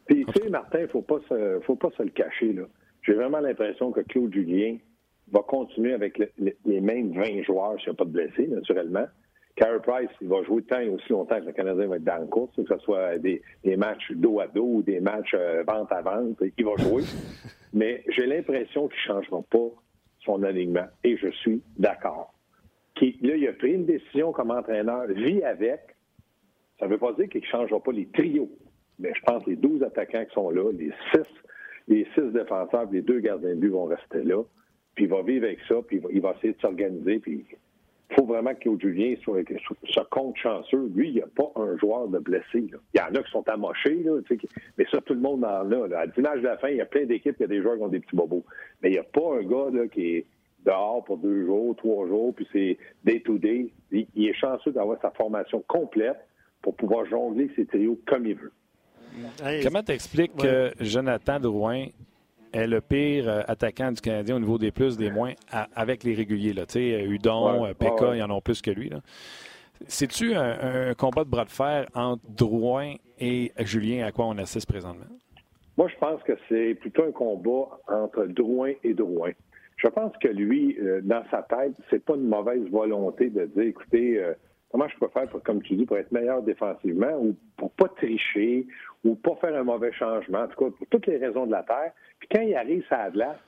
Puis, 0.06 0.26
tu 0.26 0.32
sais, 0.42 0.48
Martin, 0.50 0.80
il 0.80 0.82
ne 0.82 0.88
faut, 0.88 1.02
pas 1.02 1.18
se, 1.28 1.60
faut 1.60 1.76
pas 1.76 1.90
se 1.96 2.02
le 2.02 2.10
cacher. 2.10 2.52
là. 2.52 2.64
J'ai 3.02 3.14
vraiment 3.14 3.40
l'impression 3.40 3.90
que 3.92 4.00
Claude 4.00 4.32
Julien 4.32 4.76
va 5.32 5.40
continuer 5.40 5.94
avec 5.94 6.18
les 6.38 6.80
mêmes 6.80 7.12
20 7.12 7.42
joueurs 7.42 7.78
s'il 7.80 7.90
n'y 7.90 7.94
a 7.94 7.96
pas 7.96 8.04
de 8.04 8.10
blessés, 8.10 8.46
naturellement. 8.46 9.06
Carey 9.56 9.78
Price, 9.80 10.10
il 10.20 10.28
va 10.28 10.42
jouer 10.42 10.62
tant 10.62 10.80
et 10.80 10.88
aussi 10.88 11.10
longtemps 11.10 11.40
que 11.40 11.46
le 11.46 11.52
Canadien 11.52 11.86
va 11.86 11.96
être 11.96 12.04
dans 12.04 12.18
le 12.20 12.26
course, 12.26 12.56
que 12.56 12.66
ce 12.66 12.78
soit 12.78 13.18
des, 13.18 13.40
des 13.62 13.76
matchs 13.76 14.10
dos 14.12 14.40
à 14.40 14.48
dos 14.48 14.64
ou 14.64 14.82
des 14.82 15.00
matchs 15.00 15.34
euh, 15.34 15.62
vente 15.66 15.92
à 15.92 16.02
vente, 16.02 16.42
il 16.58 16.64
va 16.64 16.76
jouer. 16.76 17.04
Mais 17.72 18.02
j'ai 18.08 18.26
l'impression 18.26 18.88
qu'il 18.88 18.98
ne 18.98 19.20
changera 19.22 19.42
pas 19.42 19.70
son 20.24 20.42
alignement. 20.42 20.86
Et 21.04 21.16
je 21.16 21.28
suis 21.28 21.62
d'accord. 21.78 22.34
Là, 23.00 23.36
il 23.36 23.48
a 23.48 23.52
pris 23.52 23.72
une 23.72 23.86
décision 23.86 24.32
comme 24.32 24.50
entraîneur, 24.50 25.06
vit 25.08 25.42
avec, 25.42 25.80
ça 26.78 26.86
ne 26.86 26.90
veut 26.90 26.98
pas 26.98 27.12
dire 27.12 27.28
qu'il 27.28 27.40
ne 27.40 27.46
changera 27.46 27.80
pas 27.80 27.92
les 27.92 28.06
trios. 28.06 28.50
Mais 28.98 29.12
je 29.14 29.22
pense 29.22 29.44
que 29.44 29.50
les 29.50 29.56
12 29.56 29.82
attaquants 29.82 30.24
qui 30.24 30.34
sont 30.34 30.50
là, 30.50 30.70
les 30.72 30.92
6 31.12 31.22
les 31.88 32.06
six 32.14 32.32
défenseurs, 32.32 32.88
les 32.90 33.02
deux 33.02 33.20
gardiens 33.20 33.50
de 33.50 33.60
but 33.60 33.68
vont 33.68 33.84
rester 33.84 34.22
là. 34.22 34.42
Puis 34.94 35.04
il 35.04 35.10
va 35.10 35.22
vivre 35.22 35.44
avec 35.44 35.58
ça, 35.68 35.76
puis 35.86 36.00
il 36.12 36.20
va, 36.20 36.32
essayer 36.36 36.52
de 36.52 36.60
s'organiser. 36.60 37.18
Puis 37.18 37.44
il 38.10 38.16
faut 38.16 38.24
vraiment 38.24 38.54
que 38.54 38.60
Claude 38.60 38.80
Julien 38.80 39.14
soit, 39.22 39.42
ce 39.88 40.00
compte 40.10 40.36
chanceux. 40.36 40.90
Lui, 40.94 41.08
il 41.08 41.14
n'y 41.14 41.20
a 41.20 41.26
pas 41.26 41.50
un 41.56 41.76
joueur 41.78 42.08
de 42.08 42.18
blessé. 42.18 42.44
Il 42.54 42.70
y 42.94 43.00
en 43.00 43.14
a 43.14 43.22
qui 43.22 43.30
sont 43.30 43.46
amochés, 43.48 44.04
mais 44.78 44.86
ça, 44.90 45.00
tout 45.00 45.14
le 45.14 45.20
monde 45.20 45.44
en 45.44 45.70
a. 45.70 45.96
À 45.96 46.06
l'image 46.06 46.40
de 46.40 46.46
la 46.46 46.56
fin, 46.58 46.68
il 46.68 46.76
y 46.76 46.80
a 46.80 46.86
plein 46.86 47.04
d'équipes, 47.04 47.36
il 47.38 47.42
y 47.42 47.44
a 47.44 47.48
des 47.48 47.62
joueurs 47.62 47.76
qui 47.76 47.82
ont 47.82 47.88
des 47.88 48.00
petits 48.00 48.16
bobos. 48.16 48.44
Mais 48.82 48.90
il 48.90 48.92
n'y 48.92 48.98
a 48.98 49.04
pas 49.04 49.38
un 49.38 49.42
gars 49.42 49.88
qui 49.88 50.16
est 50.16 50.26
dehors 50.64 51.04
pour 51.04 51.18
deux 51.18 51.44
jours, 51.44 51.74
trois 51.76 52.06
jours, 52.06 52.34
puis 52.34 52.46
c'est 52.52 52.78
day-to-day. 53.04 53.72
Il 53.90 54.28
est 54.28 54.34
chanceux 54.34 54.70
d'avoir 54.70 54.98
sa 55.02 55.10
formation 55.10 55.62
complète 55.66 56.16
pour 56.64 56.74
pouvoir 56.74 57.04
jongler 57.04 57.50
ses 57.54 57.66
trios 57.66 58.00
comme 58.06 58.26
il 58.26 58.36
veut. 58.36 58.52
Hey, 59.44 59.62
Comment 59.62 59.82
t'expliques 59.82 60.34
ouais. 60.36 60.72
que 60.78 60.84
Jonathan 60.84 61.38
Drouin 61.38 61.86
est 62.52 62.66
le 62.66 62.80
pire 62.80 63.28
euh, 63.28 63.42
attaquant 63.46 63.92
du 63.92 64.00
Canadien 64.00 64.36
au 64.36 64.40
niveau 64.40 64.56
des 64.56 64.72
plus, 64.72 64.96
des 64.96 65.10
moins, 65.10 65.34
à, 65.52 65.68
avec 65.76 66.02
les 66.04 66.14
réguliers? 66.14 66.54
Là? 66.54 66.64
Udon, 66.74 67.64
ouais, 67.64 67.74
Pekka, 67.74 68.10
ouais. 68.10 68.18
ils 68.18 68.22
en 68.22 68.30
ont 68.30 68.40
plus 68.40 68.62
que 68.62 68.70
lui. 68.70 68.90
C'est-tu 69.86 70.34
un, 70.34 70.88
un, 70.88 70.94
combat 70.94 71.24
de 71.24 71.28
bras 71.28 71.44
de 71.44 71.50
fer 71.50 71.86
entre 71.94 72.22
Drouin 72.30 72.94
et 73.20 73.52
Julien 73.58 74.06
à 74.06 74.10
quoi 74.10 74.24
on 74.24 74.38
assiste 74.38 74.66
présentement? 74.66 75.04
Moi, 75.76 75.88
je 75.88 75.98
pense 75.98 76.22
que 76.22 76.32
c'est 76.48 76.74
plutôt 76.74 77.04
un 77.04 77.12
combat 77.12 77.78
entre 77.88 78.24
Drouin 78.24 78.72
et 78.82 78.94
Drouin. 78.94 79.32
Je 79.76 79.88
pense 79.88 80.16
que 80.16 80.28
lui, 80.28 80.78
euh, 80.80 81.02
dans 81.02 81.24
sa 81.30 81.42
tête, 81.42 81.74
c'est 81.90 82.02
pas 82.02 82.14
une 82.14 82.28
mauvaise 82.28 82.66
volonté 82.70 83.28
de 83.28 83.44
dire, 83.44 83.64
écoutez, 83.64 84.18
euh, 84.18 84.32
comment 84.74 84.88
je 84.88 84.98
peux 84.98 85.06
faire, 85.06 85.28
pour, 85.28 85.40
comme 85.44 85.62
tu 85.62 85.76
dis, 85.76 85.86
pour 85.86 85.98
être 85.98 86.10
meilleur 86.10 86.42
défensivement 86.42 87.16
ou 87.20 87.36
pour 87.56 87.70
pas 87.70 87.86
tricher 87.90 88.66
ou 89.04 89.14
pas 89.14 89.36
faire 89.36 89.54
un 89.54 89.62
mauvais 89.62 89.92
changement, 89.92 90.40
en 90.40 90.48
tout 90.48 90.64
cas, 90.64 90.70
pour 90.76 90.86
toutes 90.88 91.06
les 91.06 91.18
raisons 91.18 91.46
de 91.46 91.52
la 91.52 91.62
Terre. 91.62 91.92
Puis 92.18 92.28
quand 92.32 92.40
il 92.40 92.56
arrive 92.56 92.84
ça 92.88 93.08
glace, 93.08 93.38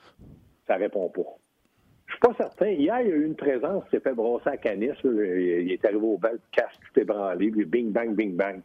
ça 0.67 0.77
répond 0.77 1.09
pas. 1.09 1.35
Je 2.05 2.13
suis 2.13 2.21
pas 2.21 2.33
certain. 2.37 2.69
Hier, 2.69 3.01
il 3.01 3.09
y 3.09 3.11
a 3.11 3.15
eu 3.15 3.25
une 3.25 3.35
présence 3.35 3.83
qui 3.85 3.89
s'est 3.89 3.99
fait 3.99 4.13
brosser 4.13 4.47
à 4.47 4.55
Canis. 4.55 4.91
Il 5.03 5.69
est 5.69 5.83
arrivé 5.83 5.99
au 6.01 6.17
bal, 6.17 6.39
casque 6.53 6.79
tout 6.93 7.01
ébranlé, 7.01 7.51
puis 7.51 7.65
bing, 7.65 7.91
bang, 7.91 8.15
bing, 8.15 8.37
bang. 8.37 8.61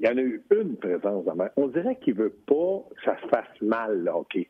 Il 0.00 0.06
y 0.06 0.12
en 0.12 0.18
a 0.18 0.20
eu 0.20 0.42
une 0.50 0.76
présence 0.76 1.24
de 1.24 1.32
On 1.56 1.68
dirait 1.68 1.96
qu'il 1.96 2.12
veut 2.12 2.36
pas 2.46 2.84
que 2.94 3.02
ça 3.06 3.16
se 3.22 3.26
fasse 3.28 3.62
mal, 3.62 4.04
là, 4.04 4.18
OK. 4.18 4.34
Il 4.34 4.48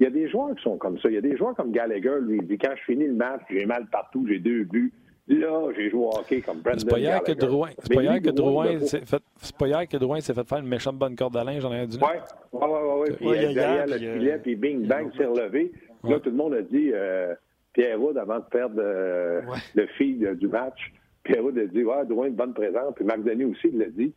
y 0.00 0.06
a 0.06 0.10
des 0.10 0.28
joueurs 0.28 0.56
qui 0.56 0.64
sont 0.64 0.78
comme 0.78 0.98
ça. 0.98 1.08
Il 1.08 1.14
y 1.14 1.18
a 1.18 1.20
des 1.20 1.36
joueurs 1.36 1.54
comme 1.54 1.70
Gallagher, 1.70 2.18
lui, 2.22 2.38
il 2.38 2.46
dit 2.48 2.58
quand 2.58 2.74
je 2.74 2.82
finis 2.82 3.06
le 3.06 3.14
match, 3.14 3.42
j'ai 3.48 3.66
mal 3.66 3.86
partout, 3.86 4.26
j'ai 4.26 4.40
deux 4.40 4.64
buts. 4.64 4.92
Là, 5.28 5.68
j'ai 5.76 5.88
joué 5.88 6.00
au 6.00 6.08
hockey 6.08 6.40
comme 6.40 6.60
Brendan 6.60 6.80
C'est 6.80 6.90
pas 6.90 6.98
hier 6.98 7.22
que 7.22 7.32
Drouin, 7.32 7.70
c'est 7.78 7.94
pas 7.94 8.02
hier 8.02 8.20
que 8.20 8.30
Drouin 8.30 8.80
s'est 8.80 9.04
fait, 9.04 9.22
c'est 9.36 9.56
pas 9.56 9.68
hier 9.68 9.88
que 9.88 9.96
Drouin 9.96 10.20
s'est 10.20 10.34
fait 10.34 10.48
faire 10.48 10.58
une 10.58 10.66
méchante 10.66 10.96
bonne 10.96 11.14
corde 11.14 11.36
à 11.36 11.44
linge, 11.44 11.62
j'en 11.62 11.72
ai 11.72 11.86
dit. 11.86 11.98
Ouais, 11.98 12.20
ouais, 12.52 12.66
ouais, 12.66 13.00
ouais. 13.00 13.12
Puis 13.12 13.26
ouais, 13.28 13.54
derrière 13.54 13.86
le 13.86 13.98
filet, 13.98 14.38
puis 14.38 14.56
bing, 14.56 14.86
bang, 14.86 15.12
s'est 15.16 15.26
relevé. 15.26 15.72
Là, 16.02 16.18
tout 16.18 16.30
le 16.30 16.36
monde 16.36 16.54
a 16.54 16.62
dit, 16.62 16.90
euh, 16.92 17.34
Pierre 17.72 18.00
Wood, 18.00 18.18
avant 18.18 18.38
de 18.38 18.44
perdre 18.44 18.76
euh, 18.78 19.42
ouais. 19.42 19.58
le 19.74 19.86
feed 19.98 20.24
euh, 20.24 20.34
du 20.34 20.48
match, 20.48 20.92
Pierre 21.22 21.44
Wood 21.44 21.56
a 21.56 21.66
dit, 21.66 21.84
ouais, 21.84 22.04
Drouin, 22.06 22.26
une 22.26 22.34
bonne 22.34 22.54
présence. 22.54 22.92
Puis 22.96 23.04
Marc 23.04 23.22
Denis 23.22 23.44
aussi, 23.44 23.68
il 23.72 23.78
l'a 23.78 23.86
dit. 23.86 24.12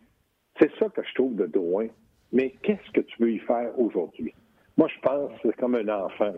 C'est 0.59 0.71
ça 0.79 0.87
que 0.89 1.03
je 1.03 1.13
trouve 1.13 1.35
de 1.35 1.45
Drouin. 1.45 1.87
Mais 2.31 2.55
qu'est-ce 2.63 2.91
que 2.91 3.01
tu 3.01 3.21
veux 3.21 3.31
y 3.31 3.39
faire 3.39 3.77
aujourd'hui? 3.77 4.33
Moi, 4.77 4.87
je 4.93 4.99
pense 5.01 5.31
que 5.33 5.49
c'est 5.49 5.55
comme 5.57 5.75
un 5.75 5.87
enfant. 5.87 6.33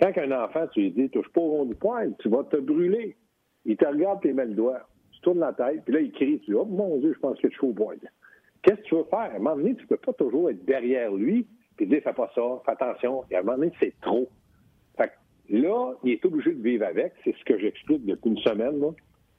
Quand 0.00 0.12
un 0.18 0.44
enfant, 0.44 0.66
tu 0.72 0.80
lui 0.80 0.90
dis, 0.90 1.08
touche 1.10 1.28
pas 1.28 1.40
au 1.40 1.50
rond 1.50 1.64
du 1.64 1.74
poing, 1.74 2.10
tu 2.18 2.28
vas 2.28 2.42
te 2.44 2.56
brûler. 2.56 3.16
Il 3.64 3.76
te 3.76 3.86
regarde, 3.86 4.20
tu 4.20 4.32
mets 4.32 4.46
le 4.46 4.54
doigt. 4.54 4.80
Tu 5.12 5.20
tournes 5.20 5.40
la 5.40 5.52
tête, 5.52 5.82
puis 5.84 5.94
là, 5.94 6.00
il 6.00 6.12
crie. 6.12 6.38
Tu 6.40 6.50
dis, 6.50 6.54
oh 6.54 6.64
mon 6.64 6.98
Dieu, 6.98 7.12
je 7.14 7.18
pense 7.18 7.38
que 7.40 7.48
je 7.48 7.54
suis 7.54 7.66
au 7.66 7.72
point. 7.72 7.94
Qu'est-ce 8.62 8.80
que 8.80 8.86
tu 8.86 8.94
veux 8.94 9.04
faire? 9.04 9.18
À 9.18 9.34
un 9.34 9.38
moment 9.38 9.56
donné, 9.56 9.74
tu 9.74 9.82
ne 9.82 9.88
peux 9.88 9.96
pas 9.96 10.12
toujours 10.12 10.50
être 10.50 10.64
derrière 10.64 11.12
lui, 11.12 11.46
puis 11.76 11.86
dire, 11.86 12.02
fais 12.02 12.12
pas 12.12 12.30
ça, 12.34 12.42
fais 12.64 12.72
attention. 12.72 13.24
Et 13.30 13.36
à 13.36 13.40
un 13.40 13.42
moment 13.42 13.58
donné, 13.58 13.72
c'est 13.80 13.94
trop. 14.00 14.28
Fait 14.96 15.08
que 15.08 15.56
là, 15.56 15.94
il 16.02 16.12
est 16.12 16.24
obligé 16.24 16.52
de 16.52 16.62
vivre 16.62 16.86
avec. 16.86 17.12
C'est 17.24 17.34
ce 17.36 17.44
que 17.44 17.58
j'explique 17.58 18.04
depuis 18.06 18.30
une 18.30 18.38
semaine. 18.38 18.80
Là. 18.80 18.90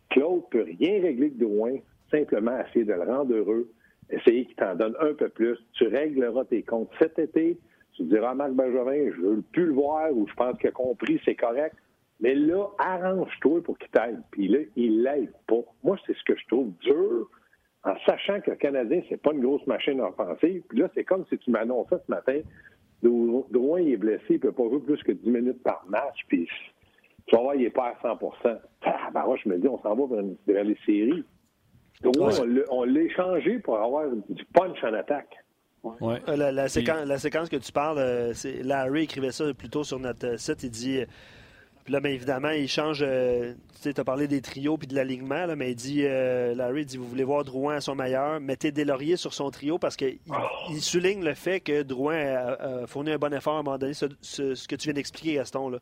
Claude 0.10 0.44
ne 0.44 0.50
peut 0.50 0.66
rien 0.80 1.02
régler 1.02 1.30
de 1.30 1.44
loin, 1.44 1.74
simplement 2.12 2.60
essayer 2.68 2.86
de 2.86 2.94
le 2.94 3.04
rendre 3.04 3.34
heureux, 3.34 3.72
essayer 4.10 4.46
qu'il 4.46 4.56
t'en 4.56 4.76
donne 4.76 4.96
un 5.00 5.14
peu 5.14 5.30
plus. 5.30 5.58
Tu 5.74 5.88
régleras 5.88 6.46
tes 6.46 6.64
comptes 6.64 6.92
cet 7.00 7.18
été. 7.20 7.58
Tu 7.94 8.04
diras 8.04 8.34
Marc 8.34 8.52
Benjamin, 8.52 9.12
je 9.16 9.22
veux 9.22 9.42
plus 9.54 9.66
le 9.66 9.74
voir 9.74 10.12
ou 10.12 10.28
je 10.28 10.34
pense 10.34 10.58
qu'il 10.58 10.70
a 10.70 10.72
compris, 10.72 11.20
c'est 11.24 11.36
correct. 11.36 11.76
Mais 12.20 12.34
là, 12.34 12.68
arrange-toi 12.78 13.62
pour 13.64 13.78
qu'il 13.78 13.90
t'aide. 13.90 14.22
Puis 14.32 14.48
là, 14.48 14.60
il 14.76 15.04
l'aide 15.04 15.34
pas. 15.48 15.62
Moi, 15.84 15.98
c'est 16.06 16.16
ce 16.16 16.24
que 16.24 16.38
je 16.38 16.46
trouve 16.48 16.72
dur, 16.82 17.30
en 17.84 17.94
sachant 18.06 18.42
que 18.42 18.52
le 18.52 18.58
Canadien, 18.58 19.02
c'est 19.10 19.22
pas 19.22 19.34
une 19.34 19.42
grosse 19.42 19.66
machine 19.68 20.00
offensive. 20.02 20.64
Puis 20.70 20.80
là, 20.80 20.90
c'est 20.96 21.04
comme 21.04 21.26
si 21.30 21.38
tu 21.38 21.52
m'annonçais 21.52 21.98
ce 22.06 22.12
matin, 22.12 22.40
Drouin, 23.04 23.82
il 23.82 23.94
est 23.94 23.98
blessé, 23.98 24.24
il 24.30 24.40
peut 24.40 24.52
pas 24.52 24.64
jouer 24.64 24.80
plus 24.80 25.04
que 25.04 25.12
10 25.12 25.30
minutes 25.30 25.62
par 25.62 25.84
match, 25.88 26.26
puis 26.28 26.48
tu 27.28 27.36
vas 27.36 27.42
voir, 27.42 27.56
il 27.56 27.66
est 27.66 27.70
pas 27.70 27.90
à 27.90 28.02
100 28.02 28.20
ah, 28.86 29.10
ben 29.14 29.24
moi, 29.26 29.38
je 29.44 29.50
me 29.50 29.58
dis, 29.58 29.68
on 29.68 29.80
s'en 29.82 29.96
va 29.96 30.16
vers, 30.16 30.26
vers 30.48 30.64
les 30.64 30.78
séries. 30.86 31.24
Drouin, 32.02 32.32
on 32.70 32.84
l'a 32.84 33.02
échangé 33.02 33.60
pour 33.60 33.78
avoir 33.78 34.06
du 34.30 34.46
punch 34.46 34.84
en 34.84 34.94
attaque. 34.94 35.36
Ouais. 35.84 36.20
Euh, 36.28 36.36
la, 36.36 36.52
la, 36.52 36.68
séquence, 36.68 37.06
la, 37.06 37.20
séquence, 37.20 37.50
que 37.50 37.58
tu 37.58 37.72
parles, 37.72 38.00
euh, 38.00 38.34
Larry 38.64 39.04
écrivait 39.04 39.32
ça 39.32 39.46
plus 39.54 39.70
tôt 39.70 39.84
sur 39.84 40.00
notre 40.00 40.40
site. 40.40 40.64
Il 40.64 40.72
dit 40.72 41.04
puis 41.86 41.94
là, 41.94 42.00
bien 42.00 42.12
évidemment, 42.12 42.50
il 42.50 42.68
change. 42.68 43.06
Euh, 43.08 43.54
tu 43.76 43.92
sais, 43.92 44.00
as 44.00 44.04
parlé 44.04 44.28
des 44.28 44.42
trios 44.42 44.76
puis 44.76 44.88
de 44.88 44.96
l'alignement, 44.96 45.46
mais 45.56 45.72
il 45.72 45.76
dit, 45.76 46.02
euh, 46.04 46.56
Larry 46.56 46.84
dit, 46.84 46.98
vous 46.98 47.08
voulez 47.08 47.24
voir 47.24 47.44
Drouin 47.44 47.76
à 47.76 47.82
son 47.82 47.94
meilleur, 47.94 48.40
mettez 48.40 48.72
Delaurier 48.72 49.18
sur 49.18 49.36
son 49.36 49.52
trio 49.52 49.78
parce 49.78 49.96
qu'il 49.96 50.18
il 50.72 50.82
souligne 50.82 51.24
le 51.24 51.36
fait 51.36 51.60
que 51.60 51.84
Drouin 51.84 52.18
a, 52.18 52.82
a, 52.82 52.88
fourni 52.88 53.12
un 53.12 53.20
bon 53.20 53.32
effort 53.32 53.58
à 53.58 53.60
un 53.60 53.64
moment 53.64 53.78
donné, 53.78 53.94
ce, 53.94 54.08
ce, 54.22 54.56
ce 54.56 54.68
que 54.68 54.76
tu 54.76 54.88
viens 54.88 54.94
d'expliquer, 54.94 55.36
Gaston. 55.36 55.70
Là. 55.70 55.78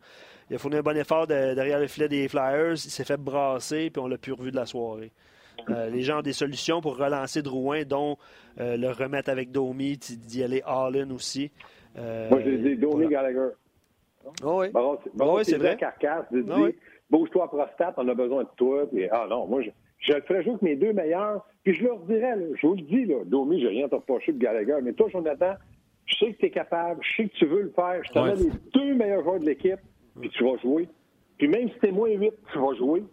Il 0.50 0.58
a 0.58 0.60
fourni 0.60 0.76
un 0.76 0.82
bon 0.82 0.98
effort 0.98 1.26
de, 1.26 1.54
derrière 1.54 1.80
le 1.80 1.88
filet 1.88 2.10
des 2.10 2.28
Flyers, 2.28 2.74
il 2.74 2.78
s'est 2.92 3.06
fait 3.06 3.16
brasser, 3.16 3.90
puis 3.90 4.02
on 4.02 4.08
l'a 4.08 4.18
plus 4.18 4.34
revu 4.34 4.52
de 4.52 4.58
la 4.58 4.66
soirée. 4.66 5.14
Euh, 5.70 5.90
les 5.90 6.02
gens 6.02 6.20
ont 6.20 6.24
des 6.24 6.34
solutions 6.34 6.82
pour 6.82 6.98
relancer 6.98 7.42
Drouin, 7.42 7.84
dont 7.84 8.18
euh, 8.60 8.76
le 8.76 8.92
remettre 8.92 9.30
avec 9.30 9.52
Domi, 9.52 9.98
d'y 9.98 10.44
aller 10.44 10.62
all-in 10.66 11.12
aussi. 11.12 11.52
Euh, 11.98 12.30
Moi, 12.30 12.42
j'ai 12.44 12.58
dit 12.58 12.76
Domi 12.76 13.06
voilà. 13.06 13.32
Gallagher. 13.32 13.54
Oh 14.44 14.64
oui, 14.64 15.46
c'est 15.46 15.58
vrai. 15.58 15.78
Carcasse, 15.78 16.32
de 16.32 16.42
dire, 16.42 16.56
oh 16.58 16.64
oui. 16.66 16.76
bouge-toi 17.10 17.48
prostate, 17.48 17.96
on 17.98 18.08
a 18.08 18.14
besoin 18.14 18.44
de 18.44 18.50
toi. 18.56 18.88
Puis, 18.90 19.08
ah 19.12 19.28
non, 19.30 19.48
moi, 19.48 19.62
je, 19.62 19.70
je 20.00 20.14
le 20.14 20.22
ferais 20.22 20.44
jouer 20.44 20.52
avec 20.52 20.62
mes 20.62 20.76
deux 20.76 20.94
meilleurs. 20.94 21.46
Puis 21.64 21.74
je 21.76 21.84
leur 21.84 22.00
dirais, 22.00 22.36
là, 22.36 22.46
je 22.56 22.68
vous 22.68 22.76
le 22.76 22.82
dis, 22.82 23.06
là, 23.06 23.24
Domi, 23.26 23.62
j'ai 23.62 23.68
rien 23.68 23.86
à 23.86 23.90
te 23.90 23.96
reprocher 23.96 24.34
de 24.34 24.38
Gallagher, 24.38 24.78
mais 24.84 24.94
toi, 24.94 25.08
Jonathan, 25.10 25.54
je 26.06 26.16
sais 26.18 26.34
que 26.34 26.38
tu 26.38 26.46
es 26.46 26.50
capable, 26.50 27.02
je 27.04 27.16
sais 27.16 27.30
que 27.30 27.34
tu 27.36 27.46
veux 27.46 27.62
le 27.64 27.72
faire. 27.72 28.02
Je 28.04 28.12
t'en 28.12 28.26
ouais. 28.26 28.36
les 28.36 28.52
deux 28.74 28.94
meilleurs 28.94 29.24
joueurs 29.24 29.40
de 29.40 29.46
l'équipe, 29.46 29.80
puis 30.20 30.30
tu 30.30 30.44
vas 30.44 30.58
jouer. 30.58 30.88
Puis 31.38 31.48
même 31.48 31.70
si 31.70 31.80
t'es 31.80 31.92
moins 31.92 32.10
8, 32.10 32.34
tu 32.52 32.60
vas 32.60 32.74
jouer. 32.76 33.04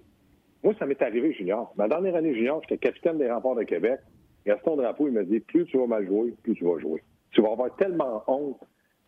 Moi, 0.63 0.75
ça 0.79 0.87
m'est 0.87 1.01
arrivé 1.01 1.33
junior. 1.33 1.73
Ma 1.77 1.89
dernière 1.89 2.17
année 2.17 2.35
junior, 2.35 2.61
j'étais 2.63 2.79
capitaine 2.79 3.19
des 3.19 3.31
remparts 3.31 3.55
de 3.55 3.63
Québec. 3.63 4.01
Gaston 4.45 4.77
Drapeau, 4.77 5.09
il 5.09 5.15
m'a 5.15 5.23
dit, 5.23 5.41
plus 5.41 5.65
tu 5.67 5.79
vas 5.79 5.87
mal 5.87 6.07
jouer, 6.07 6.35
plus 6.43 6.55
tu 6.55 6.65
vas 6.65 6.79
jouer. 6.79 7.03
Tu 7.31 7.41
vas 7.41 7.53
avoir 7.53 7.75
tellement 7.77 8.23
honte 8.27 8.61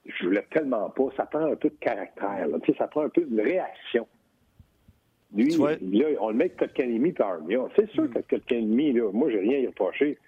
je 0.07 0.25
voulais 0.25 0.47
tellement 0.51 0.91
pas. 0.91 1.05
Ça 1.17 1.27
prend 1.27 1.45
un 1.45 1.57
peu 1.57 1.71
de 1.71 1.77
caractère. 1.81 2.47
Là. 2.49 2.59
Tu 2.63 2.73
sais, 2.73 2.79
ça 2.79 2.89
prend 2.89 3.03
un 3.03 3.09
peu 3.09 3.23
de 3.23 3.41
réaction. 3.41 4.07
Lui, 5.35 5.51
là, 5.57 6.07
on 6.21 6.29
le 6.29 6.35
met 6.35 6.45
avec 6.45 6.57
Kotkanemi 6.57 7.15
et 7.19 7.23
Armia. 7.23 7.61
C'est 7.77 7.91
sûr 7.91 8.05
mm. 8.05 8.09
que 8.09 8.37
Kotkanemi, 8.37 8.93
là, 8.93 9.11
moi, 9.13 9.31
j'ai 9.31 9.41
rien 9.41 9.59
à 9.59 9.61
y 9.61 9.67
reprocher. 9.67 10.19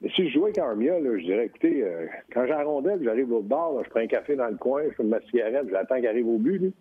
Mais 0.00 0.10
si 0.10 0.28
je 0.28 0.34
jouais 0.34 0.50
avec 0.50 0.58
Armia, 0.58 0.98
là, 0.98 1.18
je 1.18 1.24
dirais, 1.24 1.46
écoutez, 1.46 1.82
euh, 1.82 2.06
quand 2.32 2.46
rondelle, 2.64 3.00
j'arrive 3.02 3.32
au 3.32 3.42
bar, 3.42 3.72
là, 3.72 3.82
je 3.84 3.90
prends 3.90 4.00
un 4.00 4.06
café 4.06 4.36
dans 4.36 4.48
le 4.48 4.56
coin, 4.56 4.82
je 4.88 4.94
fume 4.94 5.08
ma 5.08 5.20
cigarette, 5.22 5.66
j'attends 5.70 5.96
qu'il 5.96 6.06
arrive 6.06 6.28
au 6.28 6.38
but, 6.38 6.58
lui. 6.58 6.72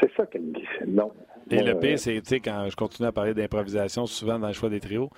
C'est 0.00 0.10
ça 0.14 0.26
qu'elle 0.26 0.42
me 0.42 0.52
dit. 0.52 0.66
Non. 0.86 1.10
Et 1.50 1.62
le 1.62 1.78
pire, 1.78 1.98
c'est, 1.98 2.20
tu 2.20 2.28
sais, 2.28 2.40
quand 2.40 2.68
je 2.68 2.76
continue 2.76 3.08
à 3.08 3.12
parler 3.12 3.32
d'improvisation, 3.32 4.06
souvent 4.06 4.38
dans 4.38 4.48
le 4.48 4.52
choix 4.52 4.68
des 4.68 4.80
trios, 4.80 5.10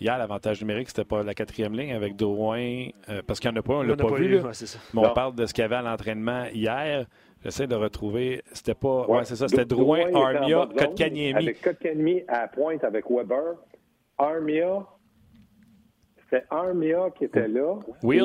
Hier, 0.00 0.18
l'avantage 0.18 0.60
numérique, 0.60 0.88
c'était 0.88 1.04
pas 1.04 1.22
la 1.22 1.34
quatrième 1.34 1.72
ligne 1.72 1.92
avec 1.92 2.16
Drouin, 2.16 2.88
euh, 3.08 3.22
parce 3.26 3.40
qu'il 3.40 3.50
n'y 3.50 3.56
en 3.56 3.60
a 3.60 3.62
pas, 3.62 3.74
on 3.74 3.82
ne 3.84 3.88
l'a 3.88 3.96
pas, 3.96 4.08
pas, 4.08 4.14
vu. 4.16 4.40
Ouais, 4.40 4.50
mais 4.92 5.06
on 5.06 5.14
parle 5.14 5.34
de 5.34 5.46
ce 5.46 5.54
qu'il 5.54 5.62
y 5.62 5.64
avait 5.64 5.76
à 5.76 5.82
l'entraînement 5.82 6.44
hier. 6.52 7.06
J'essaie 7.44 7.66
de 7.66 7.74
retrouver. 7.74 8.42
C'était 8.52 8.74
pas. 8.74 9.06
Ouais, 9.06 9.18
ouais 9.18 9.24
c'est 9.24 9.36
ça. 9.36 9.48
C'était 9.48 9.66
Drouin, 9.66 10.10
Drouin 10.10 10.34
Armia, 10.34 10.68
Kotkaniemi. 10.76 11.34
Avec 11.34 11.60
Kotkaniemi 11.60 12.22
à 12.26 12.48
pointe 12.48 12.82
avec 12.84 13.04
Weber. 13.10 13.56
Armia. 14.16 14.86
C'était 16.22 16.44
Armia 16.50 17.10
qui 17.10 17.24
était 17.24 17.48
là. 17.48 17.78
Ouais. 18.02 18.18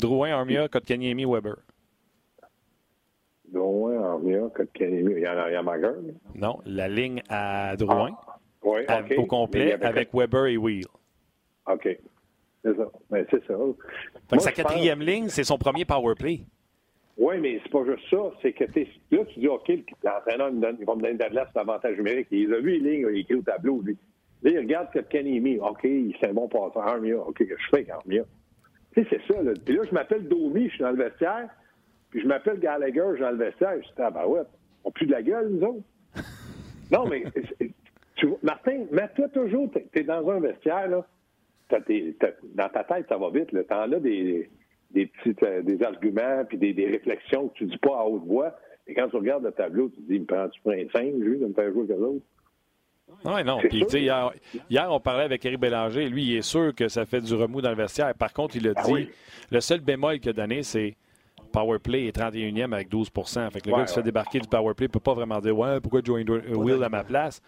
Drouin, 0.00 0.30
Armia, 0.30 0.68
Kotkaniemi, 0.68 1.24
Weber. 1.24 1.56
Drouin, 3.52 4.02
Armia, 4.02 4.48
Kotkaniemi. 4.52 5.12
Il 5.12 5.22
y 5.22 5.28
en 5.28 5.38
a, 5.38 5.48
il 5.48 5.52
y 5.52 5.56
a 5.56 5.62
Mager. 5.62 5.92
Non, 6.34 6.58
la 6.66 6.88
ligne 6.88 7.22
à 7.28 7.76
Drouin. 7.76 8.10
Ah. 8.26 8.33
Oui, 8.64 8.80
okay. 8.88 9.16
Au 9.16 9.26
complet, 9.26 9.74
avec, 9.74 9.84
avec 9.84 10.08
Weber 10.14 10.46
et 10.46 10.56
Wheel. 10.56 10.86
OK. 11.66 11.98
C'est 12.64 12.76
ça. 12.76 12.90
Mais 13.10 13.26
c'est 13.30 13.46
ça. 13.46 13.54
Moi, 13.56 13.74
sa 14.38 14.52
quatrième 14.52 14.98
pense... 14.98 15.06
ligne, 15.06 15.28
c'est 15.28 15.44
son 15.44 15.58
premier 15.58 15.84
power 15.84 16.14
play. 16.14 16.40
Oui, 17.16 17.38
mais 17.40 17.60
c'est 17.62 17.70
pas 17.70 17.84
juste 17.84 18.08
ça. 18.10 18.16
C'est 18.42 18.52
que 18.52 18.64
là, 18.64 19.24
tu 19.26 19.38
dis, 19.38 19.48
OK, 19.48 19.70
l'entraîneur 20.02 20.50
il 20.50 20.84
va 20.84 20.94
me 20.94 21.00
donner 21.00 21.14
de 21.14 21.34
la 21.34 21.46
avantage 21.54 21.96
numérique. 21.96 22.28
Il 22.30 22.52
a 22.52 22.58
vu 22.58 22.78
les 22.78 22.90
lignes, 22.90 23.00
il 23.00 23.16
a 23.16 23.20
écrit 23.20 23.34
au 23.34 23.42
tableau, 23.42 23.82
lui. 23.82 23.96
Là, 24.42 24.50
il 24.50 24.58
regarde 24.58 24.90
que 24.92 24.98
Kenny 24.98 25.40
mis. 25.40 25.58
OK, 25.58 25.80
c'est 25.82 26.28
un 26.28 26.32
bon 26.32 26.48
passeur. 26.48 26.82
Armia. 26.86 27.18
OK, 27.18 27.38
je 27.40 27.54
fais 27.70 27.88
Armia. 27.90 28.24
Tu 28.94 29.02
sais, 29.02 29.08
c'est 29.10 29.32
ça. 29.32 29.42
Là. 29.42 29.52
Puis 29.64 29.76
là, 29.76 29.82
je 29.88 29.94
m'appelle 29.94 30.26
Domi, 30.26 30.68
je 30.68 30.74
suis 30.74 30.82
dans 30.82 30.90
le 30.90 31.02
vestiaire. 31.02 31.48
Puis 32.10 32.20
je 32.20 32.26
m'appelle 32.26 32.58
Gallagher, 32.58 33.02
je 33.10 33.14
suis 33.14 33.22
dans 33.22 33.30
le 33.30 33.36
vestiaire. 33.36 33.76
Je 33.76 33.86
dis, 33.86 33.92
ah, 33.98 34.10
ben 34.10 34.26
ouais, 34.26 34.42
on 34.84 34.90
plus 34.90 35.06
de 35.06 35.12
la 35.12 35.22
gueule, 35.22 35.48
nous 35.50 35.66
autres. 35.66 35.82
non, 36.90 37.06
mais 37.06 37.24
tu 38.16 38.26
vois, 38.26 38.38
Martin, 38.42 38.84
mets-toi 38.90 39.28
toujours, 39.28 39.70
tu 39.72 39.98
es 40.00 40.02
dans 40.04 40.28
un 40.30 40.40
vestiaire, 40.40 40.88
là, 40.88 41.06
dans 41.70 42.68
ta 42.68 42.84
tête, 42.84 43.06
ça 43.08 43.16
va 43.16 43.30
vite. 43.30 43.48
Tu 43.50 43.74
en 43.74 43.92
as 43.92 44.00
des, 44.00 44.50
des 44.90 45.06
petits 45.06 45.34
euh, 45.44 45.62
des 45.62 45.82
arguments 45.82 46.44
puis 46.48 46.58
des, 46.58 46.72
des, 46.72 46.86
réflexions 46.86 47.48
que 47.48 47.54
tu 47.54 47.64
dis 47.66 47.78
pas 47.78 47.98
à 48.00 48.04
haute 48.04 48.24
voix. 48.26 48.54
Et 48.86 48.94
quand 48.94 49.08
tu 49.08 49.16
regardes 49.16 49.44
le 49.44 49.52
tableau, 49.52 49.88
tu 49.88 49.96
te 50.02 50.12
dis, 50.12 50.20
me 50.20 50.26
prends-tu 50.26 50.60
pour 50.60 50.72
un 50.72 50.84
5, 50.92 51.14
lui, 51.16 51.38
de 51.38 51.46
me 51.46 51.54
faire 51.54 51.72
jouer 51.72 51.86
que 51.86 51.92
l'autre? 51.94 52.24
Oui, 53.24 53.44
non. 53.44 53.58
Puis, 53.58 53.78
sûr. 53.78 53.86
tu 53.86 53.92
sais, 53.92 54.02
hier, 54.02 54.30
hier, 54.70 54.86
on 54.90 55.00
parlait 55.00 55.24
avec 55.24 55.44
Eric 55.44 55.58
Bélanger. 55.60 56.08
Lui, 56.08 56.24
il 56.24 56.36
est 56.36 56.42
sûr 56.42 56.74
que 56.74 56.88
ça 56.88 57.06
fait 57.06 57.20
du 57.20 57.34
remous 57.34 57.60
dans 57.62 57.70
le 57.70 57.76
vestiaire. 57.76 58.14
Par 58.14 58.32
contre, 58.32 58.56
il 58.56 58.68
a 58.68 58.72
Ah 58.76 58.82
dit, 58.84 58.92
oui. 58.92 59.10
le 59.50 59.60
seul 59.60 59.80
bémol 59.80 60.20
qu'il 60.20 60.30
a 60.30 60.32
donné, 60.34 60.62
c'est 60.62 60.96
power 61.52 61.78
play 61.78 62.06
est 62.06 62.16
31e 62.16 62.72
avec 62.72 62.90
12% 62.90 63.50
Fait 63.50 63.60
que 63.60 63.68
le 63.68 63.72
Ouais, 63.74 63.78
gars 63.80 63.84
qui 63.84 63.88
se 63.90 63.94
fait 63.94 64.00
ouais. 64.00 64.04
débarquer 64.04 64.38
du 64.40 64.48
power 64.48 64.74
play 64.74 64.86
ne 64.86 64.92
peut 64.92 65.00
pas 65.00 65.14
vraiment 65.14 65.38
dire 65.40 65.56
Ouais, 65.56 65.80
pourquoi 65.80 66.00
Joey 66.04 66.24
Will 66.50 66.82
à 66.82 66.88
ma 66.88 67.04
place? 67.04 67.40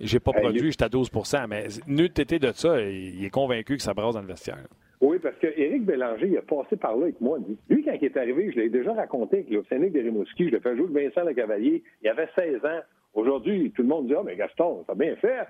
J'ai 0.00 0.20
pas 0.20 0.32
Hey, 0.34 0.42
produit, 0.42 0.70
j'étais 0.70 0.84
à 0.84 0.88
12% 0.88 1.46
Mais 1.48 1.66
nul 1.86 2.06
été 2.06 2.38
de 2.38 2.52
ça, 2.52 2.80
il 2.80 3.24
est 3.24 3.30
convaincu 3.30 3.76
que 3.76 3.82
ça 3.82 3.94
brasse 3.94 4.14
dans 4.14 4.20
le 4.22 4.26
vestiaire. 4.26 4.64
Oui, 5.00 5.18
parce 5.20 5.36
que 5.36 5.46
Éric 5.46 5.84
Bélanger, 5.84 6.26
il 6.26 6.38
a 6.38 6.42
passé 6.42 6.76
par 6.76 6.96
là 6.96 7.04
avec 7.04 7.20
moi. 7.20 7.38
Lui, 7.68 7.84
quand 7.84 7.92
il 7.92 8.04
est 8.04 8.16
arrivé, 8.16 8.50
je 8.50 8.60
l'ai 8.60 8.68
déjà 8.68 8.92
raconté 8.92 9.38
avec 9.38 9.50
l'Océanique 9.50 9.92
de 9.92 10.00
Rimouski, 10.00 10.46
je 10.46 10.50
l'ai 10.56 10.60
fait 10.60 10.76
jouer 10.76 10.88
avec 10.90 11.14
Vincent 11.14 11.26
Le 11.26 11.34
Cavalier. 11.34 11.82
Il 12.02 12.08
avait 12.08 12.28
16 12.34 12.64
ans. 12.64 12.80
Aujourd'hui, 13.14 13.70
tout 13.72 13.82
le 13.82 13.88
monde 13.88 14.08
dit 14.08 14.14
Ah, 14.16 14.22
mais 14.24 14.36
Gaston, 14.36 14.84
t'as 14.86 14.94
bien 14.94 15.14
fait. 15.16 15.46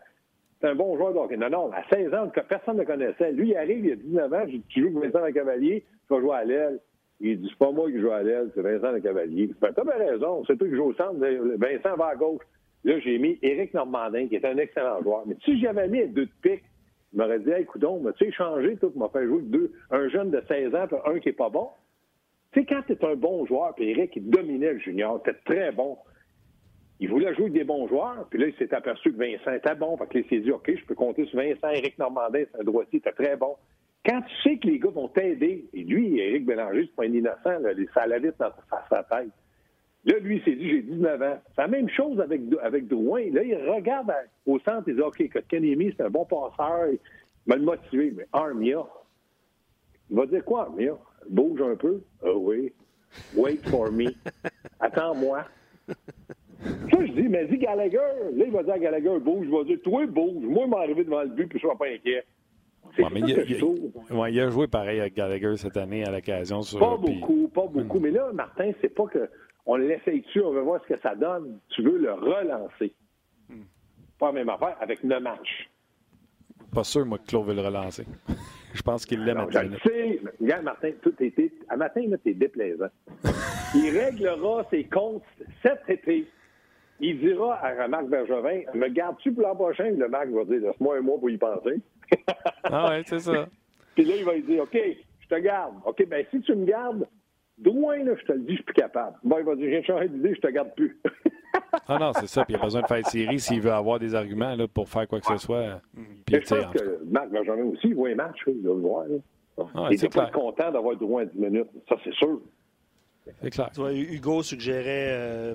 C'est 0.61 0.69
un 0.69 0.75
bon 0.75 0.97
joueur 0.97 1.13
de 1.13 1.19
hockey. 1.19 1.37
Non, 1.37 1.49
non, 1.49 1.71
à 1.73 1.83
16 1.89 2.13
ans, 2.15 2.29
que 2.29 2.41
personne 2.41 2.75
ne 2.75 2.81
le 2.81 2.87
connaissait. 2.87 3.33
Lui, 3.33 3.51
il 3.51 3.57
arrive, 3.57 3.87
il 3.87 3.93
a 3.93 3.97
19 3.97 4.33
ans, 4.33 4.43
je 4.47 4.51
dis, 4.51 4.63
tu 4.69 4.81
joues 4.81 4.99
avec 4.99 5.13
Vincent 5.13 5.25
Le 5.25 5.33
Cavalier, 5.33 5.85
tu 6.09 6.15
vas 6.15 6.21
jouer 6.21 6.35
à 6.35 6.45
l'aile. 6.45 6.81
Il 7.21 7.41
dit 7.41 7.49
C'est 7.49 7.59
pas 7.59 7.71
moi 7.71 7.91
qui 7.91 8.01
joue 8.01 8.11
à 8.11 8.23
l'aile, 8.23 8.51
c'est 8.55 8.61
Vincent 8.63 8.93
Le 8.93 9.01
Cavalier. 9.01 9.51
Ben, 9.61 9.73
t'as 9.75 9.85
bien 9.85 9.95
raison, 9.95 10.45
c'est 10.47 10.57
toi 10.57 10.69
qui 10.69 10.75
joue 10.75 10.85
au 10.85 10.95
centre. 10.95 11.15
Vincent 11.21 11.97
va 11.97 12.07
à 12.09 12.17
gauche. 12.17 12.43
Là, 12.85 12.99
j'ai 13.01 13.19
mis 13.19 13.39
Éric 13.43 13.75
Normandin, 13.75 14.29
qui 14.29 14.37
est 14.37 14.45
un 14.45 14.57
excellent 14.57 15.03
joueur. 15.03 15.25
Mais 15.27 15.37
si 15.45 15.61
j'avais 15.61 15.89
mis 15.89 16.07
deux 16.09 16.27
de 16.27 16.31
pique, 16.43 16.63
il 17.13 17.19
m'aurait 17.19 17.41
dit, 17.41 17.51
hey, 17.51 17.65
coudon, 17.65 18.03
tu 18.19 18.33
changé, 18.33 18.77
pour 18.77 18.97
m'a 18.97 19.09
fait 19.09 19.27
jouer 19.27 19.43
deux, 19.43 19.73
un 19.91 20.09
jeune 20.09 20.31
de 20.31 20.43
16 20.47 20.75
ans, 20.75 20.87
puis 20.87 20.97
un 21.05 21.19
qui 21.19 21.31
est 21.31 21.33
pas 21.33 21.49
bon. 21.49 21.69
Tu 22.53 22.61
sais, 22.61 22.67
quand 22.67 22.83
tu 22.87 22.93
es 22.93 23.05
un 23.05 23.17
bon 23.17 23.47
joueur, 23.47 23.75
puis 23.75 23.91
Eric, 23.91 24.13
il 24.17 24.29
dominait 24.31 24.75
le 24.75 24.79
junior, 24.79 25.23
tu 25.23 25.31
très 25.45 25.73
bon. 25.73 25.99
Il 27.01 27.09
voulait 27.09 27.33
jouer 27.35 27.45
avec 27.45 27.53
des 27.53 27.65
bons 27.65 27.89
joueurs, 27.89 28.27
puis 28.31 28.39
là, 28.39 28.49
il 28.49 28.55
s'est 28.57 28.75
aperçu 28.75 29.13
que 29.13 29.19
Vincent 29.19 29.53
était 29.53 29.75
bon. 29.75 29.97
Fait 29.97 30.07
que 30.07 30.19
là, 30.19 30.25
il 30.25 30.29
s'est 30.29 30.45
dit, 30.45 30.51
OK, 30.51 30.71
je 30.75 30.85
peux 30.85 30.95
compter 30.95 31.27
sur 31.27 31.39
Vincent, 31.39 31.69
Éric 31.69 31.99
Normandin, 31.99 32.45
c'est 32.51 32.61
un 32.61 32.65
droitier, 32.65 33.01
t'es 33.01 33.13
très 33.13 33.37
bon. 33.37 33.57
Quand 34.05 34.23
tu 34.23 34.43
sais 34.43 34.57
que 34.59 34.67
les 34.67 34.79
gars 34.79 34.91
vont 34.91 35.09
t'aider, 35.09 35.67
et 35.73 35.85
lui, 35.85 36.19
Éric 36.19 36.47
Bélanger, 36.47 36.87
c'est 36.87 36.97
pas 36.97 37.05
un 37.05 37.13
innocent, 37.13 37.59
là, 37.61 37.71
ça 37.95 38.03
allait 38.03 38.21
vite 38.21 38.35
dans 38.39 38.51
sa 38.91 39.03
tête. 39.05 39.31
Là, 40.09 40.19
lui, 40.21 40.37
il 40.39 40.43
s'est 40.43 40.57
dit, 40.57 40.69
j'ai 40.71 40.83
19 40.83 41.21
ans. 41.23 41.39
C'est 41.55 41.61
la 41.63 41.69
même 41.69 41.89
chose 41.91 42.19
avec, 42.21 42.41
avec 42.63 42.89
Drouin. 42.89 43.25
Là, 43.33 43.43
il 43.43 43.55
regarde 43.71 44.11
à- 44.11 44.23
au 44.47 44.59
centre, 44.61 44.85
il 44.89 44.95
dit, 44.97 45.01
OK, 45.03 45.23
Kotkaniemi, 45.33 45.93
c'est 45.97 46.03
un 46.05 46.11
bon 46.11 46.25
passeur, 46.25 46.89
il 46.93 46.99
m'a 47.47 47.57
le 47.57 47.63
motivé. 47.63 48.13
Mais 48.17 48.27
Armia, 48.33 48.85
il 50.11 50.17
va 50.17 50.27
dire 50.27 50.45
quoi, 50.45 50.63
Armia? 50.63 50.97
Bouge 51.29 51.61
un 51.61 51.77
peu? 51.77 52.01
Ah 52.25 52.33
oui. 52.35 52.73
Wait 53.37 53.59
for 53.69 53.93
me. 53.93 54.07
Attends-moi. 54.81 55.45
Ça, 55.89 57.05
je 57.07 57.13
dis, 57.13 57.29
mais 57.29 57.47
dis 57.47 57.59
Gallagher. 57.59 57.99
Là, 58.35 58.45
il 58.47 58.51
va 58.51 58.63
dire 58.63 58.75
à 58.75 58.79
Gallagher, 58.79 59.19
bouge. 59.21 59.45
Il 59.47 59.51
va 59.51 59.65
dire, 59.65 59.79
toi, 59.83 60.07
bouge. 60.07 60.43
Moi, 60.43 60.65
il 60.65 60.71
m'est 60.71 60.77
arrivé 60.77 61.05
devant 61.05 61.23
le 61.23 61.29
but, 61.29 61.47
puis 61.49 61.59
je 61.59 61.67
ne 61.67 61.71
sois 61.71 61.79
pas 61.79 61.87
inquiet. 61.93 62.25
Ouais, 62.99 63.05
mais 63.13 63.21
il, 63.21 63.39
a- 63.39 63.45
je 63.45 63.51
il 63.51 63.55
a- 63.55 63.59
trouve. 63.59 63.79
ouais, 64.11 64.33
il 64.33 64.41
a 64.41 64.49
joué 64.51 64.67
pareil 64.67 65.01
avec 65.01 65.15
Gallagher 65.15 65.57
cette 65.57 65.77
année 65.77 66.05
à 66.05 66.11
l'occasion. 66.11 66.63
sur- 66.63 66.79
Pas 66.81 66.99
puis- 67.05 67.21
beaucoup, 67.21 67.49
pas 67.49 67.67
beaucoup. 67.67 68.01
Mais 68.01 68.11
là, 68.11 68.31
Martin, 68.33 68.73
c'est 68.81 68.89
pas 68.95 69.07
que 69.07 69.29
on 69.67 69.77
l'essaye 69.77 70.23
dessus, 70.23 70.41
on 70.41 70.53
veut 70.53 70.63
voir 70.63 70.81
ce 70.83 70.95
que 70.95 71.01
ça 71.01 71.15
donne. 71.15 71.59
Tu 71.71 71.83
veux 71.83 71.99
le 71.99 72.13
relancer. 72.13 72.95
Pas 74.19 74.27
la 74.27 74.33
même 74.33 74.49
affaire 74.49 74.77
avec 74.81 75.03
le 75.03 75.21
match. 75.21 75.69
Pas 76.75 76.85
sûr, 76.85 77.07
moi, 77.07 77.19
que 77.19 77.27
Claude 77.27 77.47
veut 77.47 77.55
le 77.55 77.63
relancer. 77.63 78.05
Je 78.75 78.83
pense 78.83 79.07
qu'il 79.07 79.25
l'aime 79.25 79.39
à 79.39 79.47
je 79.51 79.79
sais. 79.83 80.21
Regarde, 80.41 80.65
Martin, 80.65 80.91
tout 81.03 81.15
était. 81.21 81.51
À 81.69 81.77
matin, 81.77 82.03
là, 82.07 82.17
t'es 82.19 82.35
déplaisant. 82.35 82.91
Il 83.75 83.99
réglera 83.99 84.65
ses 84.71 84.85
comptes 84.85 85.25
cet 85.63 85.89
été. 85.89 86.27
Il 87.01 87.19
dira 87.19 87.55
à 87.55 87.89
Marc 87.89 88.07
Bergevin 88.07 88.61
Me 88.75 88.89
gardes-tu 88.89 89.33
pour 89.33 89.43
l'an 89.45 89.55
prochain? 89.55 89.91
Le 89.91 90.09
Marc 90.09 90.29
va 90.29 90.45
dire 90.45 90.61
Laisse-moi 90.61 90.99
un 90.99 91.01
mois 91.01 91.19
pour 91.19 91.31
y 91.31 91.39
penser. 91.39 91.81
Ah 92.65 92.91
ouais, 92.91 93.03
c'est 93.07 93.21
ça. 93.21 93.49
Puis 93.95 94.05
là, 94.05 94.17
il 94.17 94.25
va 94.25 94.35
lui 94.35 94.43
dire 94.43 94.63
OK, 94.63 94.79
je 95.21 95.29
te 95.29 95.41
garde. 95.41 95.75
OK, 95.85 96.07
ben 96.09 96.25
si 96.31 96.41
tu 96.43 96.55
me 96.55 96.65
gardes, 96.65 97.07
loin, 97.65 98.03
là, 98.05 98.13
je 98.19 98.25
te 98.25 98.33
le 98.33 98.41
dis, 98.41 98.51
je 98.51 98.55
suis 98.57 98.65
plus 98.65 98.75
capable. 98.75 99.17
Bon, 99.25 99.39
il 99.39 99.45
va 99.45 99.55
dire 99.57 99.81
de 99.81 99.87
changer 99.87 100.09
d'idée, 100.09 100.35
je 100.35 100.41
te 100.41 100.49
garde 100.49 100.75
plus. 100.75 101.01
Ah 101.87 101.99
non, 101.99 102.13
c'est 102.15 102.27
ça. 102.27 102.45
Puis 102.45 102.55
il 102.55 102.59
a 102.61 102.63
besoin 102.63 102.83
de 102.83 102.87
faire 102.87 102.97
une 102.99 103.05
série 103.05 103.41
s'il 103.41 103.61
veut 103.61 103.73
avoir 103.73 103.99
des 103.99 104.15
arguments 104.15 104.55
là, 104.55 104.67
pour 104.69 104.89
faire 104.89 105.07
quoi 105.09 105.21
que 105.21 105.27
ce 105.27 105.37
soit. 105.39 105.81
Puis, 106.27 106.37
je 106.37 106.55
pense 106.55 106.73
que 106.75 106.99
Marc 107.11 107.31
Bergevin 107.31 107.65
aussi, 107.65 107.89
il 107.89 107.95
voit 107.95 108.11
un 108.11 108.15
match, 108.15 108.39
il 108.47 108.63
doit 108.63 108.75
le 108.75 108.81
voir. 108.81 109.05
là. 109.09 109.17
Ah, 109.75 109.89
il 109.91 109.99
c'est 109.99 110.07
était 110.07 110.19
pas 110.21 110.31
content 110.31 110.71
d'avoir 110.71 110.97
droit 110.97 111.23
à 111.23 111.25
10 111.25 111.37
minutes. 111.39 111.69
Ça, 111.89 111.97
c'est 112.05 112.15
sûr. 112.15 112.41
c'est 113.43 113.51
clair. 113.51 113.71
Tu 113.75 113.81
vois, 113.81 113.93
Hugo 113.93 114.43
suggérait 114.43 115.09
euh, 115.11 115.55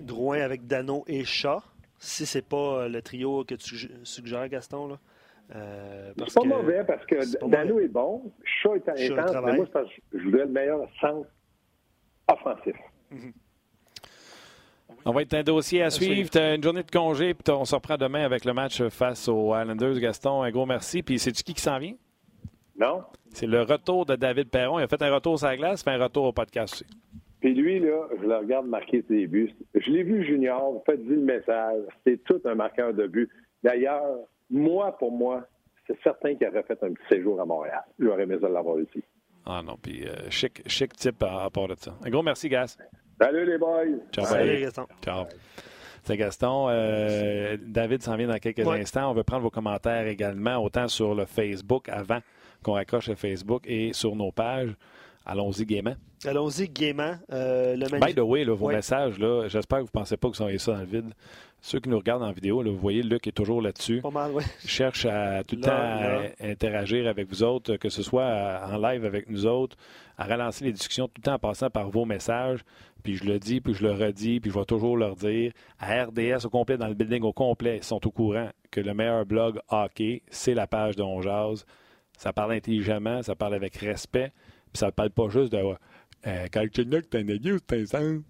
Drouin 0.00 0.40
avec 0.40 0.66
Dano 0.66 1.04
et 1.08 1.24
Chat. 1.24 1.58
Si 1.98 2.24
c'est 2.26 2.46
pas 2.48 2.82
euh, 2.84 2.88
le 2.88 3.02
trio 3.02 3.44
que 3.44 3.54
tu 3.56 3.76
suggères, 4.04 4.48
Gaston, 4.48 4.88
là. 4.88 4.98
Euh, 5.56 6.12
parce 6.16 6.32
C'est 6.32 6.40
pas 6.40 6.44
que- 6.48 6.48
mauvais 6.62 6.84
parce 6.86 7.04
que 7.06 7.48
Dano 7.48 7.70
mauvais. 7.74 7.84
est 7.86 7.88
bon, 7.88 8.32
Chat 8.44 8.76
est 8.76 8.88
intense, 9.10 9.34
mais 9.44 9.56
moi, 9.56 9.64
c'est 9.66 9.72
parce 9.72 9.88
que 9.88 10.00
je 10.14 10.22
voudrais 10.24 10.44
le 10.44 10.52
meilleur 10.52 10.88
centre 11.00 11.28
offensif. 12.32 12.76
On 15.04 15.12
va 15.12 15.22
être 15.22 15.34
un 15.34 15.42
dossier 15.42 15.82
à 15.82 15.90
suivre. 15.90 16.28
as 16.34 16.54
une 16.54 16.62
journée 16.62 16.82
de 16.82 16.90
congé, 16.90 17.32
puis 17.34 17.52
on 17.52 17.64
se 17.64 17.74
reprend 17.74 17.96
demain 17.96 18.24
avec 18.24 18.44
le 18.44 18.52
match 18.52 18.82
face 18.88 19.28
aux 19.28 19.56
Islanders. 19.56 19.98
Gaston, 19.98 20.42
un 20.42 20.50
gros 20.50 20.66
merci. 20.66 21.02
Puis 21.02 21.18
c'est-tu 21.18 21.42
qui 21.42 21.54
qui 21.54 21.62
s'en 21.62 21.78
vient? 21.78 21.94
Non? 22.78 23.02
C'est 23.30 23.46
le 23.46 23.62
retour 23.62 24.06
de 24.06 24.16
David 24.16 24.50
Perron. 24.50 24.78
Il 24.78 24.82
a 24.82 24.88
fait 24.88 25.02
un 25.02 25.14
retour 25.14 25.38
sur 25.38 25.48
la 25.48 25.56
glace, 25.56 25.82
fait 25.82 25.90
un 25.90 26.02
retour 26.02 26.24
au 26.24 26.32
podcast 26.32 26.74
aussi. 26.74 26.86
Puis 27.40 27.54
lui, 27.54 27.78
là, 27.80 28.06
je 28.20 28.26
le 28.26 28.36
regarde 28.36 28.66
marquer 28.66 29.02
ses 29.08 29.26
buts. 29.26 29.54
Je 29.74 29.90
l'ai 29.90 30.02
vu 30.02 30.24
junior, 30.24 30.82
faites-lui 30.84 31.16
le 31.16 31.22
message. 31.22 31.82
C'est 32.04 32.22
tout 32.24 32.40
un 32.44 32.54
marqueur 32.54 32.92
de 32.92 33.06
but. 33.06 33.30
D'ailleurs, 33.62 34.18
moi, 34.50 34.96
pour 34.98 35.12
moi, 35.12 35.46
c'est 35.86 35.98
certain 36.02 36.34
qu'il 36.34 36.46
aurait 36.48 36.62
fait 36.64 36.82
un 36.82 36.92
petit 36.92 37.06
séjour 37.08 37.40
à 37.40 37.46
Montréal. 37.46 37.82
J'aurais 37.98 38.24
aimé 38.24 38.36
ça 38.40 38.48
l'avoir 38.48 38.78
ici. 38.80 39.02
Ah 39.46 39.62
non, 39.64 39.76
puis 39.80 40.06
euh, 40.06 40.30
chic, 40.30 40.62
chic 40.68 40.94
type 40.94 41.22
à, 41.22 41.44
à 41.44 41.50
part 41.50 41.68
de 41.68 41.74
ça. 41.78 41.94
Un 42.04 42.10
gros 42.10 42.22
merci, 42.22 42.48
Gas. 42.48 42.76
Salut 43.20 43.44
les 43.46 43.58
boys! 43.58 43.84
Ciao, 44.12 44.24
Salut. 44.24 44.60
Gaston. 44.60 44.86
Ciao. 45.04 45.24
C'est 46.02 46.16
Gaston. 46.16 46.66
Euh, 46.70 47.56
David 47.60 48.02
s'en 48.02 48.16
vient 48.16 48.28
dans 48.28 48.38
quelques 48.38 48.66
Ouais. 48.66 48.80
instants. 48.80 49.10
On 49.10 49.14
veut 49.14 49.24
prendre 49.24 49.42
vos 49.42 49.50
commentaires 49.50 50.06
également, 50.06 50.56
autant 50.56 50.88
sur 50.88 51.14
le 51.14 51.26
Facebook 51.26 51.88
avant 51.90 52.20
qu'on 52.62 52.72
raccroche 52.72 53.08
le 53.08 53.16
Facebook 53.16 53.64
et 53.66 53.92
sur 53.92 54.16
nos 54.16 54.32
pages. 54.32 54.74
Allons-y 55.26 55.66
gaiement. 55.66 55.94
Allons-y 56.26 56.68
gaiement. 56.68 57.14
Euh, 57.32 57.76
le 57.76 57.98
By 57.98 58.14
the 58.14 58.18
way, 58.20 58.44
là, 58.44 58.54
vos 58.54 58.66
Ouais. 58.66 58.74
messages, 58.74 59.18
là, 59.18 59.48
j'espère 59.48 59.78
que 59.78 59.84
vous 59.84 59.90
ne 59.94 60.00
pensez 60.00 60.16
pas 60.18 60.28
que 60.28 60.36
vous 60.36 60.42
envoyez 60.42 60.58
ça 60.58 60.72
dans 60.72 60.80
le 60.80 60.84
vide. 60.84 61.10
Ceux 61.62 61.80
qui 61.80 61.88
nous 61.88 61.96
regardent 61.98 62.22
en 62.22 62.32
vidéo, 62.32 62.62
là, 62.62 62.70
vous 62.70 62.78
voyez 62.78 63.02
Luc 63.02 63.26
est 63.26 63.32
toujours 63.32 63.60
là-dessus. 63.62 64.00
Pas 64.02 64.10
mal, 64.10 64.32
cherche 64.66 65.04
à 65.06 65.42
tout 65.44 65.56
le 65.56 65.62
temps 65.62 65.68
là. 65.70 66.22
à 66.40 66.46
interagir 66.46 67.06
avec 67.06 67.28
vous 67.28 67.42
autres, 67.42 67.76
que 67.76 67.88
ce 67.88 68.02
soit 68.02 68.24
à- 68.26 68.74
en 68.74 68.78
live 68.78 69.04
avec 69.04 69.28
nous 69.30 69.46
autres, 69.46 69.76
à 70.18 70.24
relancer 70.24 70.64
les 70.64 70.72
discussions 70.72 71.06
tout 71.08 71.14
le 71.18 71.22
temps 71.22 71.34
en 71.34 71.38
passant 71.38 71.70
par 71.70 71.88
vos 71.90 72.04
messages. 72.04 72.60
Puis 73.02 73.16
je 73.16 73.24
le 73.24 73.38
dis, 73.38 73.60
puis 73.62 73.72
je 73.72 73.82
le 73.82 73.92
redis, 73.92 74.40
puis 74.40 74.50
je 74.50 74.58
vais 74.58 74.64
toujours 74.66 74.96
leur 74.98 75.16
dire. 75.16 75.52
À 75.78 76.04
RDS 76.04 76.44
au 76.44 76.50
complet, 76.50 76.76
dans 76.76 76.88
le 76.88 76.94
building 76.94 77.22
au 77.22 77.32
complet, 77.32 77.78
ils 77.78 77.82
sont 77.84 78.06
au 78.06 78.10
courant 78.10 78.48
que 78.70 78.80
le 78.82 78.92
meilleur 78.92 79.24
blog 79.24 79.58
hockey, 79.70 80.22
c'est 80.30 80.52
la 80.54 80.66
page 80.66 80.96
de 80.96 81.02
On. 81.02 81.20
Ça 82.18 82.32
parle 82.34 82.52
intelligemment, 82.52 83.22
ça 83.22 83.34
parle 83.34 83.54
avec 83.54 83.76
respect, 83.76 84.32
puis 84.72 84.78
ça 84.78 84.86
ne 84.86 84.90
parle 84.90 85.10
pas 85.10 85.28
juste 85.30 85.52
de 85.52 85.58
euh, 86.26 86.46
Galchenyuk, 86.52 87.08
t'es 87.10 87.18
un 87.18 87.28
aiguille 87.28 87.52
ou 87.52 87.60
t'es 87.60 87.84
un? 87.96 88.22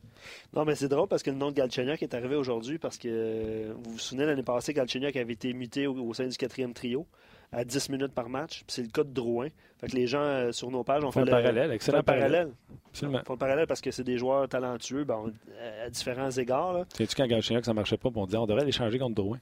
Non, 0.54 0.64
mais 0.66 0.74
c'est 0.74 0.88
drôle 0.88 1.08
parce 1.08 1.22
que 1.22 1.30
le 1.30 1.36
nom 1.36 1.48
de 1.50 1.54
Galchenyuk 1.56 2.02
est 2.02 2.14
arrivé 2.14 2.36
aujourd'hui 2.36 2.78
parce 2.78 2.98
que 2.98 3.08
euh, 3.08 3.72
vous 3.74 3.92
vous 3.92 3.98
souvenez, 3.98 4.26
l'année 4.26 4.42
passée, 4.42 4.72
Galchenyuk 4.74 5.16
avait 5.16 5.32
été 5.32 5.52
muté 5.54 5.86
au, 5.86 5.94
au 5.94 6.12
sein 6.14 6.26
du 6.26 6.36
quatrième 6.36 6.74
trio 6.74 7.06
à 7.52 7.64
10 7.64 7.88
minutes 7.88 8.12
par 8.12 8.28
match. 8.28 8.62
C'est 8.68 8.82
le 8.82 8.88
cas 8.88 9.02
de 9.02 9.08
Drouin. 9.12 9.48
Fait 9.78 9.88
que 9.88 9.96
les 9.96 10.06
gens 10.06 10.20
euh, 10.22 10.52
sur 10.52 10.70
nos 10.70 10.84
pages 10.84 11.02
ont 11.04 11.10
Font 11.10 11.20
fait 11.20 11.26
le 11.26 11.30
parallèle, 11.32 11.72
excellent 11.72 11.96
font 11.98 12.12
le 12.12 12.18
parallèle. 12.18 12.52
Absolument. 12.90 13.22
Font 13.24 13.32
le 13.32 13.38
parallèle 13.38 13.66
parce 13.66 13.80
que 13.80 13.90
c'est 13.90 14.04
des 14.04 14.18
joueurs 14.18 14.46
talentueux 14.48 15.04
bon, 15.04 15.32
à- 15.58 15.84
à 15.86 15.90
différents 15.90 16.30
égards. 16.30 16.84
Sais-tu 16.94 17.16
quand 17.16 17.26
Galchenyuk, 17.26 17.64
ça 17.64 17.72
marchait 17.74 17.96
pas, 17.96 18.10
on 18.14 18.26
disait 18.26 18.38
on 18.38 18.46
devrait 18.46 18.64
l'échanger 18.66 18.98
contre 18.98 19.14
Drouin? 19.14 19.38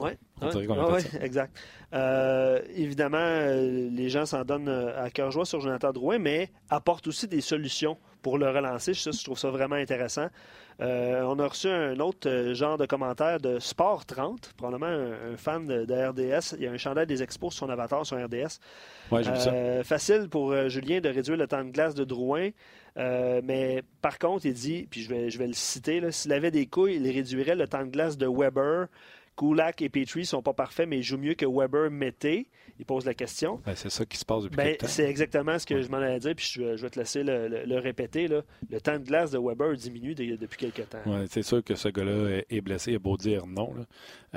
Oui, 0.00 0.10
fait 1.00 1.22
exact. 1.22 1.56
Euh, 1.92 2.60
évidemment, 2.74 3.18
euh, 3.20 3.88
les 3.90 4.08
gens 4.08 4.26
s'en 4.26 4.44
donnent 4.44 4.68
euh, 4.68 5.04
à 5.04 5.10
cœur 5.10 5.30
joie 5.30 5.44
sur 5.44 5.60
Jonathan 5.60 5.92
Drouin, 5.92 6.18
mais 6.18 6.50
apportent 6.68 7.06
aussi 7.06 7.28
des 7.28 7.40
solutions 7.40 7.96
pour 8.22 8.38
le 8.38 8.48
relancer. 8.48 8.94
Ça, 8.94 9.10
je 9.12 9.22
trouve 9.22 9.38
ça 9.38 9.50
vraiment 9.50 9.76
intéressant. 9.76 10.28
Euh, 10.80 11.22
on 11.22 11.38
a 11.38 11.46
reçu 11.46 11.68
un 11.68 12.00
autre 12.00 12.52
genre 12.54 12.76
de 12.76 12.86
commentaire 12.86 13.38
de 13.38 13.60
Sport 13.60 14.06
30, 14.06 14.54
probablement 14.56 14.86
un, 14.86 15.32
un 15.32 15.36
fan 15.36 15.66
de, 15.66 15.84
de 15.84 15.94
RDS. 15.94 16.56
Il 16.58 16.64
y 16.64 16.66
a 16.66 16.72
un 16.72 16.76
chandail 16.76 17.06
des 17.06 17.22
expos 17.22 17.54
sur 17.54 17.66
son 17.66 17.70
avatar 17.70 18.04
sur 18.04 18.16
RDS. 18.16 18.58
Ouais, 19.12 19.22
vu 19.22 19.36
ça. 19.36 19.84
Facile 19.84 20.28
pour 20.28 20.68
Julien 20.68 21.00
de 21.00 21.08
réduire 21.08 21.36
le 21.36 21.46
temps 21.46 21.62
de 21.62 21.70
glace 21.70 21.94
de 21.94 22.02
Drouin. 22.02 22.50
Euh, 22.96 23.40
mais 23.42 23.82
par 24.00 24.18
contre, 24.18 24.46
il 24.46 24.54
dit, 24.54 24.86
puis 24.88 25.02
je 25.02 25.08
vais, 25.08 25.30
je 25.30 25.38
vais 25.38 25.46
le 25.46 25.52
citer, 25.52 26.00
s'il 26.12 26.32
avait 26.32 26.50
des 26.50 26.66
couilles, 26.66 26.96
il 26.96 27.10
réduirait 27.10 27.56
le 27.56 27.66
temps 27.66 27.84
de 27.84 27.90
glace 27.90 28.16
de 28.16 28.26
Weber, 28.26 28.86
Kulak 29.36 29.82
et 29.82 29.88
Petrie 29.88 30.24
sont 30.26 30.42
pas 30.42 30.52
parfaits, 30.52 30.88
mais 30.88 30.98
ils 30.98 31.02
jouent 31.02 31.18
mieux 31.18 31.34
que 31.34 31.46
Weber 31.46 31.90
Mété. 31.90 32.48
Il 32.78 32.84
pose 32.84 33.04
la 33.04 33.14
question. 33.14 33.60
Ben, 33.64 33.74
c'est 33.76 33.90
ça 33.90 34.04
qui 34.04 34.16
se 34.16 34.24
passe 34.24 34.44
depuis 34.44 34.56
Ben, 34.56 34.76
c'est 34.84 35.08
exactement 35.08 35.58
ce 35.58 35.66
que 35.66 35.80
je 35.80 35.88
m'en 35.88 35.98
allais 35.98 36.18
dire, 36.18 36.34
puis 36.34 36.44
je, 36.50 36.76
je 36.76 36.82
vais 36.82 36.90
te 36.90 36.98
laisser 36.98 37.22
le, 37.22 37.46
le- 37.48 37.64
le 37.64 37.78
répéter. 37.78 38.26
là. 38.28 38.42
Le 38.70 38.80
temps 38.80 38.98
de 38.98 39.04
glace 39.04 39.30
de 39.30 39.38
Weber 39.38 39.74
diminue 39.76 40.14
de- 40.14 40.36
depuis 40.36 40.56
quelques 40.58 40.88
temps. 40.88 40.98
Ouais, 41.06 41.24
c'est 41.28 41.42
sûr 41.42 41.62
que 41.62 41.74
ce 41.76 41.88
gars-là 41.88 42.38
est- 42.38 42.46
est 42.50 42.60
blessé. 42.60 42.92
Il 42.92 42.96
a 42.96 42.98
beau 42.98 43.16
dire 43.16 43.46
non. 43.46 43.72
là. 43.74 43.84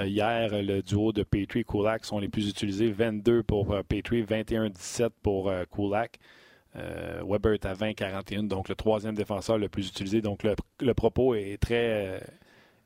Euh, 0.04 0.08
hier, 0.08 0.50
le 0.62 0.82
duo 0.82 1.12
de 1.12 1.24
Petrie 1.24 1.62
et 1.62 1.64
Kulak 1.64 2.06
sont 2.06 2.20
les 2.20 2.28
plus 2.30 2.48
utilisés. 2.50 2.92
22 2.92 3.42
pour 3.44 3.72
euh, 3.74 3.82
Petrie, 3.88 4.24
21-17 4.24 5.10
pour 5.24 5.50
euh, 5.50 5.64
Kulak. 5.74 6.18
Euh, 6.76 7.24
Weber 7.28 7.54
est 7.54 7.66
à 7.66 7.74
20-41, 7.74 8.48
donc 8.48 8.70
le 8.70 8.76
troisième 8.76 9.16
défenseur 9.16 9.58
le 9.58 9.68
plus 9.70 9.88
utilisé. 9.88 10.22
Donc 10.22 10.44
le, 10.44 10.56
le 10.80 10.94
propos 10.94 11.34
est 11.34 11.58
très, 11.60 12.22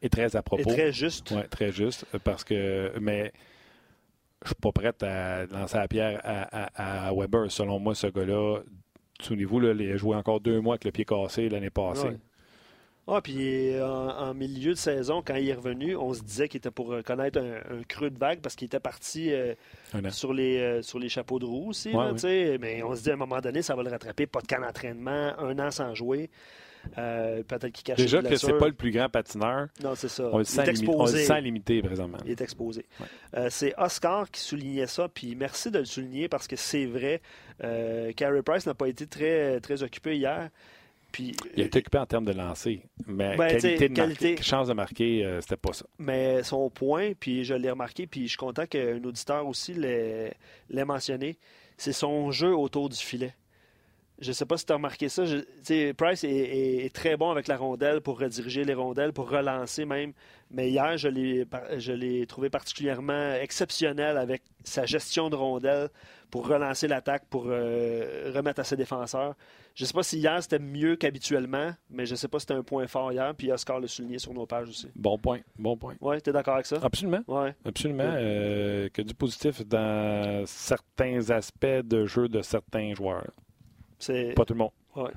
est 0.01 0.09
très 0.09 0.35
à 0.35 0.39
Et 0.39 0.43
propos. 0.43 0.69
très 0.71 0.91
juste. 0.91 1.31
Ouais, 1.31 1.43
très 1.47 1.71
juste. 1.71 2.05
Parce 2.23 2.43
que, 2.43 2.91
mais 2.99 3.31
je 4.43 4.47
suis 4.49 4.55
pas 4.55 4.71
prêt 4.71 4.93
à 5.03 5.45
lancer 5.45 5.77
la 5.77 5.87
pierre 5.87 6.19
à, 6.23 7.05
à- 7.05 7.07
à 7.09 7.13
Weber. 7.13 7.51
Selon 7.51 7.79
moi, 7.79 7.93
ce 7.95 8.07
gars-là, 8.07 8.59
souvenez-vous, 9.21 9.59
là, 9.59 9.73
il 9.77 9.91
a 9.91 9.97
joué 9.97 10.15
encore 10.15 10.39
deux 10.39 10.59
mois 10.61 10.73
avec 10.75 10.85
le 10.85 10.91
pied 10.91 11.05
cassé 11.05 11.49
l'année 11.49 11.69
passée. 11.69 12.07
Ouais. 12.07 12.17
Ah, 13.07 13.19
puis 13.19 13.73
en, 13.81 13.85
en 14.09 14.33
milieu 14.33 14.71
de 14.73 14.77
saison, 14.77 15.21
quand 15.25 15.35
il 15.35 15.49
est 15.49 15.53
revenu, 15.55 15.95
on 15.97 16.13
se 16.13 16.21
disait 16.21 16.47
qu'il 16.47 16.59
était 16.59 16.71
pour 16.71 16.95
connaître 17.03 17.39
un, 17.39 17.55
un 17.79 17.83
creux 17.87 18.09
de 18.11 18.17
vague 18.17 18.39
parce 18.41 18.55
qu'il 18.55 18.67
était 18.67 18.79
parti 18.79 19.33
euh, 19.33 19.53
sur, 20.11 20.33
les, 20.33 20.59
euh, 20.59 20.81
sur 20.81 20.97
les 20.99 21.09
chapeaux 21.09 21.39
de 21.39 21.45
roue 21.45 21.69
aussi. 21.71 21.89
Ouais, 21.89 22.05
là. 22.13 22.57
Mais 22.59 22.83
on 22.83 22.95
se 22.95 23.01
dit 23.03 23.09
à 23.09 23.13
un 23.13 23.17
moment 23.17 23.41
donné, 23.41 23.63
ça 23.63 23.75
va 23.75 23.83
le 23.83 23.89
rattraper. 23.89 24.27
Pas 24.27 24.39
de 24.41 24.47
camp 24.47 24.61
d'entraînement, 24.61 25.33
un 25.39 25.57
an 25.59 25.71
sans 25.71 25.93
jouer. 25.95 26.29
Euh, 26.97 27.43
Peut-être 27.43 27.69
qu'il 27.71 27.83
cache 27.83 27.97
Déjà 27.97 28.21
que 28.21 28.35
c'est 28.35 28.57
pas 28.57 28.67
le 28.67 28.73
plus 28.73 28.91
grand 28.91 29.07
patineur, 29.09 29.67
Non, 29.83 29.95
c'est 29.95 30.07
ça. 30.09 30.29
on 30.31 30.37
le 30.39 30.43
il 30.43 30.47
sent, 30.47 30.61
est 30.61 30.71
limi- 30.73 30.89
on 30.89 31.03
le 31.03 31.03
exposé. 31.03 31.25
sent 31.25 31.41
limité 31.41 31.81
présentement. 31.81 32.17
Il 32.25 32.31
est 32.31 32.41
exposé. 32.41 32.85
Ouais. 32.99 33.05
Euh, 33.37 33.47
c'est 33.49 33.73
Oscar 33.77 34.29
qui 34.31 34.41
soulignait 34.41 34.87
ça, 34.87 35.07
puis 35.07 35.35
merci 35.35 35.71
de 35.71 35.79
le 35.79 35.85
souligner 35.85 36.27
parce 36.27 36.47
que 36.47 36.55
c'est 36.55 36.85
vrai. 36.85 37.21
Euh, 37.63 38.11
Carey 38.13 38.41
Price 38.41 38.65
n'a 38.65 38.73
pas 38.73 38.87
été 38.87 39.05
très, 39.07 39.59
très 39.59 39.83
occupé 39.83 40.17
hier. 40.17 40.49
Puis, 41.11 41.35
Il 41.57 41.63
a 41.63 41.65
été 41.65 41.79
occupé 41.79 41.97
en 41.97 42.05
termes 42.05 42.23
de 42.23 42.31
lancer, 42.31 42.83
mais 43.05 43.35
Ben, 43.35 43.47
qualité 43.59 43.89
de 43.89 43.93
qualité- 43.93 44.29
marquer, 44.29 44.43
chance 44.43 44.67
de 44.69 44.73
marquer, 44.73 45.25
euh, 45.25 45.41
c'était 45.41 45.57
pas 45.57 45.73
ça. 45.73 45.85
Mais 45.99 46.41
son 46.41 46.69
point, 46.69 47.11
puis 47.19 47.43
je 47.43 47.53
l'ai 47.53 47.69
remarqué, 47.69 48.07
puis 48.07 48.23
je 48.23 48.27
suis 48.29 48.37
content 48.37 48.65
qu'un 48.65 49.03
auditeur 49.03 49.45
aussi 49.45 49.73
l'ait 49.73 50.33
mentionné, 50.85 51.37
c'est 51.75 51.91
son 51.91 52.31
jeu 52.31 52.55
autour 52.55 52.87
du 52.87 52.95
filet. 52.97 53.33
Je 54.21 54.27
ne 54.29 54.33
sais 54.33 54.45
pas 54.45 54.55
si 54.55 54.65
tu 54.67 54.71
as 54.71 54.75
remarqué 54.75 55.09
ça. 55.09 55.25
Je- 55.25 55.91
Price 55.93 56.23
est, 56.23 56.29
est- 56.29 56.85
est 56.85 56.93
très 56.93 57.17
bon 57.17 57.31
avec 57.31 57.47
la 57.47 57.57
rondelle 57.57 58.01
pour 58.01 58.19
rediriger 58.19 58.63
les 58.63 58.75
rondelles, 58.75 59.13
pour 59.13 59.29
relancer 59.29 59.83
même. 59.83 60.13
Mais 60.51 60.69
hier, 60.69 60.95
je 60.97 61.07
l'ai 61.93 62.25
trouvé 62.27 62.49
particulièrement 62.51 63.33
exceptionnel 63.33 64.17
avec 64.17 64.43
sa 64.63 64.85
gestion 64.85 65.29
de 65.29 65.35
rondelle 65.35 65.89
pour 66.29 66.47
relancer 66.47 66.87
l'attaque, 66.87 67.23
pour 67.29 67.45
euh, 67.47 68.31
remettre 68.35 68.59
à 68.61 68.63
ses 68.63 68.77
défenseurs. 68.77 69.33
Je 69.73 69.83
ne 69.83 69.87
sais 69.87 69.93
pas 69.93 70.03
si 70.03 70.19
hier 70.19 70.41
c'était 70.43 70.59
mieux 70.59 70.97
qu'habituellement, 70.97 71.71
mais 71.89 72.05
je 72.05 72.11
ne 72.11 72.15
sais 72.17 72.27
pas 72.27 72.39
si 72.39 72.43
c'était 72.43 72.53
un 72.59 72.63
point 72.63 72.87
fort 72.87 73.11
hier. 73.11 73.33
Puis 73.35 73.51
Oscar 73.51 73.79
l'a 73.79 73.87
souligné 73.87 74.19
sur 74.19 74.33
nos 74.33 74.45
pages 74.45 74.69
aussi. 74.69 74.87
Bon 74.95 75.17
point, 75.17 75.39
bon 75.57 75.77
point. 75.77 75.95
Ouais, 75.99 76.21
tu 76.21 76.29
es 76.29 76.33
d'accord 76.33 76.55
avec 76.55 76.65
ça? 76.67 76.77
Absolument. 76.83 77.21
Ouais. 77.27 77.55
Absolument. 77.65 78.03
euh, 78.05 78.87
que 78.93 79.01
du 79.01 79.13
positif 79.15 79.65
dans 79.65 80.43
certains 80.45 81.29
aspects 81.31 81.65
de 81.65 82.05
jeu 82.05 82.27
de 82.27 82.41
certains 82.41 82.93
joueurs. 82.93 83.31
C'est 84.01 84.33
Pas 84.35 84.45
tout 84.45 84.53
le 84.53 84.59
monde. 84.59 84.71
ouais. 84.97 85.11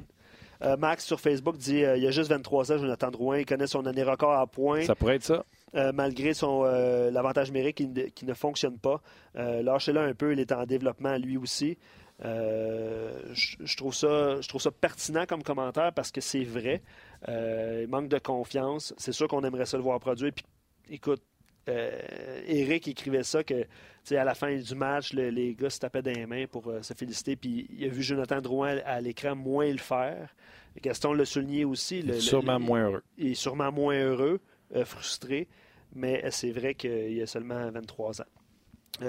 Euh, 0.62 0.76
Max 0.76 1.04
sur 1.04 1.20
Facebook 1.20 1.56
dit 1.56 1.84
euh, 1.84 1.96
il 1.96 2.02
y 2.04 2.06
a 2.06 2.10
juste 2.12 2.30
23 2.30 2.72
ans, 2.72 2.78
Jonathan 2.78 3.10
Drouin. 3.10 3.38
Il 3.38 3.44
connaît 3.44 3.66
son 3.66 3.84
année 3.86 4.04
record 4.04 4.32
à 4.32 4.46
points, 4.46 4.82
Ça 4.82 4.94
pourrait 4.94 5.16
être 5.16 5.24
ça. 5.24 5.44
euh, 5.74 5.90
malgré 5.92 6.32
son 6.32 6.62
l'avantage 6.62 7.48
numérique 7.48 7.76
qui, 7.78 7.88
ne- 7.88 8.04
qui 8.04 8.24
ne 8.24 8.32
fonctionne 8.34 8.78
pas. 8.78 9.02
Lâchez-le 9.34 10.00
un 10.00 10.14
peu, 10.14 10.32
il 10.32 10.38
est 10.40 10.52
en 10.52 10.64
développement 10.64 11.16
lui 11.18 11.36
aussi. 11.36 11.76
Je 12.22 13.56
je 13.60 13.76
trouve 13.76 13.94
ça, 13.94 14.40
je 14.40 14.48
trouve 14.48 14.60
ça 14.60 14.70
pertinent 14.70 15.24
comme 15.26 15.42
commentaire 15.42 15.92
parce 15.92 16.10
que 16.12 16.20
c'est 16.20 16.44
vrai. 16.44 16.82
Il 17.28 17.86
manque 17.88 18.08
de 18.08 18.18
confiance. 18.18 18.94
C'est 18.96 19.12
sûr 19.12 19.28
qu'on 19.28 19.42
aimerait 19.44 19.66
ça 19.66 19.76
le 19.76 19.82
voir 19.82 19.98
produire. 20.00 20.32
Puis, 20.32 20.44
écoute, 20.88 21.22
euh, 21.68 22.42
Eric 22.46 22.88
écrivait 22.88 23.22
ça 23.22 23.42
que 23.44 23.64
à 24.10 24.24
la 24.24 24.34
fin 24.34 24.54
du 24.54 24.74
match, 24.74 25.12
le- 25.14 25.30
les 25.30 25.54
gars 25.54 25.70
se 25.70 25.78
tapaient 25.78 26.02
dans 26.02 26.12
les 26.12 26.26
mains 26.26 26.46
pour 26.46 26.68
euh, 26.68 26.82
se 26.82 26.92
féliciter. 26.94 27.36
Puis 27.36 27.66
il 27.70 27.84
a 27.84 27.88
vu 27.88 28.02
Jonathan 28.02 28.40
Drouin 28.40 28.78
à 28.84 29.00
l'écran 29.00 29.34
moins 29.34 29.70
le 29.70 29.78
faire. 29.78 30.34
Gaston 30.82 31.12
l'a 31.14 31.24
souligné 31.24 31.64
aussi. 31.64 32.00
Il 32.00 32.10
est 32.10 32.20
sûrement 32.20 32.58
le- 32.58 32.64
moins 32.64 32.84
heureux. 32.84 33.02
il 33.16 33.28
est 33.32 33.34
sûrement 33.34 33.72
moins 33.72 33.98
heureux, 33.98 34.40
euh, 34.74 34.84
frustré, 34.84 35.48
mais 35.94 36.22
c'est 36.30 36.50
vrai 36.50 36.74
qu'il 36.74 37.20
a 37.22 37.26
seulement 37.26 37.70
23 37.70 38.20
ans. 38.20 38.26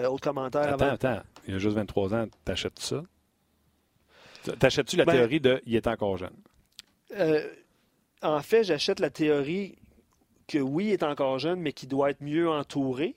Autre 0.10 0.22
commentaire 0.22 0.62
Attends, 0.62 0.86
avant? 0.86 0.94
attends. 0.94 1.22
Il 1.48 1.56
a 1.56 1.58
juste 1.58 1.76
23 1.76 2.14
ans. 2.16 2.28
T'achètes 2.46 2.80
ça? 2.80 3.04
T'achètes-tu 4.60 4.96
la 4.96 5.06
Ben- 5.06 5.14
théorie 5.18 5.40
de 5.40 5.62
il 5.66 5.76
est 5.76 5.88
encore 5.88 6.18
jeune? 6.18 6.36
En 8.22 8.42
fait, 8.42 8.64
j'achète 8.64 9.00
la 9.00 9.10
théorie 9.10 9.78
que 10.48 10.58
oui, 10.60 10.86
il 10.88 10.92
est 10.92 11.04
encore 11.04 11.40
jeune, 11.40 11.60
mais 11.60 11.74
qu'il 11.74 11.90
doit 11.90 12.12
être 12.12 12.22
mieux 12.22 12.50
entouré. 12.50 13.16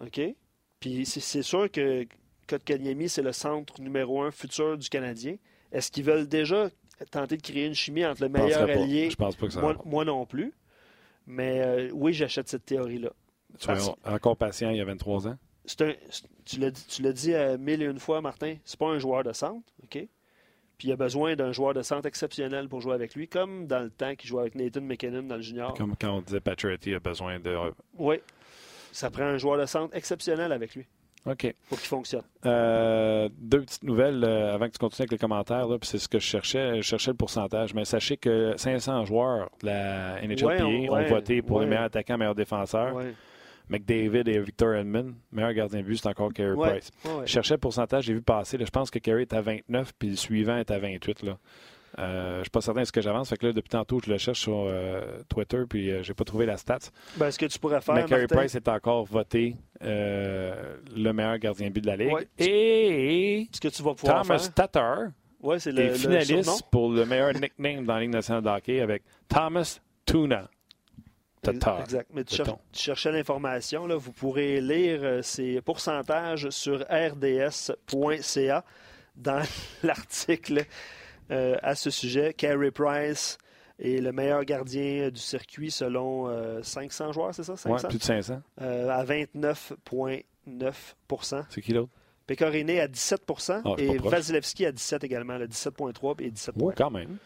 OK? 0.00 0.20
Puis 0.80 1.06
c'est- 1.06 1.20
sûr 1.42 1.70
que 1.70 2.06
Kotkaniemi, 2.46 3.08
c'est 3.08 3.22
le 3.22 3.32
centre 3.32 3.80
numéro 3.80 4.22
un 4.22 4.30
futur 4.30 4.78
du 4.78 4.88
Canadien. 4.88 5.36
Est-ce 5.72 5.90
qu'ils 5.90 6.04
veulent 6.04 6.28
déjà 6.28 6.70
tenter 7.10 7.36
de 7.36 7.42
créer 7.42 7.66
une 7.66 7.74
chimie 7.74 8.04
entre 8.06 8.22
le 8.22 8.28
penserais 8.30 8.44
meilleur 8.48 8.66
pas. 8.66 8.72
allié? 8.84 9.10
Je 9.10 9.16
pense 9.16 9.36
pas 9.36 9.46
que 9.46 9.52
ça 9.52 9.60
Moi, 9.60 9.76
non 10.04 10.24
plus. 10.24 10.52
Mais 11.26 11.60
euh, 11.60 11.90
oui, 11.92 12.12
j'achète 12.14 12.48
cette 12.48 12.64
théorie-là. 12.64 13.10
Soyons 13.58 13.96
encore 14.04 14.36
patient, 14.36 14.70
il 14.70 14.76
y 14.76 14.80
a 14.80 14.84
23 14.84 15.26
ans. 15.28 15.36
un- 15.82 15.92
c'est- 16.08 16.24
tu 16.46 16.58
l'as 16.60 16.70
dit, 16.70 16.84
tu 16.88 17.02
l'as 17.02 17.12
dit 17.12 17.34
euh, 17.34 17.58
mille 17.58 17.82
et 17.82 17.86
une 17.86 17.98
fois, 17.98 18.20
Martin, 18.22 18.56
c'est 18.64 18.78
pas 18.78 18.86
un 18.88 18.98
joueur 18.98 19.22
de 19.24 19.32
centre, 19.34 19.70
OK? 19.82 20.06
Puis 20.78 20.88
il 20.88 20.92
a 20.92 20.96
besoin 20.96 21.34
d'un 21.34 21.50
joueur 21.52 21.74
de 21.74 21.82
centre 21.82 22.06
exceptionnel 22.06 22.68
pour 22.68 22.80
jouer 22.80 22.94
avec 22.94 23.14
lui, 23.16 23.26
comme 23.26 23.66
dans 23.66 23.80
le 23.80 23.90
temps 23.90 24.14
qu'il 24.14 24.28
jouait 24.28 24.42
avec 24.42 24.54
Nathan 24.54 24.80
McKinnon 24.80 25.22
dans 25.24 25.36
le 25.36 25.42
junior. 25.42 25.74
Comme 25.74 25.96
quand 26.00 26.10
on 26.18 26.20
disait 26.22 26.40
Patrick 26.40 26.86
a 26.88 27.00
besoin 27.00 27.40
de. 27.40 27.56
Oui. 27.98 28.16
Ça 28.92 29.10
prend 29.10 29.24
un 29.24 29.38
joueur 29.38 29.58
de 29.58 29.66
centre 29.66 29.94
exceptionnel 29.96 30.50
avec 30.52 30.74
lui 30.76 30.86
OK. 31.26 31.52
pour 31.68 31.78
qu'il 31.78 31.88
fonctionne. 31.88 32.22
Euh, 32.46 33.28
deux 33.38 33.60
petites 33.62 33.82
nouvelles 33.82 34.22
euh, 34.24 34.54
avant 34.54 34.66
que 34.66 34.72
tu 34.72 34.78
continues 34.78 35.02
avec 35.02 35.10
les 35.12 35.18
commentaires. 35.18 35.66
là, 35.68 35.78
puis 35.78 35.88
c'est 35.88 35.98
ce 35.98 36.08
que 36.08 36.18
je 36.18 36.24
cherchais. 36.24 36.76
Je 36.76 36.82
cherchais 36.82 37.10
le 37.10 37.16
pourcentage. 37.16 37.74
Mais 37.74 37.84
sachez 37.84 38.16
que 38.16 38.54
500 38.56 39.04
joueurs 39.04 39.50
de 39.60 39.66
la 39.66 40.22
NHLPA 40.22 40.46
Ouais, 40.46 40.62
on- 40.62 40.92
ont 40.94 41.04
voté 41.08 41.42
pour 41.42 41.56
ouais. 41.58 41.64
les 41.64 41.70
meilleurs 41.70 41.84
attaquants, 41.86 42.16
meilleurs 42.16 42.34
défenseurs. 42.36 42.94
McDavid 43.70 44.28
et 44.28 44.38
Victor 44.40 44.74
Edmond. 44.74 45.14
Meilleur 45.32 45.52
gardien 45.52 45.80
de 45.80 45.84
but, 45.84 45.96
c'est 45.96 46.08
encore 46.08 46.32
Carey 46.32 46.52
Ouais. 46.52 46.70
Price. 46.70 46.90
Ouais, 47.04 47.10
ouais. 47.12 47.26
Je 47.26 47.32
cherchais 47.32 47.54
le 47.54 47.58
pourcentage, 47.58 48.04
j'ai 48.04 48.14
vu 48.14 48.22
passer. 48.22 48.56
là, 48.58 48.64
je 48.64 48.70
pense 48.70 48.90
que 48.90 48.98
Carey 48.98 49.22
est 49.22 49.32
à 49.32 49.40
29, 49.40 49.92
puis 49.98 50.10
le 50.10 50.16
suivant 50.16 50.56
est 50.56 50.70
à 50.70 50.78
28. 50.78 51.22
Là. 51.22 51.38
Euh, 51.98 52.34
je 52.34 52.38
ne 52.38 52.42
suis 52.44 52.50
pas 52.50 52.60
certain 52.60 52.80
de 52.82 52.86
ce 52.86 52.92
que 52.92 53.00
j'avance. 53.00 53.30
Fait 53.30 53.36
que 53.38 53.46
là, 53.46 53.52
depuis 53.52 53.70
tantôt, 53.70 53.98
je 54.04 54.10
le 54.10 54.18
cherche 54.18 54.40
sur 54.40 54.66
euh, 54.66 55.20
Twitter, 55.28 55.62
puis 55.68 55.90
euh, 55.90 56.02
j'ai 56.02 56.14
pas 56.14 56.24
trouvé 56.24 56.44
la 56.46 56.56
stat. 56.56 56.78
Ben, 57.16 57.30
ce 57.30 57.38
que 57.38 57.46
tu 57.46 57.58
pourrais 57.58 57.80
faire, 57.80 57.94
Mais 57.94 58.04
Carey 58.04 58.22
Martin, 58.22 58.36
Price 58.36 58.54
est 58.54 58.68
encore 58.68 59.04
voté 59.04 59.56
euh, 59.82 60.76
le 60.94 61.12
meilleur 61.12 61.38
gardien 61.38 61.68
de 61.68 61.72
but 61.72 61.80
de 61.80 61.86
la 61.86 61.96
Ligue. 61.96 62.12
Ouais. 62.12 62.28
Et 62.38 63.48
ce 63.52 63.60
que 63.60 63.68
tu 63.68 63.82
vas 63.82 63.94
pouvoir 63.94 64.22
Thomas 64.22 64.38
faire, 64.38 64.54
Tatar 64.54 64.98
ouais, 65.40 65.58
c'est 65.58 65.72
le, 65.72 65.80
est 65.80 65.94
finaliste 65.94 66.62
pour 66.70 66.90
le 66.92 67.04
meilleur 67.06 67.32
nickname 67.32 67.84
dans 67.84 67.94
la 67.94 68.00
Ligue 68.00 68.12
nationale 68.12 68.42
de 68.42 68.48
hockey 68.48 68.80
avec 68.80 69.02
Thomas 69.28 69.80
Tuna. 70.04 70.48
Tatar. 71.42 71.80
Exact. 71.82 72.10
Mais 72.14 72.24
tu, 72.24 72.34
Mettons. 72.40 72.52
cher- 72.52 72.58
tu 72.72 72.82
cherchais 72.82 73.12
l'information. 73.12 73.86
là. 73.86 73.96
Vous 73.96 74.12
pourrez 74.12 74.60
lire 74.60 75.00
euh, 75.02 75.22
ces 75.22 75.60
pourcentages 75.60 76.48
sur 76.50 76.84
rds.ca 76.90 78.64
dans 79.16 79.42
l'article 79.82 80.64
euh, 81.30 81.56
à 81.62 81.74
ce 81.74 81.90
sujet. 81.90 82.32
Carey 82.34 82.70
Price 82.70 83.38
est 83.78 84.00
le 84.02 84.12
meilleur 84.12 84.44
gardien 84.44 85.10
du 85.10 85.20
circuit 85.20 85.70
selon 85.70 86.28
euh, 86.28 86.62
500 86.62 87.12
joueurs, 87.12 87.34
c'est 87.34 87.44
ça? 87.44 87.52
Ouais, 87.52 87.58
500? 87.78 87.88
plus 87.88 87.98
de 87.98 88.02
500. 88.02 88.42
Euh, 88.60 88.88
à 88.90 89.04
29,9% 89.04 91.44
C'est 91.50 91.60
qui 91.60 91.72
l'autre? 91.72 91.90
Pecorine 92.26 92.68
à 92.70 92.88
17 92.88 93.22
Ah, 93.64 93.74
et. 93.78 93.96
Vasilevski 93.98 94.66
à 94.66 94.72
17 94.72 95.04
également, 95.04 95.38
le 95.38 95.46
17,3 95.46 96.22
et 96.22 96.30
17 96.30 96.54
Oh, 96.60 96.72
quand 96.76 96.90
même. 96.90 97.16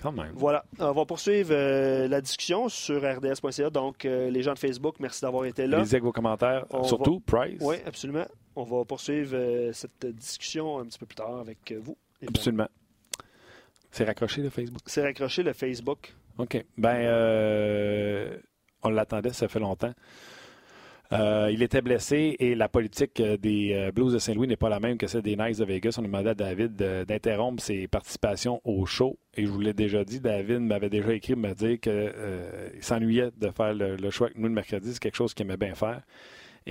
Quand 0.00 0.12
même. 0.12 0.32
voilà. 0.34 0.64
On 0.78 0.92
va 0.92 1.04
poursuivre 1.04 1.50
euh, 1.52 2.06
la 2.06 2.20
discussion 2.20 2.68
sur 2.68 3.02
rds.ca. 3.02 3.70
Donc, 3.70 4.04
euh, 4.04 4.30
les 4.30 4.42
gens 4.42 4.54
de 4.54 4.58
Facebook, 4.58 4.96
merci 5.00 5.22
d'avoir 5.22 5.44
été 5.44 5.66
là. 5.66 5.80
Lisez 5.80 5.98
vos 5.98 6.12
commentaires. 6.12 6.66
On 6.70 6.84
Surtout, 6.84 7.20
Price. 7.20 7.60
Oui, 7.60 7.76
absolument. 7.84 8.26
On 8.54 8.62
va 8.62 8.84
poursuivre 8.84 9.34
euh, 9.34 9.72
cette 9.72 10.06
discussion 10.06 10.78
un 10.78 10.86
petit 10.86 10.98
peu 10.98 11.06
plus 11.06 11.16
tard 11.16 11.40
avec 11.40 11.72
vous. 11.80 11.96
Absolument. 12.26 12.68
C'est 13.90 14.04
raccroché, 14.04 14.42
le 14.42 14.50
Facebook? 14.50 14.82
C'est 14.86 15.02
raccroché 15.02 15.42
le 15.42 15.52
Facebook. 15.52 16.14
OK. 16.38 16.64
Ben, 16.76 18.38
on 18.82 18.90
l'attendait, 18.90 19.32
ça 19.32 19.48
fait 19.48 19.58
longtemps. 19.58 19.92
Euh, 21.12 21.50
il 21.52 21.62
était 21.62 21.80
blessé 21.80 22.36
et 22.38 22.54
la 22.54 22.68
politique 22.68 23.22
des 23.22 23.90
Blues 23.94 24.12
de 24.12 24.18
Saint-Louis 24.18 24.46
n'est 24.46 24.56
pas 24.56 24.68
la 24.68 24.78
même 24.78 24.98
que 24.98 25.06
celle 25.06 25.22
des 25.22 25.36
Knights 25.36 25.58
de 25.58 25.64
Vegas. 25.64 25.96
On 25.98 26.02
a 26.02 26.06
demandé 26.06 26.30
à 26.30 26.34
David 26.34 26.76
d'interrompre 26.76 27.62
ses 27.62 27.88
participations 27.88 28.60
au 28.64 28.84
show. 28.84 29.18
Et 29.34 29.46
je 29.46 29.50
vous 29.50 29.60
l'ai 29.60 29.72
déjà 29.72 30.04
dit, 30.04 30.20
David 30.20 30.60
m'avait 30.60 30.90
déjà 30.90 31.14
écrit 31.14 31.34
me 31.34 31.54
dire 31.54 31.80
qu'il 31.80 32.82
s'ennuyait 32.82 33.30
de 33.36 33.50
faire 33.50 33.72
le, 33.72 33.96
le, 33.96 34.10
choix 34.10 34.26
avec 34.26 34.38
nous 34.38 34.48
le 34.48 34.54
mercredi. 34.54 34.92
C'est 34.92 35.00
quelque 35.00 35.16
chose 35.16 35.32
qu'il 35.32 35.46
aimait 35.46 35.56
bien 35.56 35.74
faire. 35.74 36.02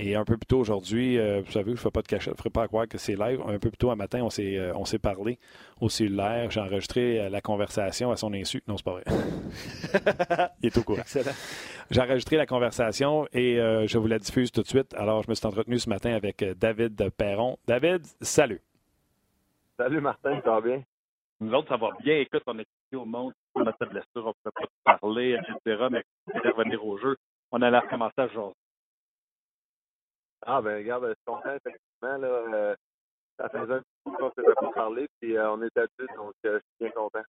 Et 0.00 0.14
un 0.14 0.24
peu 0.24 0.36
plus 0.36 0.46
tôt 0.46 0.60
aujourd'hui, 0.60 1.18
euh, 1.18 1.42
vous 1.44 1.50
savez, 1.50 1.72
je 1.72 1.72
ne 1.72 1.76
fais 1.76 1.90
pas 1.90 2.02
de 2.02 2.06
cachette, 2.06 2.28
je 2.28 2.30
ne 2.34 2.36
ferai 2.36 2.50
pas 2.50 2.68
croire 2.68 2.86
que 2.86 2.98
c'est 2.98 3.16
live. 3.16 3.40
Un 3.44 3.58
peu 3.58 3.68
plus 3.68 3.78
tôt 3.78 3.90
un 3.90 3.96
matin, 3.96 4.20
on 4.22 4.30
s'est, 4.30 4.56
euh, 4.56 4.72
on 4.76 4.84
s'est 4.84 5.00
parlé 5.00 5.40
au 5.80 5.88
cellulaire. 5.88 6.52
J'ai 6.52 6.60
enregistré 6.60 7.20
euh, 7.20 7.28
la 7.28 7.40
conversation 7.40 8.12
à 8.12 8.16
son 8.16 8.32
insu. 8.32 8.62
Non, 8.68 8.76
c'est 8.76 8.84
pas 8.84 8.92
vrai. 8.92 9.02
Il 10.62 10.66
est 10.66 10.78
au 10.78 10.84
courant. 10.84 11.02
J'ai 11.90 12.00
enregistré 12.00 12.36
la 12.36 12.46
conversation 12.46 13.26
et 13.32 13.56
je 13.56 13.98
vous 13.98 14.06
la 14.06 14.20
diffuse 14.20 14.52
tout 14.52 14.62
de 14.62 14.68
suite. 14.68 14.94
Alors, 14.94 15.24
je 15.24 15.30
me 15.30 15.34
suis 15.34 15.46
entretenu 15.46 15.80
ce 15.80 15.88
matin 15.88 16.14
avec 16.14 16.44
David 16.44 17.10
Perron. 17.10 17.58
David, 17.66 18.06
salut. 18.20 18.60
Salut 19.76 20.00
Martin, 20.00 20.40
ça 20.44 20.50
va 20.50 20.60
bien? 20.60 20.82
Nous 21.40 21.52
autres, 21.52 21.68
ça 21.68 21.76
va 21.76 21.88
bien. 22.04 22.18
Écoute, 22.18 22.42
on 22.46 22.58
est 22.58 22.62
ici 22.62 22.94
au 22.94 23.04
monde, 23.04 23.32
on 23.54 23.66
a 23.66 23.72
blessure, 23.72 24.06
on 24.16 24.28
ne 24.28 24.32
peut 24.44 24.50
pas 24.84 24.96
parler, 25.00 25.36
etc. 25.36 25.88
Mais 25.90 26.04
revenir 26.50 26.84
au 26.84 26.98
jeu, 26.98 27.16
on 27.50 27.62
allait 27.62 27.78
recommencer 27.78 28.14
à 28.18 28.28
jouer. 28.28 28.52
Ah, 30.50 30.62
ben 30.62 30.78
regarde, 30.78 31.04
je 31.04 31.10
suis 31.10 31.24
content, 31.26 31.54
effectivement. 31.54 32.16
Là, 32.16 32.26
euh, 32.26 32.76
ça 33.36 33.50
faisait 33.50 33.74
un 33.74 33.80
petit 33.80 34.02
peu 34.04 34.12
qu'on 34.12 34.24
ne 34.24 34.30
s'était 34.30 34.54
pas 34.58 34.72
parlé, 34.72 35.06
puis 35.20 35.36
euh, 35.36 35.52
on 35.52 35.60
est 35.60 35.76
dessus, 35.76 36.08
donc 36.16 36.32
euh, 36.46 36.54
je 36.54 36.58
suis 36.58 36.76
bien 36.80 36.90
content. 36.90 37.22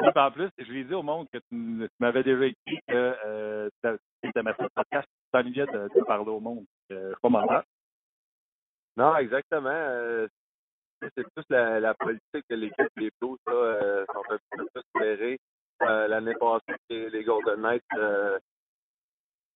Oui, 0.00 0.08
en 0.16 0.30
plus, 0.30 0.48
je 0.56 0.64
lui 0.72 0.80
ai 0.80 0.84
dit 0.84 0.94
au 0.94 1.02
monde 1.02 1.28
que 1.30 1.38
tu, 1.50 1.88
m'avais 2.00 2.22
déjà 2.22 2.46
écrit 2.46 2.80
que 2.88 3.16
euh, 3.26 3.68
tu 3.82 4.28
étais 4.28 4.42
ma 4.42 4.54
podcast, 4.54 5.06
tu 5.06 5.30
t'ennuyais 5.30 5.66
de, 5.66 5.90
de 5.94 6.04
parler 6.04 6.30
au 6.30 6.40
monde. 6.40 6.64
Euh, 6.90 7.12
je 7.22 7.30
pas. 7.30 7.64
Non, 8.96 9.16
exactement. 9.16 9.68
Euh, 9.70 10.26
c'est 11.02 11.28
plus 11.34 11.44
la, 11.50 11.80
la, 11.80 11.92
politique 11.92 12.44
de 12.48 12.56
l'équipe 12.56 12.88
des 12.96 13.10
Blues, 13.20 13.36
là, 13.46 13.52
euh, 13.52 14.04
sont 14.10 14.22
un 14.30 14.38
peu 14.56 14.64
plus 14.72 14.82
serrés. 14.96 15.38
Euh, 15.82 16.08
L'année 16.08 16.34
passée, 16.40 16.78
les 16.88 17.24
Golden 17.24 17.60
Knights 17.60 17.82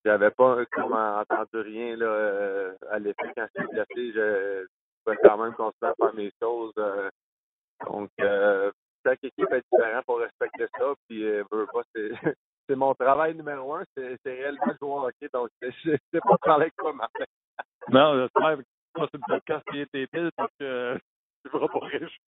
j'avais 0.05 0.31
pas 0.31 0.57
comment 0.71 1.19
entendu 1.19 1.57
rien 1.57 1.95
là, 1.95 2.05
euh, 2.05 2.75
à 2.89 2.99
l'effet 2.99 3.31
quand 3.35 3.45
j'étais 3.55 3.67
blessé. 3.67 4.11
Je 4.13 4.65
pouvais 5.03 5.17
quand 5.23 5.37
même 5.37 5.53
continuer 5.53 5.91
à 5.91 5.95
faire 5.95 6.13
mes 6.13 6.31
choses. 6.41 6.73
Euh, 6.77 7.09
donc, 7.85 8.09
euh, 8.21 8.71
chaque 9.05 9.23
équipe 9.23 9.51
est 9.51 9.63
différente 9.71 10.05
pour 10.05 10.19
respecter 10.19 10.67
ça. 10.77 10.93
Puis, 11.07 11.25
euh, 11.25 11.43
pas, 11.49 11.81
c'est, 11.93 12.11
c'est 12.67 12.75
mon 12.75 12.93
travail 12.95 13.35
numéro 13.35 13.75
un. 13.75 13.83
C'est, 13.95 14.17
c'est 14.23 14.33
réellement 14.33 14.73
jouer 14.81 14.89
au 14.89 15.05
hockey. 15.05 15.29
Donc, 15.33 15.49
je 15.61 15.69
sais 16.13 16.19
pas 16.21 16.37
parler 16.37 16.63
avec 16.63 16.75
toi, 16.77 16.93
Martin. 16.93 17.25
non, 17.89 18.19
j'espère 18.19 18.57
que 18.57 18.63
c'est 18.95 19.17
une 19.17 19.23
podcast 19.27 19.65
qui 19.71 19.79
est 19.79 19.95
épile 19.95 20.31
parce 20.35 20.51
que 20.59 20.97
tu 21.45 21.55
ne 21.55 21.67
pas 21.67 21.85
riche. 21.85 22.19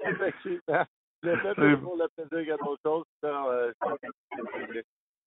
Effectivement. 0.00 0.84
Le 1.24 1.36
fait 1.36 1.76
pour 1.76 1.96
le 1.96 2.08
plaisir 2.08 2.40
y 2.40 2.50
a 2.50 2.56
d'autres 2.56 2.80
choses, 2.84 3.04
ça, 3.20 3.46
euh, 3.46 3.72
c'est 3.80 4.84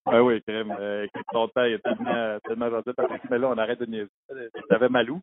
ah 0.08 0.22
oui, 0.36 0.44
crème. 0.44 0.72
Euh, 0.80 1.04
écoute, 1.06 1.26
ton 1.32 1.48
père 1.50 1.66
est 1.66 1.80
tellement, 1.80 2.40
tellement 2.44 2.70
gentil 2.70 2.92
mais 3.30 3.40
là, 3.40 3.50
on 3.50 3.58
arrête 3.58 3.80
de 3.80 3.86
niaiser. 3.86 4.10
T'avais 4.70 4.90
Malou? 4.90 5.22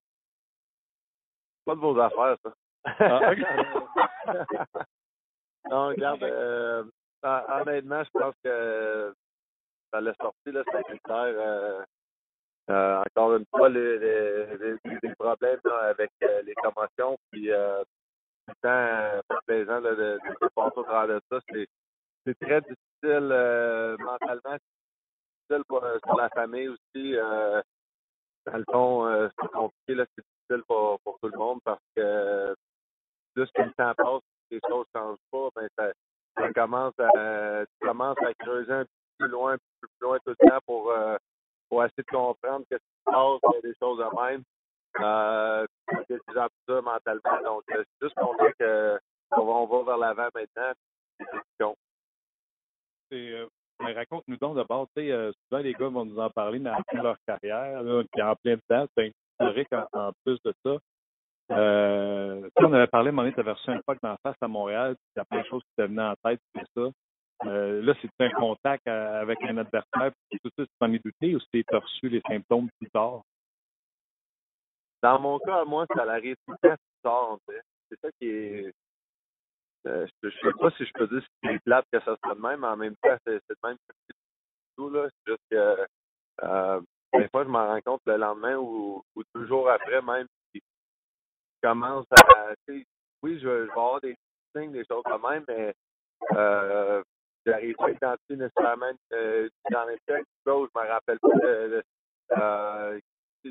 Pas 1.64 1.74
de 1.74 1.80
vos 1.80 1.98
affaires, 1.98 2.36
ça. 2.42 2.52
Ah, 2.84 3.32
non, 5.70 5.86
regarde, 5.88 6.22
euh, 6.24 6.84
honnêtement, 7.22 8.02
je 8.02 8.10
pense 8.12 8.34
que 8.42 9.14
ça 9.92 10.00
l'a 10.00 10.14
sorti, 10.14 10.50
là, 10.50 10.62
c'est 10.70 11.10
euh, 11.10 11.84
euh, 12.70 13.02
encore 13.06 13.36
une 13.36 13.44
fois, 13.50 13.68
les, 13.68 13.98
les, 13.98 14.46
les 15.02 15.14
problèmes 15.14 15.60
avec 15.82 16.10
euh, 16.22 16.42
les 16.42 16.54
commotions, 16.54 17.16
puis 17.30 17.52
euh, 17.52 17.82
tout 18.46 18.54
le 18.54 18.54
temps, 18.62 18.68
euh, 18.68 19.20
plaisant 19.46 19.80
là, 19.80 19.90
de, 19.90 20.18
de, 20.40 20.48
passer 20.54 20.72
au 20.76 20.82
travers 20.82 21.16
de 21.16 21.22
ça. 21.30 21.38
C'est, 21.50 21.66
c'est 22.24 22.38
très 22.38 22.60
difficile 22.60 22.78
euh, 23.32 23.96
mentalement, 23.98 24.56
difficile 25.43 25.64
pour, 25.68 25.84
euh, 25.84 25.99
pour, 26.03 26.18
la 26.18 26.28
famille 26.30 26.68
aussi. 26.68 27.16
Euh, 27.16 27.62
dans 28.47 28.57
le 28.59 28.64
fond, 28.70 29.07
euh, 29.07 29.28
c'est 29.40 29.49
compliqué, 29.49 29.95
là, 29.95 30.05
c'est 30.16 30.24
difficile 30.24 30.64
pour, 30.66 30.99
tout 31.05 31.28
le 31.28 31.38
monde 31.38 31.61
parce 31.64 31.80
que 31.97 32.55
plus 33.34 33.49
que 33.55 33.62
le 33.62 33.72
temps 33.72 33.95
passe, 33.97 34.22
les 34.51 34.61
choses 34.68 34.86
ne 34.95 35.01
changent 35.01 35.18
pas, 35.30 35.49
ben 35.55 35.68
ça, 35.78 35.93
ça 36.36 36.53
commence 36.53 36.95
à 36.99 37.64
tu 37.64 37.86
commences 37.86 38.18
à 38.22 38.34
creuser 38.34 38.72
un 38.72 38.84
peu 38.84 38.88
plus 39.18 39.28
loin, 39.28 39.53
un 39.53 39.57
peu 39.57 39.88
plus 39.88 40.07
loin 40.07 40.18
tout 40.18 40.34
le 40.38 40.49
temps 40.49 40.59
pour, 40.66 40.93
pour 41.68 41.84
essayer 41.84 42.03
de 42.03 42.16
comprendre 42.16 42.64
qu'est-ce 42.68 42.80
qui 42.80 42.99
se 43.07 43.11
passe, 43.11 43.62
des 43.62 43.74
choses 43.80 43.99
de 43.99 44.05
même. 44.20 44.43
C'est 46.09 46.16
de 46.16 46.49
plus 46.66 46.82
mentalement. 46.82 47.43
Donc, 47.45 47.62
c'est 47.68 47.86
juste 48.03 48.14
content 48.16 48.51
que 48.59 48.99
on 49.30 49.45
va, 49.45 49.53
on 49.53 49.66
va 49.66 49.82
vers 49.84 49.99
l'avant 49.99 50.28
maintenant. 50.34 50.72
C'est 53.11 53.47
euh, 53.83 53.95
raconte-nous 53.95 54.37
donc 54.37 54.57
d'abord, 54.57 54.87
tu 54.97 55.03
sais, 55.03 55.12
euh, 55.12 55.33
souvent 55.49 55.62
les 55.62 55.72
gars 55.74 55.89
vont 55.89 56.05
nous 56.05 56.18
en 56.18 56.30
parler 56.30 56.59
dans 56.59 56.76
leur 57.03 57.16
carrière, 57.26 57.83
qui 58.12 58.20
est 58.20 58.22
en 58.22 58.37
plein 58.37 58.57
dedans, 58.57 58.87
c'est 58.97 59.12
historique 59.33 59.72
en, 59.72 59.87
en, 59.93 60.12
plus 60.24 60.39
de 60.45 60.55
ça. 60.64 60.76
Euh, 61.51 62.49
on 62.57 62.72
avait 62.72 62.87
parlé, 62.87 63.09
à 63.09 63.11
un 63.11 63.12
moment 63.12 63.22
donné, 63.22 63.35
tu 63.35 63.41
avais 63.41 63.53
reçu 63.53 63.70
un 63.70 63.80
pack 63.87 63.99
d'en 64.03 64.16
face 64.22 64.37
à 64.41 64.49
Montréal, 64.49 64.95
puis 64.95 65.05
il 65.16 65.18
y 65.18 65.22
a 65.22 65.24
plein 65.24 65.41
de 65.41 65.47
choses 65.47 65.62
qui 65.62 65.74
te 65.76 65.83
venaient 65.83 66.03
en 66.03 66.14
tête, 66.24 66.41
tout 66.55 66.64
ça. 66.76 67.49
Euh, 67.49 67.83
là, 67.83 67.95
c'est 68.01 68.24
un 68.24 68.30
contact 68.30 68.87
avec 68.87 69.43
un 69.43 69.59
adversaire, 69.59 70.12
puis 70.30 70.39
tout 70.43 70.51
ça, 70.57 70.64
tu 70.64 70.72
t'en 70.78 70.93
es 70.93 70.99
douté 70.99 71.35
ou 71.35 71.41
tu 71.41 71.64
as 71.72 71.78
reçu 71.78 72.09
les 72.09 72.22
symptômes 72.28 72.68
plus 72.78 72.91
tard? 72.91 73.22
Dans 75.03 75.18
mon 75.18 75.39
cas, 75.41 75.64
moi, 75.64 75.85
ça 75.95 76.05
arrive 76.05 76.37
tout 76.47 76.55
plus 76.62 76.70
tard, 77.03 77.39
C'est 77.49 78.01
ça 78.01 78.09
qui 78.18 78.28
est 78.28 78.72
euh, 79.87 80.07
je 80.22 80.30
sais 80.30 80.53
pas 80.59 80.70
si 80.72 80.85
je 80.85 80.93
peux 80.93 81.07
dire 81.09 81.20
que 81.20 81.26
c'est 81.43 81.59
plate 81.64 81.87
que 81.93 82.01
ça 82.01 82.16
soit 82.22 82.35
de 82.35 82.41
même, 82.41 82.61
mais 82.61 82.68
en 82.68 82.76
même 82.76 82.97
temps, 82.97 83.16
c'est 83.26 83.35
de 83.35 83.57
même 83.64 83.76
tout. 84.76 84.91
Là. 84.91 85.09
C'est 85.11 85.33
juste 85.33 85.43
que 85.51 85.87
euh, 86.45 86.80
des 87.14 87.28
fois, 87.28 87.45
je 87.45 87.49
m'en 87.49 87.66
rends 87.66 87.80
compte 87.83 88.03
le 88.07 88.16
lendemain 88.16 88.57
ou, 88.57 89.03
ou 89.14 89.22
deux 89.35 89.47
jours 89.47 89.70
après 89.70 90.01
même, 90.03 90.26
je 90.55 90.61
commence 91.62 92.07
à. 92.11 92.55
Oui, 93.22 93.39
je, 93.39 93.41
je 93.41 93.49
vais 93.49 93.70
avoir 93.70 94.01
des 94.01 94.16
signes, 94.55 94.72
des 94.72 94.85
choses 94.85 95.05
de 95.05 95.28
même, 95.28 95.45
mais 95.49 95.74
euh, 96.33 97.03
j'arrive 97.47 97.76
pas 97.76 97.87
à 97.87 97.91
identifier 97.91 98.37
nécessairement 98.37 98.93
euh, 99.12 99.49
dans 99.70 99.85
les 99.85 99.99
textes. 100.07 100.30
Où 100.47 100.66
je 100.66 100.80
me 100.80 100.89
rappelle 100.89 101.18
pas 101.20 101.28
de, 101.28 101.83
euh, 102.33 103.01
que, 103.45 103.49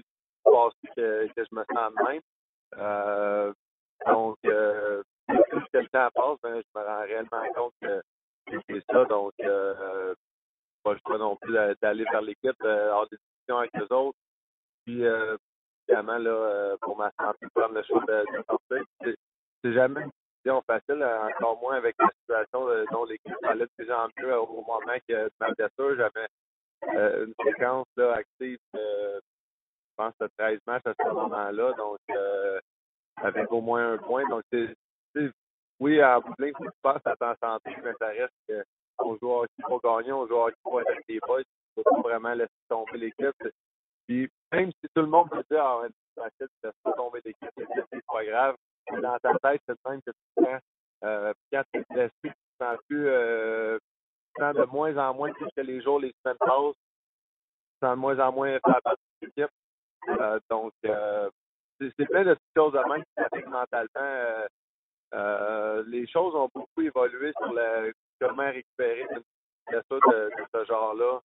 que 1.28 1.44
je 1.44 1.56
me 1.56 1.64
sens 1.74 1.94
de 1.94 2.04
même. 2.04 3.54
Donc, 4.08 4.38
euh, 4.46 5.04
plus 5.50 5.88
temps 5.90 6.10
passe, 6.14 6.38
ben, 6.44 6.62
je 6.62 6.80
me 6.80 6.86
rends 6.86 7.02
réellement 7.02 7.44
compte 7.56 7.74
que 7.82 8.02
c'est 8.68 8.84
ça. 8.92 9.06
Donc, 9.06 9.34
euh, 9.42 10.14
pas 10.84 10.94
le 10.94 11.00
choix 11.06 11.18
non 11.18 11.36
plus 11.36 11.54
d'aller 11.82 12.06
vers 12.12 12.22
l'équipe, 12.22 12.56
euh, 12.64 12.88
avoir 12.88 13.08
des 13.10 13.18
discussions 13.18 13.58
avec 13.58 13.72
les 13.74 13.96
autres. 13.96 14.18
Puis, 14.86 15.06
euh, 15.06 15.38
évidemment, 15.88 16.18
là, 16.18 16.32
euh, 16.32 16.78
pour 16.82 16.98
ma 16.98 17.12
santé, 17.20 17.46
prendre 17.54 17.76
le 17.76 17.84
choix 17.84 18.04
de, 18.08 18.38
de 18.38 18.44
sortir. 18.48 19.18
C'est 19.64 19.74
jamais 19.74 20.02
une 20.02 20.12
décision 20.44 20.64
facile, 20.66 21.04
encore 21.04 21.60
moins 21.62 21.76
avec 21.76 21.96
la 22.00 22.10
situation 22.22 22.68
dont 22.92 23.06
l'équipe 23.06 23.36
allait 23.44 23.66
de 23.66 23.72
plus 23.78 23.92
en 23.92 24.08
mieux 24.18 24.38
au 24.40 24.62
moment 24.62 24.98
que 25.08 25.30
ma 25.40 25.52
blessure. 25.52 25.96
J'avais 25.98 26.28
euh, 26.96 27.28
une 27.28 27.34
séquence 27.46 27.86
là, 27.96 28.14
active, 28.14 28.58
euh, 28.76 29.20
je 29.20 29.96
pense, 29.96 30.14
de 30.20 30.28
13 30.38 30.60
matchs 30.66 30.88
à 30.88 30.94
ce 30.98 31.10
moment-là. 31.10 31.74
Donc, 31.74 32.00
euh, 32.10 32.60
avec 33.18 33.52
au 33.52 33.62
moins 33.62 33.94
un 33.94 33.98
point. 34.00 34.28
Donc, 34.30 34.44
c'est 34.52 34.76
oui, 35.80 36.04
en 36.04 36.22
bout 36.22 36.34
de 36.38 36.46
ligne, 36.46 36.54
tu 36.60 36.70
penses 36.82 37.02
à 37.06 37.16
ta 37.16 37.36
santé, 37.42 37.76
mais 37.84 37.94
ça 38.00 38.08
reste 38.08 38.68
qu'on 38.98 39.18
joue 39.18 39.30
au 39.30 39.44
hockey 39.44 39.64
pour 39.64 39.82
gagner, 39.82 40.12
on 40.12 40.28
joue 40.28 40.36
hockey 40.36 40.58
pour 40.64 40.82
être 40.82 40.92
avec 40.92 41.06
les 41.08 41.20
boys, 41.20 41.40
ne 41.40 41.44
peux 41.76 41.84
pas 41.84 42.02
vraiment 42.02 42.34
laisser 42.34 42.52
tomber 42.70 42.98
l'équipe. 42.98 43.36
Puis 44.08 44.30
même 44.52 44.72
si 44.72 44.90
tout 44.94 45.02
le 45.02 45.08
monde 45.08 45.30
peut 45.30 45.44
dire, 45.50 45.64
ah, 45.64 45.88
tu 46.40 46.46
laisses 46.64 46.74
pas 46.84 46.94
tomber 46.94 47.22
l'équipe, 47.26 47.50
c'est 47.56 48.06
pas 48.06 48.26
grave, 48.26 48.56
dans 49.02 49.18
ta 49.20 49.34
tête, 49.40 49.62
c'est 49.68 49.76
le 49.86 49.90
même 49.92 50.02
que 50.02 50.12
tu 50.12 50.44
sens. 50.44 50.62
Euh, 51.04 51.34
quand 51.52 51.64
tu 51.74 51.80
es 51.80 51.86
blessé, 51.90 52.12
tu 52.24 52.32
sens 52.60 52.78
plus, 52.88 53.08
euh, 53.08 53.80
tu 54.36 54.44
sens 54.44 54.56
de 54.56 54.64
moins 54.66 54.96
en 54.98 55.14
moins, 55.14 55.32
plus 55.34 55.50
que 55.56 55.62
les 55.62 55.82
jours, 55.82 56.00
les 56.00 56.14
semaines 56.24 56.38
passent, 56.40 56.76
tu 56.76 57.88
sens 57.88 57.96
de 57.96 58.02
moins 58.02 58.20
en 58.20 58.32
moins 58.32 58.52
faire 58.52 58.82
partie 58.84 59.02
de 59.22 59.28
l'équipe. 59.28 59.52
Euh, 60.10 60.40
donc, 60.50 60.74
euh, 60.86 61.30
c'est 61.80 62.06
plein 62.06 62.24
de 62.24 62.34
petites 62.34 62.56
choses 62.56 62.74
de 62.74 62.90
même 62.90 63.04
qui 63.04 63.12
t'affectent 63.16 63.48
mentalement. 63.48 64.48
Euh, 65.14 65.84
les 65.88 66.08
choses 66.08 66.36
ont 66.36 66.50
beaucoup 66.54 66.82
évolué 66.82 67.34
sur 67.38 67.52
la, 67.54 67.84
comment 68.20 68.50
récupérer 68.50 69.06
une 69.12 69.24
blessure 69.68 70.00
de, 70.10 70.32
ce 70.54 70.66
genre-là. 70.66 71.20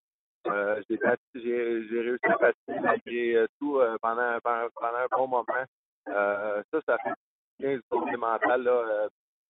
Euh, 0.47 0.81
j'ai, 0.89 0.97
j'ai, 1.35 2.01
réussi 2.01 2.25
à 2.25 2.37
patiner 2.37 2.79
malgré 2.79 3.35
euh, 3.35 3.47
tout 3.59 3.79
pendant, 4.01 4.37
pendant, 4.43 4.97
un 4.97 5.07
bon 5.11 5.27
moment. 5.27 5.65
Ça, 6.05 6.81
ça 6.85 6.97
fait 7.03 7.13
bien 7.59 7.75
du 7.75 7.81
côté 7.89 8.15
mental. 8.17 8.63
Là. 8.63 9.07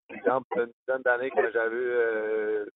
Exemple, 0.10 0.48
une 0.56 0.72
dizaine 0.80 1.02
d'années 1.02 1.32
que 1.32 1.52
j'avais 1.52 1.76
eu 1.76 2.70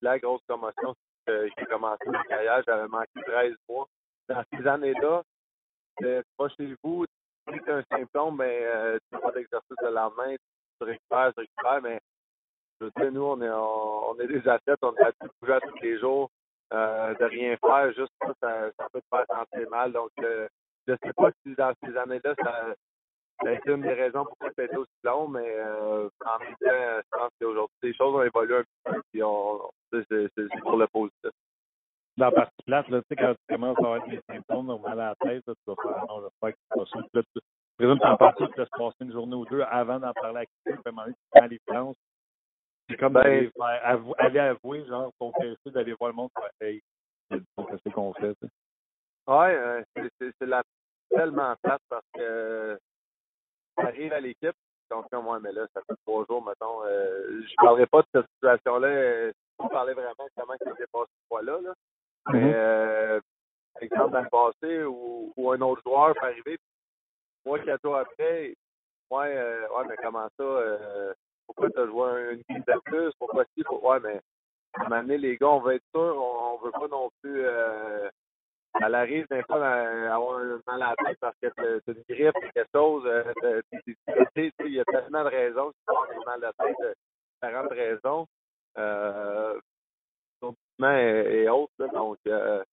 la 0.00 0.18
grosse 0.18 0.42
commotion 0.48 0.94
a 1.26 1.64
commencé 1.66 2.08
ma 2.08 2.24
carrière, 2.24 2.62
j'avais 2.66 2.88
manqué 2.88 3.20
13 3.26 3.54
mois. 3.68 3.86
dans 4.28 4.42
ces 4.50 4.66
années-là, 4.66 5.22
pas 6.38 6.48
chez 6.56 6.74
vous, 6.82 7.04
as 7.46 7.72
un 7.72 7.82
symptôme, 7.90 8.36
mais 8.38 8.64
tu 9.00 9.16
fais 9.16 9.20
pas 9.20 9.32
d'exercice 9.32 9.76
le 9.82 9.90
lendemain, 9.90 10.36
tu 10.80 10.84
récupères, 10.86 11.32
tu 11.34 11.40
récupères, 11.40 11.82
mais 11.82 12.00
je 12.80 12.86
veux 12.86 12.92
dire, 12.96 13.12
nous, 13.12 13.22
on 13.22 13.40
est, 13.42 13.50
on, 13.50 14.18
est 14.20 14.26
des 14.26 14.48
athlètes, 14.48 14.78
on 14.82 14.94
est 14.94 15.02
à 15.02 15.12
bouger 15.40 15.58
tous 15.62 15.82
les 15.82 15.98
jours, 15.98 16.30
euh, 16.72 17.14
de 17.14 17.24
rien 17.24 17.56
faire, 17.56 17.92
juste 17.92 18.12
ça, 18.20 18.70
ça, 18.76 18.88
peut 18.92 19.00
te 19.00 19.16
faire 19.16 19.26
sentir 19.28 19.70
mal. 19.70 19.92
Donc, 19.92 20.10
euh, 20.20 20.48
je 20.86 20.94
sais 21.02 21.12
pas 21.14 21.30
si 21.42 21.54
dans 21.54 21.72
ces 21.82 21.96
années-là, 21.96 22.34
ça, 22.42 22.74
ça 23.42 23.48
a 23.48 23.52
été 23.52 23.70
une 23.70 23.82
des 23.82 23.92
raisons 23.92 24.24
pourquoi 24.24 24.50
ça 24.54 24.62
a 24.62 24.64
été 24.64 24.76
aussi 24.76 24.90
long, 25.04 25.28
mais 25.28 25.48
euh, 25.48 26.08
en 26.24 26.38
même 26.38 26.54
temps, 26.60 27.02
je 27.02 27.18
pense 27.18 27.30
qu'aujourd'hui, 27.40 27.76
les 27.82 27.94
choses 27.94 28.14
ont 28.14 28.22
évolué 28.22 28.56
un 28.56 28.64
peu, 28.92 29.02
puis 29.12 29.22
on, 29.22 29.70
c'est 29.92 30.60
pour 30.60 30.76
le 30.76 30.86
positif. 30.88 31.30
La 32.16 32.32
partie 32.32 32.62
plate, 32.66 32.88
là, 32.88 33.00
tu 33.02 33.06
sais, 33.08 33.16
quand 33.16 33.32
tu 33.32 33.54
commences 33.54 33.78
à 33.78 33.80
avoir 33.80 34.08
des 34.08 34.20
symptômes, 34.28 34.70
ou 34.70 34.78
mal 34.78 35.00
à 35.00 35.08
la 35.10 35.14
tête, 35.16 35.44
là, 35.46 35.54
tu 35.54 35.62
vas 35.66 35.76
faire 35.80 36.04
non, 36.08 36.22
j'espère 36.22 36.50
que 36.50 36.58
c'est 36.68 37.22
pas 37.22 37.22
ça. 37.22 37.40
Présume 37.78 37.98
t'en 38.00 38.16
parles 38.16 38.34
tu 38.36 38.58
laisses 38.60 38.68
passer 38.70 38.96
une 39.00 39.12
journée 39.12 39.36
ou 39.36 39.44
deux 39.46 39.62
avant 39.62 39.98
d'en 40.00 40.12
parler 40.12 40.40
à 40.40 40.46
quelqu'un, 40.46 40.82
puis 40.82 40.82
à 40.84 40.88
un 40.88 40.92
moment 40.92 41.02
donné, 41.04 41.14
tu 41.14 41.28
prends 41.38 41.46
les 41.46 41.58
planches. 41.66 41.96
C'est 42.90 42.96
comme 42.96 43.12
Ben- 43.12 43.22
aller, 43.22 43.50
avou- 43.82 44.14
aller 44.18 44.38
avouer, 44.40 44.84
genre, 44.86 45.12
ton 45.18 45.32
péché 45.32 45.56
d'aller 45.66 45.92
voir 45.94 46.10
le 46.10 46.16
monde, 46.16 46.30
hey, 46.60 46.82
c'est 47.30 47.92
qu'on 47.92 48.12
fait. 48.14 48.36
Ouais, 49.26 49.54
euh, 49.54 49.82
c'est- 49.94 50.46
la 50.46 50.62
tellement 51.10 51.54
plate 51.62 51.82
parce 51.88 52.04
que 52.14 52.20
euh, 52.20 52.76
arrive 53.76 54.12
à 54.12 54.20
l'équipe, 54.20 54.56
donc 54.90 55.08
comme 55.10 55.24
moi, 55.24 55.38
mais 55.40 55.52
là, 55.52 55.66
ça 55.74 55.80
fait 55.86 55.94
trois 56.06 56.24
jours, 56.28 56.44
mettons. 56.44 56.82
Euh, 56.84 57.42
je 57.42 57.54
parlerai 57.56 57.86
pas 57.86 58.00
de 58.02 58.06
cette 58.14 58.26
situation-là. 58.34 58.88
Euh, 58.88 59.32
je 59.60 59.68
parler 59.68 59.92
vraiment 59.92 60.12
de 60.18 60.30
comment 60.36 60.54
ça 60.58 60.76
s'est 60.76 60.86
passé 60.92 61.10
cette 61.12 61.28
fois-là. 61.28 61.60
Là. 61.60 61.74
Mais 62.32 62.52
euh, 62.54 63.20
par 63.74 63.82
exemple, 63.82 64.12
dans 64.12 64.22
le 64.22 64.28
passé, 64.28 64.84
où, 64.84 65.32
où 65.36 65.52
un 65.52 65.60
autre 65.60 65.82
joueur 65.84 66.14
peut 66.14 66.26
arriver, 66.26 66.58
moi, 67.48 67.60
quatre 67.60 67.82
jours 67.82 67.96
après, 67.98 68.54
ouais, 69.10 69.36
euh, 69.36 69.68
ouais, 69.70 69.84
mais 69.88 69.96
comment 70.02 70.28
ça? 70.38 70.44
Euh, 70.44 71.14
pourquoi 71.46 71.70
tu 71.70 71.80
as 71.80 71.86
joué 71.86 72.08
un- 72.10 72.30
une 72.32 72.42
game 72.48 72.64
de 72.66 72.80
plus? 72.84 73.12
Pourquoi 73.18 73.44
si? 73.56 73.64
Pour... 73.64 73.84
Ouais, 73.84 74.00
mais 74.00 74.20
à 74.90 75.02
les 75.18 75.36
gars, 75.38 75.48
on 75.48 75.60
veut 75.60 75.74
être 75.74 75.84
sûr, 75.94 76.16
on, 76.16 76.54
on 76.54 76.58
veut 76.58 76.72
pas 76.72 76.88
non 76.88 77.10
plus. 77.22 77.42
Euh, 77.46 78.10
elle 78.80 78.94
arrive 78.94 79.26
des 79.30 79.42
fois 79.44 79.66
à 79.66 80.14
avoir 80.14 80.38
un 80.40 80.60
mal 80.66 80.82
à 80.82 80.94
parce 81.20 81.36
que 81.42 81.48
t'as 81.48 81.80
t'as 81.80 81.92
une 81.92 82.04
grippe 82.08 82.34
quelque 82.54 82.68
chose. 82.74 83.04
euh, 83.06 83.24
t'as- 83.42 84.22
Il 84.66 84.74
y 84.74 84.80
a 84.80 84.84
tellement 84.86 85.24
de 85.24 85.30
raisons 85.30 85.70
qui 85.72 85.78
font 85.86 86.04
des 86.18 86.24
mal 86.26 86.40
tête, 86.58 86.76
euh, 86.82 86.94
différentes 87.42 87.72
raisons. 87.72 88.26
Euh, 88.78 89.60
et, 91.00 91.42
et 91.44 91.48
autres. 91.48 91.72
là. 91.78 91.88
donc, 91.88 92.18
euh, 92.28 92.64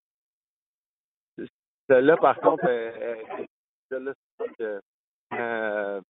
celle-là, 1.89 2.17
par 2.17 2.39
contre, 2.39 2.65
euh, 2.67 2.91
euh, 3.39 3.45
euh, 3.91 4.81
euh, 5.33 6.01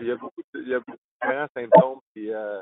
il 0.00 0.06
y 0.06 0.10
a 0.10 0.16
beaucoup 0.16 0.42
de, 0.54 0.60
il 0.60 0.68
y 0.68 0.74
a 0.74 0.78
beaucoup 0.80 0.92
de 0.92 0.98
différents 1.22 1.48
symptômes. 1.54 2.00
Puis, 2.14 2.32
euh, 2.32 2.60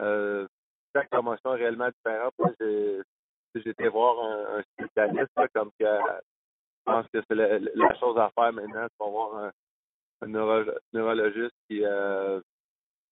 euh, 0.00 0.46
chaque 0.94 1.10
promotion 1.10 1.54
est 1.54 1.58
réellement 1.58 1.88
différente. 1.88 2.34
J'ai 2.60 3.68
été 3.70 3.88
voir 3.88 4.18
un, 4.24 4.58
un 4.58 4.62
spécialiste, 4.62 5.30
là, 5.36 5.48
comme 5.54 5.70
que 5.78 5.84
je 5.86 6.92
pense 6.92 7.06
que 7.12 7.22
c'est 7.28 7.34
la, 7.34 7.58
la 7.58 7.94
chose 7.98 8.18
à 8.18 8.30
faire 8.34 8.52
maintenant, 8.52 8.86
c'est 8.90 9.08
voir 9.08 9.36
un, 9.36 9.52
un 10.22 10.26
neuro- 10.26 10.72
neurologiste 10.92 11.54
qui 11.68 11.84
euh, 11.84 12.40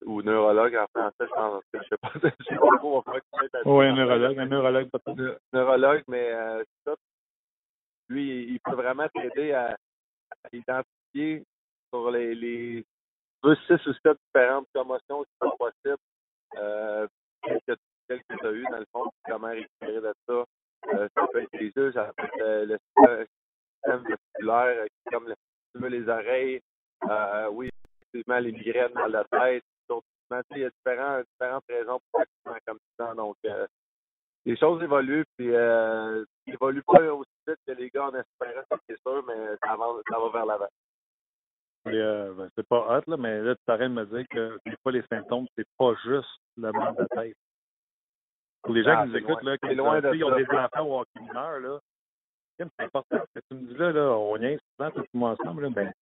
ou 0.05 0.20
neurologue 0.22 0.74
en 0.76 0.87
français, 0.89 1.14
je 1.20 1.26
pense 1.35 1.62
que 1.72 1.78
je 1.83 1.89
sais 1.89 1.97
pas, 1.99 2.11
je 2.14 2.45
sais 2.45 2.57
pas 2.57 2.78
trop 2.78 2.97
on 3.07 3.11
va 3.12 3.18
Oui, 3.64 3.87
un 3.87 3.95
neurologue, 3.95 4.39
un 4.39 4.47
neurologue, 4.47 4.91
peut-être. 4.91 5.16
Ne- 5.16 5.39
neurologue, 5.53 6.03
mais 6.09 6.33
euh, 6.33 6.64
c'est 6.85 6.91
ça. 6.91 6.97
Lui, 8.13 8.45
il 8.53 8.61
peut 8.61 8.75
vraiment 8.75 9.09
t'aider 9.15 9.53
à, 9.53 9.73
à 10.45 10.49
identifier 10.53 11.45
sur 11.91 12.11
les, 12.11 12.35
les 12.35 12.85
deux, 13.43 13.57
six 13.67 13.87
ou 13.87 13.93
sept 13.95 14.17
différentes 14.27 14.69
commotions 14.75 15.25
qui 15.25 15.31
sont 15.43 15.57
possibles. 15.59 15.97
Euh, 16.57 17.07
que 17.43 17.59
tu 17.67 18.47
as 18.47 18.53
eues, 18.53 18.65
dans 18.71 18.79
le 18.79 18.87
fond, 18.93 19.11
comment 19.27 19.49
récupérer 19.49 20.01
de 20.01 20.15
ça. 20.29 20.45
Euh, 20.95 21.09
ça 21.17 21.27
peut 21.33 21.43
être 21.43 21.53
les 21.55 21.73
yeux, 21.77 21.93
ça 21.93 22.13
peut 22.17 22.25
être 22.25 22.41
euh, 22.43 22.67
le 22.67 22.79
système- 22.79 24.05
vestibulaire, 24.05 24.83
euh, 24.85 24.87
comme 25.11 25.29
le, 25.29 25.35
tu 25.75 25.81
veux, 25.81 25.89
les 25.89 26.09
oreilles. 26.09 26.61
Euh, 27.09 27.49
oui, 27.51 27.71
effectivement, 28.01 28.39
les 28.39 28.53
migraines, 28.53 28.93
mal 28.95 29.13
de 29.13 29.25
tête. 29.31 29.65
Il 30.53 30.59
y 30.59 30.65
a 30.65 30.71
différentes 30.71 31.65
raisons 31.69 32.01
pour 32.11 32.23
ça 32.45 32.59
comme 32.67 32.79
ça. 32.99 33.15
Donc, 33.15 33.37
euh, 33.45 33.67
les 34.45 34.57
choses 34.57 34.82
évoluent, 34.82 35.24
puis 35.36 35.55
euh, 35.55 36.24
ils 36.47 36.55
évoluent 36.55 36.82
pas 36.82 37.01
aussi 37.12 37.30
vite 37.47 37.59
que 37.66 37.72
les 37.72 37.90
gars 37.90 38.07
en 38.07 38.14
espéraient, 38.14 38.64
ça, 38.70 38.76
c'est 38.88 39.01
sûr, 39.01 39.24
mais 39.26 39.57
ça 39.64 39.76
va, 39.76 39.86
ça 40.11 40.18
va 40.18 40.28
vers 40.30 40.47
l'avant. 40.47 40.68
Euh, 41.88 42.32
ben, 42.34 42.49
c'est 42.57 42.66
pas 42.68 42.99
hot, 42.99 43.03
là, 43.11 43.16
mais 43.16 43.40
là, 43.40 43.55
tu 43.57 43.72
arrêtes 43.72 43.88
de 43.90 43.95
me 43.95 44.07
dire 44.07 44.24
que 44.30 44.59
des 44.66 44.76
fois, 44.82 44.93
les 44.93 45.03
symptômes, 45.11 45.47
c'est 45.57 45.66
pas 45.76 45.95
juste 46.05 46.28
le 46.57 46.70
mal 46.72 46.95
de 46.97 47.07
tête. 47.14 47.36
Pour 48.62 48.74
les 48.74 48.84
gens 48.84 48.95
Ah, 48.99 49.03
qui 49.05 49.11
nous 49.11 49.16
écoutent, 49.16 49.43
loin- 49.43 49.51
là, 49.53 49.59
qui 49.59 49.66
c'est 49.68 49.74
loin 49.74 49.97
tu 50.01 50.03
sais, 50.03 50.11
de 50.11 50.16
ils 50.16 50.24
ont 50.24 50.36
des 50.36 50.47
enfants 50.51 51.01
ou 51.01 51.05
qui 51.18 51.24
meurent, 51.34 51.61
là, 51.61 51.78
c'est 52.57 52.66
important 52.84 53.18
ce 53.34 53.40
que 53.40 53.45
tu 53.51 53.55
me 53.57 53.66
dis 53.66 53.74
là, 53.74 53.90
là 53.93 54.11
on 54.16 54.36
y 54.36 54.45
est 54.45 54.59
souvent 54.76 54.90
tout 54.93 55.05
le 55.12 55.18
monde 55.18 55.36
ensemble, 55.40 55.62
là, 55.62 55.70
ben, 55.70 55.93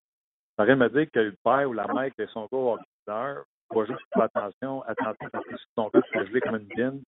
ça 0.57 0.63
arrête 0.65 0.79
de 0.79 0.83
me 0.85 0.91
dire 0.91 1.11
que 1.11 1.21
le 1.21 1.35
père 1.43 1.69
ou 1.71 1.73
la 1.73 1.87
mère 1.87 2.13
qui 2.15 2.21
a 2.23 2.27
son 2.29 2.43
gars 2.43 2.59
au 2.59 2.73
hockey 2.75 2.85
mineur, 3.07 3.45
faut 3.73 3.87
juste 3.87 4.01
faire 4.13 4.25
attention, 4.25 4.83
attention, 4.83 5.29
parce 5.33 5.47
que 5.47 5.57
si 5.57 5.65
ton 5.77 5.89
gars 5.89 6.03
se 6.13 6.25
geler 6.27 6.41
comme 6.43 6.57
une 6.57 6.67
bine, 6.77 7.03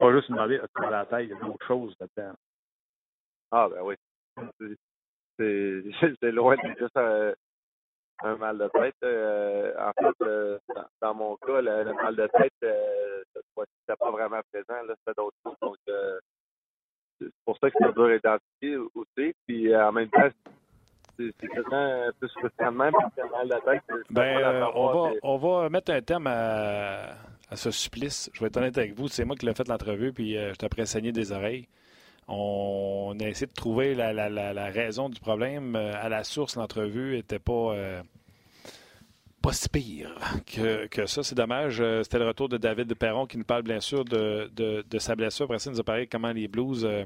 pas 0.00 0.12
juste 0.12 0.28
lui 0.28 0.34
demander, 0.34 0.58
as-tu 0.58 0.80
mal 0.80 0.94
à 0.94 0.98
la 0.98 1.06
tête, 1.06 1.24
il 1.24 1.28
y 1.28 1.32
a 1.32 1.40
d'autres 1.40 1.66
choses 1.66 1.94
là-dedans. 2.00 2.34
Ah, 3.52 3.68
ben 3.68 3.82
oui. 3.82 3.94
C'est- 5.38 6.32
loin 6.32 6.56
de 6.56 6.78
juste 6.78 6.96
un, 6.96 8.36
mal 8.36 8.58
de 8.58 8.68
tête. 8.68 8.94
Euh, 9.04 9.74
en 9.78 9.92
fait, 9.92 10.24
euh, 10.26 10.58
dans, 11.00 11.14
mon 11.14 11.36
cas, 11.36 11.60
le, 11.60 11.92
mal 11.92 12.16
de 12.16 12.26
tête, 12.28 12.52
euh, 12.64 13.22
c'était 13.34 13.96
pas 13.98 14.10
vraiment 14.10 14.40
présent. 14.52 14.82
Là, 14.86 14.94
c'était 14.98 15.16
d'autres 15.16 15.36
choses. 15.44 15.56
Donc, 15.60 15.76
euh, 15.88 16.18
c'est 17.20 17.30
pour 17.44 17.58
ça 17.58 17.70
que 17.70 17.76
c'est 17.78 17.92
dur 17.92 18.04
à 18.04 18.14
identifier 18.14 18.76
aussi. 18.94 19.34
Puis, 19.46 19.76
en 19.76 19.92
même 19.92 20.08
temps, 20.10 20.30
c'est 21.40 21.48
quasiment 21.48 22.00
plus 22.18 22.28
frustrant 22.30 22.72
de 22.72 22.76
même 22.76 22.92
mal 22.92 23.48
de 23.48 23.64
tête, 23.64 23.82
Ben, 24.10 24.22
euh, 24.38 24.60
d'en 24.60 24.72
on, 24.74 25.02
va, 25.08 25.10
on 25.22 25.36
va 25.62 25.68
mettre 25.68 25.92
un 25.92 26.00
terme 26.02 26.26
à, 26.26 27.14
à 27.50 27.56
ce 27.56 27.70
supplice. 27.70 28.30
Je 28.32 28.40
vais 28.40 28.46
être 28.46 28.56
honnête 28.56 28.76
avec 28.78 28.94
vous. 28.94 29.08
C'est 29.08 29.24
moi 29.24 29.36
qui 29.36 29.46
l'ai 29.46 29.54
fait 29.54 29.68
l'entrevue, 29.68 30.12
puis 30.12 30.36
euh, 30.36 30.52
je 30.52 30.66
t'ai 30.66 30.86
saigner 30.86 31.12
des 31.12 31.32
oreilles. 31.32 31.66
On 32.28 33.16
a 33.20 33.24
essayé 33.26 33.46
de 33.46 33.52
trouver 33.52 33.94
la, 33.94 34.12
la- 34.12 34.28
la- 34.28 34.52
la 34.52 34.66
raison 34.66 35.08
du 35.08 35.18
problème. 35.20 35.74
Euh, 35.74 35.92
À 36.00 36.08
la 36.08 36.22
source, 36.22 36.56
l'entrevue 36.56 37.16
n'était 37.16 37.40
pas, 37.40 37.72
euh, 37.74 38.02
pas 39.42 39.52
si 39.52 39.68
pire 39.68 40.14
que, 40.46 40.86
que 40.86 41.06
ça. 41.06 41.22
C'est 41.22 41.34
dommage. 41.34 41.80
Euh, 41.80 42.02
C'était 42.02 42.18
le 42.18 42.26
retour 42.28 42.48
de 42.48 42.56
David 42.58 42.94
Perron 42.94 43.26
qui 43.26 43.38
nous 43.38 43.44
parle 43.44 43.62
bien 43.62 43.80
sûr 43.80 44.04
de, 44.04 44.50
de- 44.54 44.84
de 44.88 44.98
sa 44.98 45.16
blessure. 45.16 45.44
Après 45.46 45.58
ça, 45.58 45.70
il 45.70 45.74
nous 45.74 45.80
a 45.80 45.84
parlé 45.84 46.06
comment 46.06 46.32
les 46.32 46.46
Blues 46.48 46.84
euh, 46.84 47.04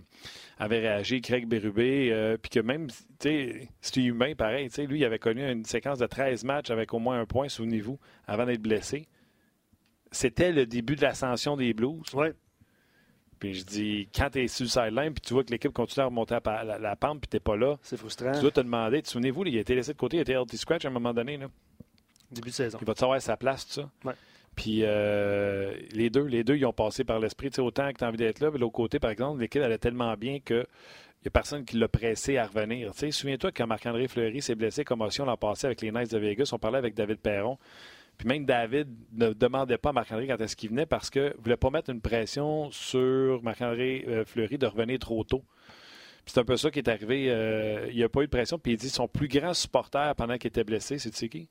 avaient 0.59 0.81
réagi, 0.81 1.21
Craig 1.21 1.47
Berube, 1.47 1.79
euh, 1.79 2.37
puis 2.37 2.51
que 2.51 2.61
même, 2.61 2.89
tu 2.89 2.95
sais, 3.21 3.69
c'est 3.81 4.03
humain 4.03 4.35
pareil. 4.35 4.69
tu 4.69 4.75
sais, 4.77 4.87
Lui, 4.87 5.01
il 5.01 5.05
avait 5.05 5.19
connu 5.19 5.49
une 5.49 5.65
séquence 5.65 5.99
de 5.99 6.07
13 6.07 6.45
matchs 6.45 6.71
avec 6.71 6.93
au 6.93 6.99
moins 6.99 7.21
un 7.21 7.27
point, 7.27 7.49
souvenez-vous, 7.49 7.99
avant 8.27 8.47
d'être 8.47 8.63
blessé. 8.63 9.07
C'était 10.11 10.53
le 10.53 10.67
début 10.67 10.97
de 10.97 11.03
l'ascension 11.03 11.57
des 11.57 11.73
Blues. 11.75 12.03
Oui. 12.15 12.29
Puis 13.41 13.55
je 13.55 13.65
dis, 13.65 14.09
quand 14.15 14.31
tu 14.31 14.43
es 14.43 14.49
sur 14.49 14.65
le 14.65 14.69
sideline, 14.71 15.13
puis 15.13 15.21
tu 15.21 15.35
vois 15.35 15.43
que 15.45 15.51
l'équipe 15.51 15.73
continue 15.73 16.03
à 16.03 16.07
remonter 16.07 16.35
la, 16.35 16.41
pa- 16.41 16.63
la- 16.65 16.79
la 16.79 16.97
pente, 16.97 17.21
puis 17.21 17.29
tu 17.29 17.41
pas 17.41 17.57
là, 17.57 17.77
C'est 17.83 17.97
frustrant. 17.97 18.33
tu 18.33 18.41
dois 18.41 18.51
te 18.53 18.61
demander, 18.61 19.03
souvenez-vous, 19.05 19.45
il 19.47 19.57
a 19.59 19.61
été 19.61 19.75
laissé 19.75 19.93
de 19.93 19.99
côté, 19.99 20.17
il 20.17 20.21
a 20.21 20.23
été 20.23 20.33
healthy 20.33 20.57
scratch 20.57 20.85
à 20.85 20.89
un 20.89 20.93
moment 20.93 21.13
donné. 21.13 21.37
Là. 21.37 21.49
Début 22.31 22.51
de 22.51 22.55
saison. 22.55 22.79
Il 22.81 22.87
va 22.87 22.95
te 22.95 22.99
savoir 22.99 23.21
sa 23.21 23.37
place, 23.37 23.67
tout 23.67 23.75
ça. 23.75 23.91
Ouais. 24.05 24.15
Puis 24.57 24.81
euh, 24.83 25.75
les 25.93 26.11
deux, 26.11 26.25
les 26.25 26.45
deux, 26.45 26.57
ils 26.57 26.67
ont 26.67 26.73
passé 26.73 27.05
par 27.05 27.19
l'esprit. 27.19 27.51
Tu 27.51 27.57
sais, 27.57 27.63
autant 27.63 27.93
que 27.93 27.99
tu 27.99 28.05
as 28.05 28.09
envie 28.09 28.17
d'être 28.17 28.41
là, 28.41 28.51
mais 28.51 28.57
de 28.57 28.61
l'autre 28.61 28.75
côté, 28.75 28.99
par 28.99 29.11
exemple, 29.11 29.41
l'équipe 29.41 29.63
allait 29.63 29.79
tellement 29.79 30.15
bien 30.17 30.39
que 30.41 30.67
il 31.25 31.29
n'y 31.29 31.29
a 31.29 31.31
personne 31.31 31.65
qui 31.65 31.79
l'a 31.79 31.89
pressé 31.89 32.37
à 32.37 32.47
revenir. 32.47 32.93
Tu 32.93 32.99
sais, 32.99 33.11
souviens-toi 33.11 33.51
quand 33.51 33.67
Marc-André 33.67 34.09
Fleury 34.09 34.43
s'est 34.43 34.55
blessé, 34.55 34.85
commotion 34.85 35.25
l'an 35.25 35.39
passé 35.39 35.67
avec 35.67 35.81
les 35.81 35.91
Knights 35.91 36.13
de 36.13 36.19
Vegas, 36.19 36.51
on 36.53 36.59
parlait 36.59 36.77
avec 36.77 36.95
David 36.95 37.17
Perron. 37.19 37.59
Puis 38.19 38.29
même 38.29 38.45
David 38.45 38.89
ne 39.13 39.33
demandait 39.33 39.79
pas 39.79 39.89
à 39.89 39.93
Marc-André 39.93 40.27
quand 40.27 40.41
est-ce 40.41 40.55
qu'il 40.55 40.69
venait 40.69 40.87
parce 40.87 41.11
qu'il 41.11 41.23
ne 41.23 41.43
voulait 41.43 41.57
pas 41.57 41.71
mettre 41.71 41.91
une 41.91 42.01
pression 42.03 42.71
sur 42.71 43.43
Marc-André 43.43 44.05
euh, 44.07 44.25
Fleury 44.25 44.59
de 44.59 44.67
revenir 44.67 44.99
trop 44.99 45.25
tôt. 45.25 45.43
Puis 46.25 46.33
c'est 46.35 46.41
un 46.41 46.45
peu 46.45 46.57
ça 46.57 46.71
qui 46.71 46.79
est 46.79 46.89
arrivé. 46.89 47.27
euh, 47.31 47.87
il 47.91 47.97
n'y 47.97 48.03
a 48.03 48.09
pas 48.09 48.21
eu 48.21 48.27
de 48.27 48.31
pression. 48.31 48.59
Puis 48.59 48.73
il 48.73 48.77
dit 48.77 48.91
son 48.91 49.09
plus 49.09 49.29
grand 49.29 49.55
supporter 49.55 50.15
pendant 50.15 50.37
qu'il 50.37 50.49
était 50.49 50.65
blessé, 50.65 50.99
c'est 50.99 51.11
tu 51.11 51.17
sais 51.17 51.29
qui? 51.29 51.49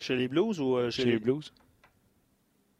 Chez 0.00 0.16
les 0.16 0.28
Blues 0.28 0.60
ou 0.60 0.76
euh, 0.76 0.90
chez, 0.90 1.02
Chez 1.02 1.10
les 1.12 1.18
Blues. 1.18 1.52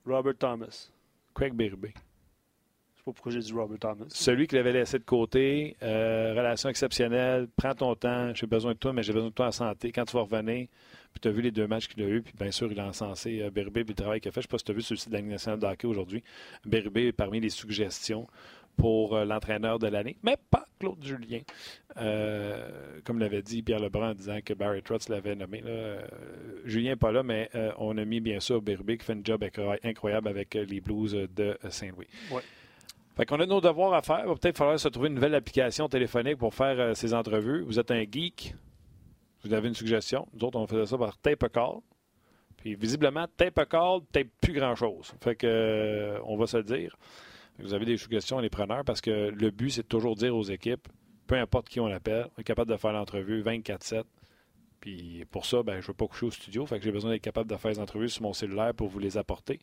Robert 0.04 0.36
Thomas? 0.38 0.90
Craig 1.34 1.52
Berube. 1.52 1.86
Je 1.86 1.90
sais 1.90 3.04
pas 3.04 3.12
pourquoi 3.12 3.32
j'ai 3.32 3.40
dit 3.40 3.52
Robert 3.52 3.78
Thomas. 3.78 4.07
Celui 4.09 4.46
qui 4.46 4.54
l'avait 4.54 4.72
laissé 4.72 4.98
de 4.98 5.04
côté, 5.04 5.76
euh, 5.82 6.34
relation 6.36 6.68
exceptionnelle, 6.68 7.48
prends 7.57 7.74
ton 7.74 7.94
temps, 7.94 8.32
j'ai 8.34 8.46
besoin 8.46 8.72
de 8.72 8.78
toi, 8.78 8.92
mais 8.92 9.02
j'ai 9.02 9.12
besoin 9.12 9.28
de 9.28 9.34
toi 9.34 9.46
en 9.46 9.52
santé. 9.52 9.92
Quand 9.92 10.04
tu 10.04 10.16
vas 10.16 10.22
revenir, 10.22 10.68
puis 11.12 11.20
tu 11.20 11.28
as 11.28 11.30
vu 11.30 11.42
les 11.42 11.50
deux 11.50 11.66
matchs 11.66 11.88
qu'il 11.88 12.02
a 12.02 12.09
eu, 12.09 12.22
puis 12.22 12.34
bien 12.38 12.50
sûr, 12.50 12.70
il 12.70 12.78
a 12.80 12.86
encensé 12.86 13.40
euh, 13.42 13.50
Berube 13.50 13.78
et 13.78 13.84
le 13.84 13.94
travail 13.94 14.20
qu'il 14.20 14.28
a 14.28 14.32
fait. 14.32 14.40
Je 14.40 14.46
ne 14.46 14.50
sais 14.50 14.52
pas 14.52 14.59
si 14.59 14.64
tu 14.64 14.70
as 14.72 14.74
vu 14.74 14.82
sur 14.82 14.94
le 14.94 14.98
site 14.98 15.09
de 15.09 15.14
la 15.14 15.20
Ligue 15.20 15.30
nationale 15.30 15.59
de 15.61 15.66
hockey 15.66 15.86
aujourd'hui. 15.86 16.22
Berube 16.64 16.98
est 16.98 17.12
parmi 17.12 17.40
les 17.40 17.50
suggestions 17.50 18.26
pour 18.76 19.16
euh, 19.16 19.24
l'entraîneur 19.24 19.78
de 19.78 19.86
l'année, 19.86 20.16
mais 20.22 20.36
pas 20.50 20.66
Claude 20.78 21.02
Julien. 21.02 21.40
Euh, 21.98 23.00
comme 23.04 23.18
l'avait 23.18 23.42
dit 23.42 23.62
Pierre 23.62 23.80
Lebrun 23.80 24.10
en 24.10 24.14
disant 24.14 24.38
que 24.44 24.52
Barry 24.52 24.82
Trotz 24.82 25.08
l'avait 25.08 25.34
nommé. 25.34 25.60
Là, 25.62 25.70
euh, 25.70 26.06
Julien 26.64 26.90
n'est 26.90 26.96
pas 26.96 27.12
là, 27.12 27.22
mais 27.22 27.48
euh, 27.54 27.72
on 27.78 27.96
a 27.96 28.04
mis 28.04 28.20
bien 28.20 28.40
sûr 28.40 28.60
Berube 28.60 28.98
qui 28.98 29.04
fait 29.04 29.14
un 29.14 29.22
job 29.24 29.44
incroyable 29.82 30.28
avec 30.28 30.54
les 30.54 30.80
Blues 30.80 31.12
de 31.34 31.56
Saint-Louis. 31.70 32.08
Ouais. 32.30 32.42
Fait 33.16 33.24
qu'on 33.24 33.40
a 33.40 33.46
nos 33.46 33.62
devoirs 33.62 33.94
à 33.94 34.02
faire. 34.02 34.20
Il 34.24 34.28
va 34.28 34.34
peut-être 34.34 34.58
falloir 34.58 34.78
se 34.78 34.88
trouver 34.88 35.08
une 35.08 35.14
nouvelle 35.14 35.34
application 35.34 35.88
téléphonique 35.88 36.36
pour 36.36 36.54
faire 36.54 36.94
ces 36.94 37.14
entrevues. 37.14 37.62
Vous 37.62 37.78
êtes 37.78 37.90
un 37.90 38.02
geek. 38.02 38.54
Vous 39.42 39.54
avez 39.54 39.68
une 39.68 39.74
suggestion. 39.74 40.26
Nous 40.34 40.44
autres, 40.44 40.58
on 40.58 40.66
faisait 40.66 40.84
ça 40.84 40.98
par 40.98 41.16
tape 41.16 41.42
a 41.44 41.48
call. 41.48 41.76
Puis 42.58 42.74
visiblement, 42.74 43.26
tape 43.38 43.58
a 43.58 43.64
call, 43.64 44.00
tape 44.12 44.28
plus 44.42 44.52
grand-chose. 44.52 45.14
Fait 45.22 45.34
que 45.34 46.18
on 46.24 46.36
va 46.36 46.46
se 46.46 46.58
le 46.58 46.64
dire. 46.64 46.94
Vous 47.59 47.74
avez 47.74 47.84
des 47.84 47.96
suggestions, 47.96 48.38
les 48.38 48.50
preneurs, 48.50 48.84
parce 48.84 49.00
que 49.00 49.30
le 49.30 49.50
but, 49.50 49.70
c'est 49.70 49.82
de 49.82 49.88
toujours 49.88 50.14
dire 50.14 50.36
aux 50.36 50.42
équipes, 50.42 50.88
peu 51.26 51.36
importe 51.36 51.68
qui 51.68 51.80
on 51.80 51.86
appelle, 51.86 52.28
on 52.36 52.40
est 52.40 52.44
capable 52.44 52.70
de 52.70 52.76
faire 52.76 52.92
l'entrevue 52.92 53.42
24-7. 53.42 54.04
Puis 54.80 55.24
pour 55.30 55.46
ça, 55.46 55.62
ben, 55.62 55.74
je 55.74 55.78
ne 55.78 55.86
veux 55.88 55.94
pas 55.94 56.07
coucher 56.07 56.26
au 56.26 56.30
studio, 56.30 56.66
fait 56.66 56.78
que 56.78 56.84
j'ai 56.84 56.92
besoin 56.92 57.11
d'être 57.11 57.22
capable 57.22 57.50
de 57.50 57.57
faire 57.57 57.70
les 57.70 57.78
entrevues 57.80 58.09
sur 58.09 58.22
mon 58.22 58.32
cellulaire 58.32 58.74
pour 58.74 58.88
vous 58.88 58.98
les 58.98 59.16
apporter. 59.16 59.59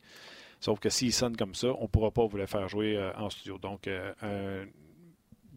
Sauf 0.60 0.80
que 0.80 0.88
s'ils 0.88 1.12
sonnent 1.12 1.36
comme 1.36 1.54
ça, 1.54 1.68
on 1.78 1.82
ne 1.82 1.88
pourra 1.88 2.10
pas 2.10 2.26
vous 2.26 2.36
les 2.36 2.46
faire 2.46 2.68
jouer 2.68 2.96
euh, 2.96 3.12
en 3.16 3.30
studio. 3.30 3.58
Donc, 3.58 3.86
euh, 3.86 4.12
un 4.22 4.66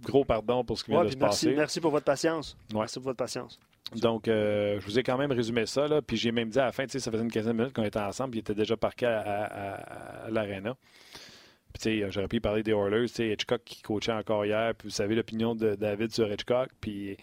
gros 0.01 0.25
pardon 0.25 0.63
pour 0.63 0.77
ce 0.77 0.83
qui 0.83 0.91
vient 0.91 1.03
de 1.03 1.09
se 1.09 1.17
merci, 1.17 1.45
passer. 1.45 1.55
Merci 1.55 1.81
pour 1.81 1.91
votre 1.91 2.05
patience. 2.05 2.57
Merci 2.73 2.95
pour 2.95 3.05
votre 3.05 3.17
patience. 3.17 3.59
Donc, 3.95 4.27
euh, 4.27 4.79
je 4.79 4.85
vous 4.85 4.99
ai 4.99 5.03
quand 5.03 5.17
même 5.17 5.31
résumé 5.31 5.65
ça. 5.65 5.87
Là, 5.87 6.01
puis 6.01 6.17
j'ai 6.17 6.31
même 6.31 6.49
dit 6.49 6.59
à 6.59 6.65
la 6.65 6.71
fin, 6.71 6.85
ça 6.87 6.99
faisait 7.11 7.23
une 7.23 7.31
quinzaine 7.31 7.53
de 7.53 7.57
minutes 7.57 7.73
qu'on 7.73 7.83
était 7.83 7.99
ensemble, 7.99 8.31
puis 8.31 8.39
il 8.39 8.41
était 8.41 8.53
déjà 8.55 8.75
parqué 8.75 9.05
à, 9.05 9.21
à, 9.21 10.25
à 10.25 10.29
l'aréna. 10.29 10.75
J'aurais 12.09 12.27
pu 12.27 12.39
parler 12.39 12.63
des 12.63 12.71
Oilers. 12.71 13.05
Hitchcock 13.05 13.61
qui 13.63 13.81
coachait 13.81 14.11
encore 14.11 14.45
hier. 14.45 14.73
Puis 14.75 14.87
vous 14.87 14.93
savez 14.93 15.15
l'opinion 15.15 15.55
de 15.55 15.75
David 15.75 16.11
sur 16.11 16.31
Hitchcock. 16.31 16.69
Puis 16.81 17.17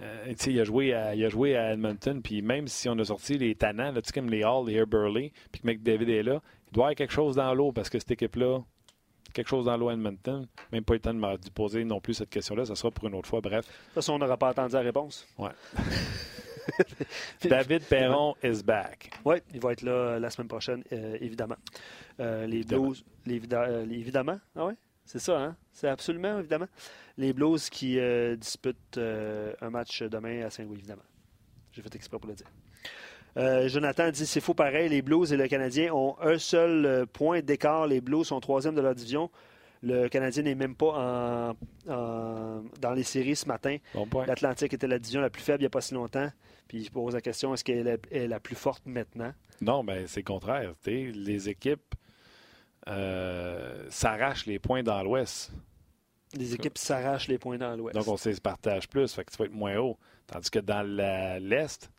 euh, 0.00 0.32
il, 0.46 0.60
a 0.60 0.64
joué 0.64 0.94
à, 0.94 1.14
il 1.14 1.24
a 1.24 1.28
joué 1.28 1.56
à 1.56 1.72
Edmonton. 1.72 2.20
Puis 2.22 2.42
même 2.42 2.66
si 2.68 2.88
on 2.88 2.98
a 2.98 3.04
sorti 3.04 3.38
les 3.38 3.54
tannants, 3.54 3.92
là, 3.92 4.00
comme 4.12 4.30
les 4.30 4.44
Hall, 4.44 4.66
les 4.66 4.74
Air 4.74 4.86
Burley, 4.86 5.32
puis 5.52 5.62
que 5.62 5.66
McDavid 5.66 6.10
est 6.10 6.22
là, 6.22 6.40
il 6.68 6.74
doit 6.74 6.82
y 6.82 6.86
avoir 6.86 6.94
quelque 6.94 7.12
chose 7.12 7.36
dans 7.36 7.52
l'eau 7.54 7.72
parce 7.72 7.90
que 7.90 7.98
cette 7.98 8.10
équipe-là, 8.10 8.60
quelque 9.32 9.48
chose 9.48 9.66
dans 9.66 9.76
l'eau 9.76 9.88
à 9.88 9.94
Edmonton. 9.94 10.46
Même 10.72 10.84
pas 10.84 10.94
eu 10.94 10.96
le 10.96 11.00
temps 11.00 11.14
de 11.14 11.18
me 11.18 11.50
poser 11.50 11.84
non 11.84 12.00
plus 12.00 12.14
cette 12.14 12.30
question-là. 12.30 12.64
Ça 12.64 12.74
sera 12.74 12.90
pour 12.90 13.06
une 13.08 13.14
autre 13.14 13.28
fois. 13.28 13.40
Bref. 13.40 13.66
De 13.66 13.70
toute 13.70 13.94
façon, 13.94 14.14
on 14.14 14.18
n'aura 14.18 14.36
pas 14.36 14.48
attendu 14.48 14.74
la 14.74 14.80
réponse. 14.80 15.26
Ouais. 15.38 15.50
David 17.44 17.82
Perron 17.84 18.34
is 18.42 18.62
back. 18.62 19.10
Oui, 19.24 19.36
il 19.52 19.60
va 19.60 19.72
être 19.72 19.82
là 19.82 19.92
euh, 19.92 20.18
la 20.18 20.30
semaine 20.30 20.48
prochaine, 20.48 20.82
euh, 20.92 21.16
évidemment. 21.20 21.56
Euh, 22.20 22.46
les 22.46 22.64
Blues, 22.64 23.04
évidemment. 23.26 24.38
Ah 24.56 24.66
ouais? 24.66 24.74
C'est 25.04 25.18
ça, 25.18 25.38
hein? 25.38 25.56
C'est 25.72 25.88
absolument, 25.88 26.38
évidemment. 26.38 26.68
Les 27.16 27.32
Blues 27.32 27.68
qui 27.68 27.98
disputent 28.38 28.98
un 28.98 29.70
match 29.70 30.02
demain 30.02 30.44
à 30.44 30.50
Saint-Louis, 30.50 30.78
évidemment. 30.78 31.02
J'ai 31.72 31.82
fait 31.82 31.94
exprès 31.94 32.18
pour 32.18 32.28
le 32.28 32.36
dire. 32.36 33.68
Jonathan 33.68 34.10
dit 34.10 34.26
c'est 34.26 34.40
faux 34.40 34.54
pareil, 34.54 34.88
les 34.88 35.02
Blues 35.02 35.32
et 35.32 35.36
le 35.36 35.48
Canadien 35.48 35.92
ont 35.92 36.16
un 36.20 36.38
seul 36.38 37.06
point 37.08 37.40
d'écart. 37.40 37.86
Les 37.86 38.00
Blues 38.00 38.26
sont 38.26 38.40
troisième 38.40 38.74
de 38.74 38.80
leur 38.80 38.94
division. 38.94 39.30
Le 39.82 40.08
Canadien 40.08 40.42
n'est 40.42 40.54
même 40.54 40.74
pas 40.74 41.56
en, 41.86 42.62
dans 42.80 42.92
les 42.94 43.02
séries 43.02 43.36
ce 43.36 43.46
matin. 43.46 43.78
L'Atlantique 44.26 44.74
était 44.74 44.86
la 44.86 44.98
division 44.98 45.20
la 45.20 45.30
plus 45.30 45.42
faible 45.42 45.60
il 45.60 45.62
n'y 45.62 45.66
a 45.66 45.70
pas 45.70 45.80
si 45.80 45.94
longtemps. 45.94 46.30
Puis 46.68 46.82
il 46.82 46.90
pose 46.90 47.14
la 47.14 47.20
question 47.20 47.54
est-ce 47.54 47.64
qu'elle 47.64 47.98
est 48.10 48.28
la 48.28 48.40
plus 48.40 48.56
forte 48.56 48.84
maintenant? 48.86 49.32
Non, 49.60 49.82
mais 49.82 50.00
ben, 50.00 50.06
c'est 50.06 50.20
le 50.20 50.24
contraire. 50.24 50.74
Les 50.86 51.48
équipes 51.48 51.94
euh, 52.88 53.86
s'arrachent 53.90 54.46
les 54.46 54.58
points 54.58 54.82
dans 54.82 55.02
l'Ouest. 55.02 55.52
Les 56.34 56.54
équipes 56.54 56.78
s'arrachent 56.78 57.28
les 57.28 57.38
points 57.38 57.58
dans 57.58 57.74
l'Ouest. 57.76 57.96
Donc 57.96 58.06
on 58.06 58.16
se 58.16 58.30
partage 58.40 58.88
plus, 58.88 59.12
fait 59.12 59.24
que 59.24 59.32
tu 59.32 59.38
vas 59.38 59.46
être 59.46 59.52
moins 59.52 59.76
haut. 59.78 59.98
Tandis 60.26 60.50
que 60.50 60.60
dans 60.60 60.82
l'Est, 60.86 61.90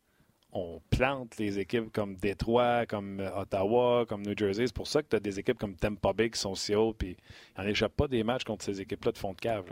on 0.54 0.82
plante 0.90 1.38
les 1.38 1.60
équipes 1.60 1.92
comme 1.92 2.16
Détroit, 2.16 2.86
comme 2.86 3.20
euh, 3.20 3.42
Ottawa, 3.42 4.06
comme 4.08 4.22
New 4.24 4.38
Jersey. 4.38 4.68
C'est 4.68 4.76
pour 4.76 4.88
ça 4.88 5.02
que 5.02 5.08
tu 5.08 5.16
as 5.16 5.20
des 5.20 5.40
équipes 5.40 5.58
comme 5.58 5.76
Tampa 5.76 6.14
Bay 6.14 6.30
qui 6.30 6.40
sont 6.40 6.56
si 6.56 6.76
hauts, 6.76 6.94
puis 6.94 7.16
il 7.58 7.64
n'en 7.64 7.70
échappe 7.70 7.94
pas 7.94 8.08
des 8.08 8.24
matchs 8.24 8.44
contre 8.44 8.66
ces 8.66 8.82
équipes-là 8.82 9.12
de 9.12 9.18
fond 9.18 9.34
de 9.34 9.40
cave. 9.40 9.66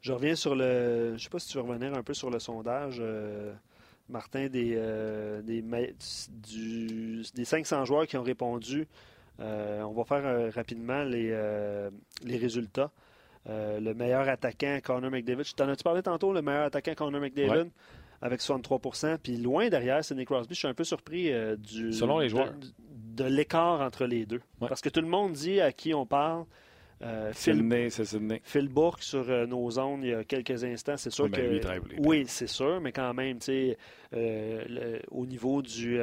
Je 0.00 0.12
reviens 0.12 0.34
sur 0.34 0.54
le. 0.54 1.14
Je 1.16 1.22
sais 1.22 1.30
pas 1.30 1.38
si 1.38 1.48
tu 1.48 1.58
veux 1.58 1.62
revenir 1.62 1.94
un 1.94 2.02
peu 2.02 2.12
sur 2.12 2.28
le 2.28 2.38
sondage, 2.38 2.96
euh, 3.00 3.54
Martin, 4.08 4.48
des, 4.48 4.74
euh, 4.76 5.40
des, 5.42 5.62
des 5.62 7.44
500 7.44 7.84
joueurs 7.84 8.06
qui 8.06 8.16
ont 8.16 8.22
répondu. 8.22 8.86
on 9.38 9.92
va 9.92 10.04
faire 10.04 10.52
rapidement 10.54 11.04
les, 11.04 11.30
les 12.22 12.36
résultats. 12.36 12.90
le 13.46 13.92
meilleur 13.92 14.28
attaquant, 14.28 14.78
Connor 14.82 15.10
McDavid. 15.10 15.44
T'en 15.56 15.68
as-tu 15.68 15.84
parlé 15.84 16.02
tantôt, 16.02 16.32
le 16.34 16.42
meilleur 16.42 16.64
attaquant, 16.64 16.94
Connor 16.94 17.20
McDavid? 17.20 17.70
Avec 18.20 18.40
63% 18.40 19.18
Puis 19.18 19.36
loin 19.36 19.68
derrière, 19.68 20.04
c'est 20.04 20.14
Nick 20.14 20.26
Crosby. 20.26 20.54
Je 20.54 20.58
suis 20.60 20.68
un 20.68 20.74
peu 20.74 20.84
surpris 20.84 21.32
euh, 21.32 21.56
du, 21.56 21.92
Selon 21.92 22.18
les 22.18 22.28
joueurs. 22.28 22.52
de, 22.88 23.24
l'écart 23.24 23.80
entre 23.80 24.06
les 24.06 24.26
deux. 24.26 24.40
Parce 24.60 24.80
que 24.80 24.88
tout 24.88 25.00
le 25.00 25.08
monde 25.08 25.32
dit 25.32 25.60
à 25.60 25.72
qui 25.72 25.94
on 25.94 26.06
parle. 26.06 26.44
Euh, 27.02 27.32
Phil, 27.34 27.90
c'est 27.90 28.18
Phil 28.44 28.68
Bourque 28.68 29.02
sur 29.02 29.28
euh, 29.28 29.46
nos 29.46 29.68
zones 29.70 30.02
il 30.04 30.10
y 30.10 30.14
a 30.14 30.24
quelques 30.24 30.62
instants, 30.64 30.96
c'est 30.96 31.10
sûr 31.10 31.30
que. 31.30 31.60
oui, 31.98 32.24
c'est 32.26 32.46
sûr, 32.46 32.80
mais 32.80 32.92
quand 32.92 33.12
même, 33.12 33.38
tu 33.40 33.46
sais, 33.46 33.78
euh, 34.14 34.98
au 35.10 35.26
niveau 35.26 35.60
du 35.60 35.98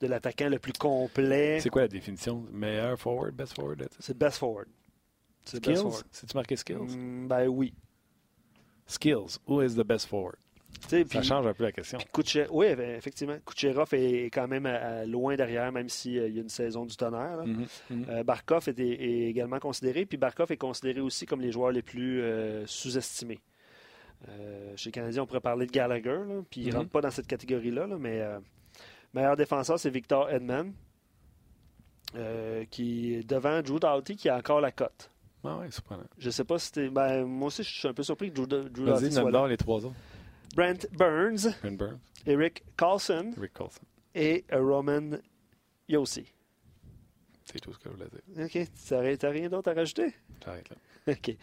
de 0.00 0.06
l'attaquant 0.06 0.48
le 0.48 0.58
plus 0.58 0.72
complet. 0.72 1.60
C'est 1.60 1.70
quoi 1.70 1.82
la 1.82 1.88
définition? 1.88 2.44
Meilleur 2.52 2.98
forward, 2.98 3.34
best 3.34 3.54
forward 3.54 3.86
C'est 3.98 4.16
best 4.16 4.38
forward. 4.38 4.68
Skills? 5.44 6.04
C'est-tu 6.10 6.36
marqué 6.36 6.56
skills? 6.56 6.96
Mm, 6.96 7.28
Ben 7.28 7.48
oui. 7.48 7.74
Skills. 8.86 9.38
Who 9.46 9.62
is 9.62 9.74
the 9.74 9.84
best 9.84 10.06
forward? 10.06 10.36
Ça 10.88 11.22
change 11.22 11.46
un 11.46 11.54
peu 11.54 11.64
la 11.64 11.72
question. 11.72 11.98
oui, 12.50 12.66
effectivement. 12.66 13.36
Kucherov 13.46 13.92
est 13.92 14.26
quand 14.26 14.48
même 14.48 14.68
loin 15.06 15.36
derrière, 15.36 15.72
même 15.72 15.88
s'il 15.88 16.12
y 16.12 16.38
a 16.38 16.40
une 16.40 16.48
saison 16.48 16.84
du 16.84 16.96
tonnerre. 16.96 17.44
Mm-hmm, 17.44 17.66
mm-hmm. 17.92 18.10
Euh, 18.10 18.24
Barkov 18.24 18.68
est, 18.68 18.78
également 18.78 19.58
considéré. 19.58 20.06
Puis 20.06 20.16
Barkov 20.18 20.52
est 20.52 20.56
considéré 20.56 21.00
aussi 21.00 21.26
comme 21.26 21.40
les 21.40 21.52
joueurs 21.52 21.72
les 21.72 21.82
plus 21.82 22.22
euh, 22.22 22.66
sous-estimés. 22.66 23.40
Euh, 24.28 24.72
chez 24.76 24.88
les 24.88 24.92
Canadiens, 24.92 25.22
on 25.22 25.26
pourrait 25.26 25.40
parler 25.40 25.66
de 25.66 25.72
Gallagher, 25.72 26.20
puis 26.50 26.62
il 26.62 26.66
ne 26.66 26.72
mm-hmm. 26.72 26.76
rentre 26.76 26.90
pas 26.90 27.00
dans 27.00 27.10
cette 27.10 27.26
catégorie-là. 27.26 27.86
mais 27.98 28.22
meilleur 29.12 29.36
défenseur, 29.36 29.78
c'est 29.78 29.90
Victor 29.90 30.30
Edman, 30.30 30.72
qui 32.70 33.14
est 33.14 33.28
devant 33.28 33.60
Drew 33.62 33.78
Doughty, 33.78 34.16
qui 34.16 34.28
a 34.28 34.36
encore 34.36 34.60
la 34.60 34.72
cote. 34.72 35.10
Ah 35.46 35.58
oui, 35.60 35.66
Je 36.16 36.30
sais 36.30 36.44
pas 36.44 36.58
si 36.58 36.66
c'était. 36.66 36.88
Ben, 36.88 37.24
moi 37.26 37.48
aussi, 37.48 37.62
je 37.62 37.68
suis 37.68 37.86
un 37.86 37.92
peu 37.92 38.02
surpris 38.02 38.30
que 38.30 38.34
Drew, 38.34 38.46
Drew 38.46 38.86
Doughty 38.86 39.12
soit 39.12 39.30
là. 39.30 39.46
les 39.46 39.58
trois 39.58 39.84
autres. 39.84 39.94
Brent 40.54 40.86
Burns, 40.92 41.54
Eric 42.26 42.64
Carlson, 42.76 43.32
et 44.14 44.44
Roman 44.52 45.18
Yossi. 45.88 46.32
C'est 47.44 47.60
tout 47.60 47.72
ce 47.72 47.78
que 47.78 47.90
je 47.90 47.94
voulais 47.94 48.08
dire. 48.08 48.44
OK. 48.44 48.68
Tu 48.86 48.94
n'as 49.26 49.30
rien 49.30 49.48
d'autre 49.48 49.70
à 49.70 49.74
rajouter? 49.74 50.14
J'arrête 50.44 50.68
là. 50.70 50.76
OK. 51.12 51.36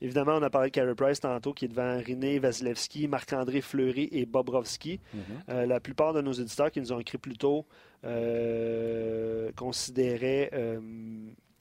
Évidemment, 0.00 0.36
on 0.36 0.42
a 0.42 0.50
parlé 0.50 0.70
de 0.70 0.74
Carey 0.74 0.94
Price 0.94 1.20
tantôt, 1.20 1.52
qui 1.52 1.66
est 1.66 1.68
devant 1.68 1.98
René 1.98 2.38
Vasilevski, 2.38 3.06
Marc-André 3.06 3.60
Fleury 3.60 4.08
et 4.10 4.26
Bobrovski. 4.26 4.98
Mm-hmm. 5.14 5.20
Euh, 5.50 5.66
la 5.66 5.78
plupart 5.78 6.12
de 6.12 6.20
nos 6.20 6.32
éditeurs 6.32 6.70
qui 6.70 6.80
nous 6.80 6.92
ont 6.92 6.98
écrit 6.98 7.18
plus 7.18 7.36
tôt 7.36 7.64
euh, 8.04 9.52
considéraient 9.52 10.50
euh, 10.52 10.80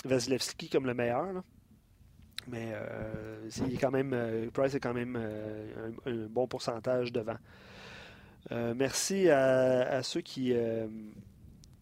Vasilevski 0.03 0.69
comme 0.69 0.87
le 0.87 0.95
meilleur. 0.95 1.33
Là. 1.33 1.43
Mais 2.47 2.71
euh, 2.73 3.49
est 3.71 3.77
quand 3.77 3.91
même, 3.91 4.13
euh, 4.13 4.49
Price 4.51 4.75
est 4.75 4.79
quand 4.79 4.93
même 4.93 5.17
euh, 5.19 5.91
un, 6.05 6.27
bon 6.27 6.47
pourcentage 6.47 7.11
devant. 7.11 7.37
merci 8.51 9.29
à, 9.29 10.03
ceux 10.03 10.21
qui, 10.21 10.53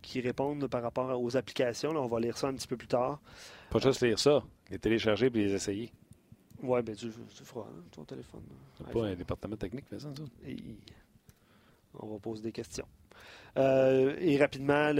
qui 0.01 0.21
répondent 0.21 0.67
par 0.67 0.81
rapport 0.81 1.21
aux 1.21 1.35
applications. 1.35 1.91
on 1.91 2.07
va 2.07 2.19
lire 2.19 2.37
ça 2.37 2.47
un 2.47 2.53
petit 2.53 2.67
peu 2.67 2.77
plus 2.77 2.87
tard. 2.87 3.19
Pas 3.69 3.79
juste 3.79 4.01
lire 4.01 4.19
ça, 4.19 4.43
les 4.69 4.79
télécharger 4.79 5.27
et 5.27 5.29
les 5.29 5.53
essayer. 5.53 5.91
Oui, 6.61 6.81
bien, 6.81 6.95
tu, 6.95 7.11
feras 7.11 7.65
hein, 7.65 7.83
ton 7.91 8.05
téléphone. 8.05 8.43
C'est 8.77 8.89
pas 8.89 9.05
un 9.05 9.15
département 9.15 9.57
technique 9.57 9.85
faisant 9.89 10.15
ça. 10.15 10.23
on 11.99 12.07
va 12.07 12.19
poser 12.19 12.43
des 12.43 12.53
questions. 12.53 12.87
Euh, 13.57 14.15
et 14.19 14.37
rapidement, 14.37 14.91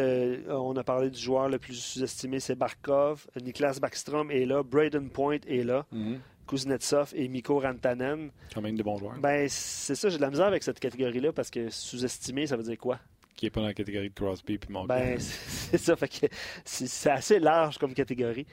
on 0.49 0.75
a 0.75 0.83
parlé 0.83 1.09
du 1.09 1.19
joueur 1.19 1.49
le 1.49 1.57
plus 1.57 1.73
sous-estimé, 1.73 2.39
c'est 2.39 2.55
Barkov. 2.55 3.25
Niklas 3.41 3.79
Backstrom 3.81 4.29
est 4.31 4.45
là. 4.45 4.63
Braden 4.63 5.09
Point 5.09 5.39
est 5.47 5.63
là. 5.63 5.85
Mm-hmm. 5.93 6.17
Kuznetsov 6.47 7.13
et 7.15 7.27
Mikko 7.27 7.59
Rantanen. 7.59 8.29
Quand 8.53 8.61
même 8.61 8.75
de 8.75 8.83
bons 8.83 8.97
joueurs. 8.97 9.17
Ben, 9.19 9.47
c'est 9.49 9.95
ça, 9.95 10.09
j'ai 10.09 10.17
de 10.17 10.21
la 10.21 10.29
misère 10.29 10.45
avec 10.45 10.61
cette 10.61 10.79
catégorie-là 10.79 11.31
parce 11.31 11.49
que 11.49 11.69
sous-estimé, 11.69 12.47
ça 12.47 12.57
veut 12.57 12.63
dire 12.63 12.77
quoi? 12.77 12.99
Qui 13.35 13.45
n'est 13.45 13.49
pas 13.49 13.61
dans 13.61 13.67
la 13.67 13.73
catégorie 13.73 14.09
de 14.09 14.13
Crosby 14.13 14.57
puis 14.57 14.73
Ben, 14.87 15.15
c'est 15.19 15.77
ça. 15.77 15.95
Fait 15.95 16.07
que 16.07 16.27
c'est 16.65 17.09
assez 17.09 17.39
large 17.39 17.77
comme 17.77 17.93
catégorie. 17.93 18.45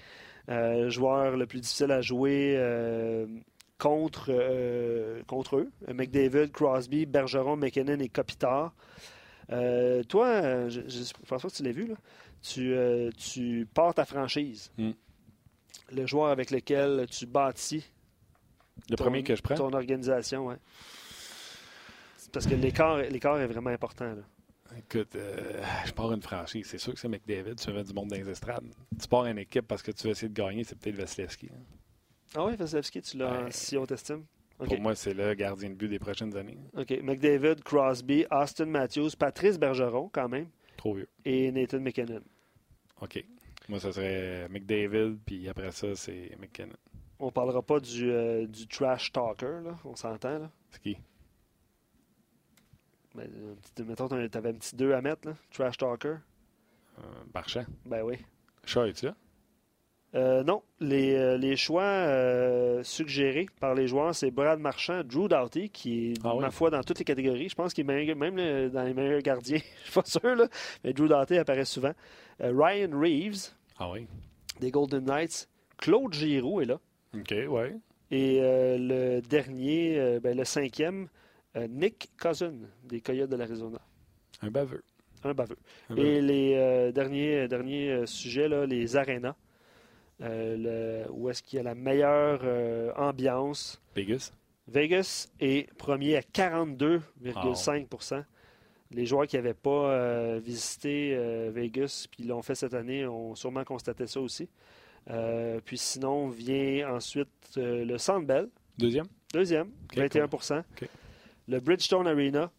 Euh, 0.49 0.89
joueur 0.89 1.37
le 1.37 1.47
plus 1.47 1.61
difficile 1.61 1.91
à 1.91 2.01
jouer 2.01 2.55
euh, 2.57 3.27
contre, 3.79 4.33
contre 5.27 5.57
eux. 5.57 5.71
McDavid, 5.93 6.51
Crosby, 6.53 7.05
Bergeron, 7.05 7.57
McKinnon 7.57 7.99
et 7.99 8.09
Kopitar. 8.09 8.73
Euh, 9.53 10.03
toi, 10.05 10.69
je, 10.69 10.81
je, 10.89 11.13
pense 11.27 11.43
que 11.43 11.49
tu 11.49 11.63
l'as 11.63 11.73
vu, 11.73 11.87
là. 11.87 11.95
Tu, 12.43 12.73
euh, 12.75 13.11
pars 13.75 13.95
ta 13.95 14.05
franchise. 14.05 14.71
Hmm. 14.79 14.93
Le 15.93 16.07
joueur 16.07 16.29
avec 16.29 16.51
lequel 16.51 17.07
tu 17.11 17.27
bâtis 17.27 17.85
Le 18.89 18.97
ton- 18.97 19.05
premier 19.05 19.23
que 19.23 19.35
je 19.35 19.43
prends? 19.43 19.57
Ton 19.57 19.73
organisation, 19.73 20.47
oui. 20.47 20.55
Parce 22.33 22.47
que 22.47 22.55
l'écart 22.55 22.99
l'écart 22.99 23.41
est 23.41 23.47
vraiment 23.49 23.71
important. 23.71 24.15
Là. 24.15 24.23
Écoute, 24.79 25.17
euh, 25.17 25.61
je 25.85 25.91
pars 25.93 26.13
une 26.13 26.23
franchise. 26.23 26.67
C'est 26.69 26.79
sûr 26.79 26.95
que 26.95 27.01
c'est 27.01 27.09
McDavid. 27.09 27.57
Tu 27.57 27.73
veux 27.73 27.83
du 27.83 27.93
monde 27.93 28.09
dans 28.09 28.17
les 28.17 28.29
estrades. 28.31 28.73
Tu 29.01 29.09
pars 29.09 29.27
une 29.27 29.39
équipe 29.39 29.67
parce 29.67 29.83
que 29.83 29.91
tu 29.91 30.05
veux 30.05 30.11
essayer 30.13 30.29
de 30.29 30.35
gagner, 30.35 30.63
c'est 30.63 30.79
peut-être 30.79 30.95
Vasilevski. 30.95 31.49
hein. 31.53 31.59
Ah 32.37 32.45
oui, 32.45 32.55
Vasilevski, 32.55 33.03
tu 33.03 33.17
l'as 33.19 33.43
Ouais. 33.43 33.51
si 33.51 33.77
on 33.77 33.85
t'estime? 33.85 34.25
Pour 34.67 34.81
moi, 34.81 34.95
c'est 34.95 35.15
le 35.15 35.35
gardien 35.35 35.71
de 35.71 35.75
but 35.75 35.89
des 35.89 35.99
prochaines 35.99 36.37
années. 36.37 36.59
OK. 36.77 36.91
McDavid, 37.03 37.63
Crosby, 37.65 38.27
Austin 38.31 38.67
Matthews, 38.67 39.11
Patrice 39.19 39.59
Bergeron, 39.59 40.09
quand 40.13 40.29
même, 40.29 40.49
Trop 40.77 40.95
vieux. 40.95 41.09
et 41.25 41.51
Nathan 41.53 41.81
McKinnon. 41.81 42.21
OK. 43.01 43.25
Moi, 43.69 43.81
ça 43.81 43.93
serait 43.93 44.49
McDavid, 44.49 45.17
puis 45.25 45.49
après 45.49 45.71
ça, 45.73 45.95
c'est 45.95 46.37
McKinnon. 46.41 46.75
On 47.19 47.31
parlera 47.31 47.63
pas 47.63 47.81
du, 47.81 48.11
euh, 48.11 48.47
du 48.47 48.67
trash 48.67 49.13
talker, 49.13 49.61
là. 49.65 49.79
On 49.85 49.95
s'entend, 49.95 50.39
là. 50.39 50.51
C'est 50.71 50.81
qui? 50.83 50.97
Ben, 53.15 53.25
un 53.25 53.55
petit- 53.57 53.83
mettons, 53.89 54.09
t'avais 54.09 54.51
un 54.51 54.55
petit 54.55 54.77
2 54.77 54.93
à 54.93 55.01
mettre, 55.03 55.29
là. 55.29 55.35
Trash 55.51 55.77
talker. 55.79 56.17
Euh. 56.99 57.03
Ben 57.87 58.03
oui. 58.03 58.17
Chat, 58.65 58.87
es-tu 58.89 59.07
là? 59.07 59.17
Euh, 60.17 60.43
non, 60.43 60.63
les, 60.81 61.15
euh, 61.15 61.37
les 61.39 61.55
choix 61.57 61.83
euh, 61.85 62.83
suggérés 62.83 63.47
par 63.61 63.75
les 63.75 63.87
joueurs, 63.87 64.13
c'est 64.15 64.33
Brad 64.33 64.59
Marchand, 64.59 65.03
Drew 65.05 65.29
Doughty, 65.29 65.71
qui 65.71 66.11
est, 66.11 66.15
Ah 66.25 66.35
oui. 66.35 66.41
ma 66.43 66.51
foi, 66.51 66.69
dans 66.71 66.83
toutes 66.83 66.99
les 66.99 67.05
catégories. 67.05 67.49
Je 67.49 67.55
pense 67.55 67.73
qu'il 67.73 67.89
est 67.89 68.15
même 68.17 68.37
le- 68.37 68.69
dans 68.71 68.83
les 68.83 68.93
meilleurs 68.93 69.21
gardiens. 69.23 69.61
Je 69.85 69.91
suis 69.91 69.93
pas 69.93 70.05
sûr, 70.05 70.35
là. 70.35 70.49
Mais 70.83 70.93
Drew 70.93 71.07
Doughty 71.07 71.37
apparaît 71.39 71.65
souvent. 71.65 71.93
Euh, 72.41 72.53
Ryan 72.57 72.91
Reeves, 72.99 73.51
Ah 73.79 73.91
oui. 73.93 74.07
des 74.59 74.71
Golden 74.73 75.05
Knights. 75.05 75.49
Claude 75.79 76.13
Giroux 76.13 76.61
est 76.61 76.67
là. 76.67 76.81
OK, 77.15 77.33
ouais. 77.49 77.77
Et 78.11 78.41
le 78.43 79.21
dernier, 79.21 80.19
ben, 80.21 80.37
le 80.37 80.45
cinquième, 80.45 81.07
Nick 81.69 82.11
Cousin, 82.21 82.53
des 82.85 83.01
Coyotes 83.01 83.31
de 83.31 83.37
l'Arizona. 83.37 83.79
Un 84.43 84.51
baveux. 84.51 84.83
Un 85.23 85.33
baveux. 85.33 85.57
Un 85.89 85.95
baveux. 85.95 86.09
Et 86.09 86.21
les 86.21 86.93
derniers, 86.93 87.47
derniers 87.47 88.03
sujets, 88.07 88.49
là, 88.49 88.67
les 88.67 88.97
arénas. 88.97 89.37
Euh, 90.23 91.05
le- 91.07 91.11
où 91.13 91.31
est-ce 91.31 91.43
qu'il 91.43 91.57
y 91.57 91.61
a 91.61 91.63
la 91.63 91.75
meilleure 91.75 92.41
euh, 92.45 92.93
ambiance? 92.97 93.81
Vegas. 93.97 94.33
Vegas 94.69 95.29
est 95.41 95.73
premier 95.75 96.17
à 96.17 96.21
42,5% 96.23 98.23
Les 98.93 99.07
joueurs 99.07 99.27
qui 99.27 99.37
n'avaient 99.37 99.55
pas 99.55 99.91
euh, 99.93 100.41
visité 100.43 101.15
euh, 101.17 101.51
Vegas 101.53 102.07
puis 102.11 102.25
l'ont 102.25 102.43
fait 102.43 102.55
cette 102.55 102.75
année 102.75 103.07
ont 103.07 103.35
sûrement 103.35 103.65
constaté 103.65 104.07
ça 104.07 104.21
aussi. 104.21 104.49
Euh, 105.11 105.61
puis 105.65 105.79
sinon 105.79 106.29
vient 106.29 106.95
ensuite 106.95 107.29
le 107.57 107.97
Sandbell, 107.99 108.49
Deuxième? 108.79 109.07
deuxième, 109.33 109.69
Ok, 109.93 109.97
21 109.99 110.25
OK. 110.25 110.89
Le 111.49 111.61
Bridgestone 111.61 112.07
Arena 112.07 112.51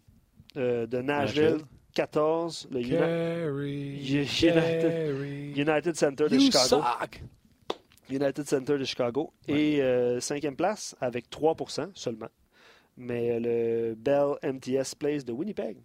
de 0.55 1.01
Nashville, 1.01 1.43
Nashville. 1.43 1.65
14 1.93 2.67
Le. 2.71 2.79
United-. 2.81 2.97
United 5.57 5.95
Center 5.95 6.27
de 6.29 6.35
You 6.35 6.41
Chicago. 6.41 6.81
suck! 6.81 7.21
United 8.11 8.47
Center 8.47 8.77
de 8.77 8.83
Chicago. 8.83 9.33
Et 9.47 9.81
euh, 9.81 10.19
cinquième 10.19 10.55
place 10.55 10.95
avec 11.01 11.29
3% 11.29 11.91
seulement. 11.93 12.29
Mais 12.97 13.39
le 13.39 13.95
Bell 13.95 14.35
MTS 14.43 14.95
Place 14.97 15.25
de 15.25 15.31
Winnipeg. 15.31 15.77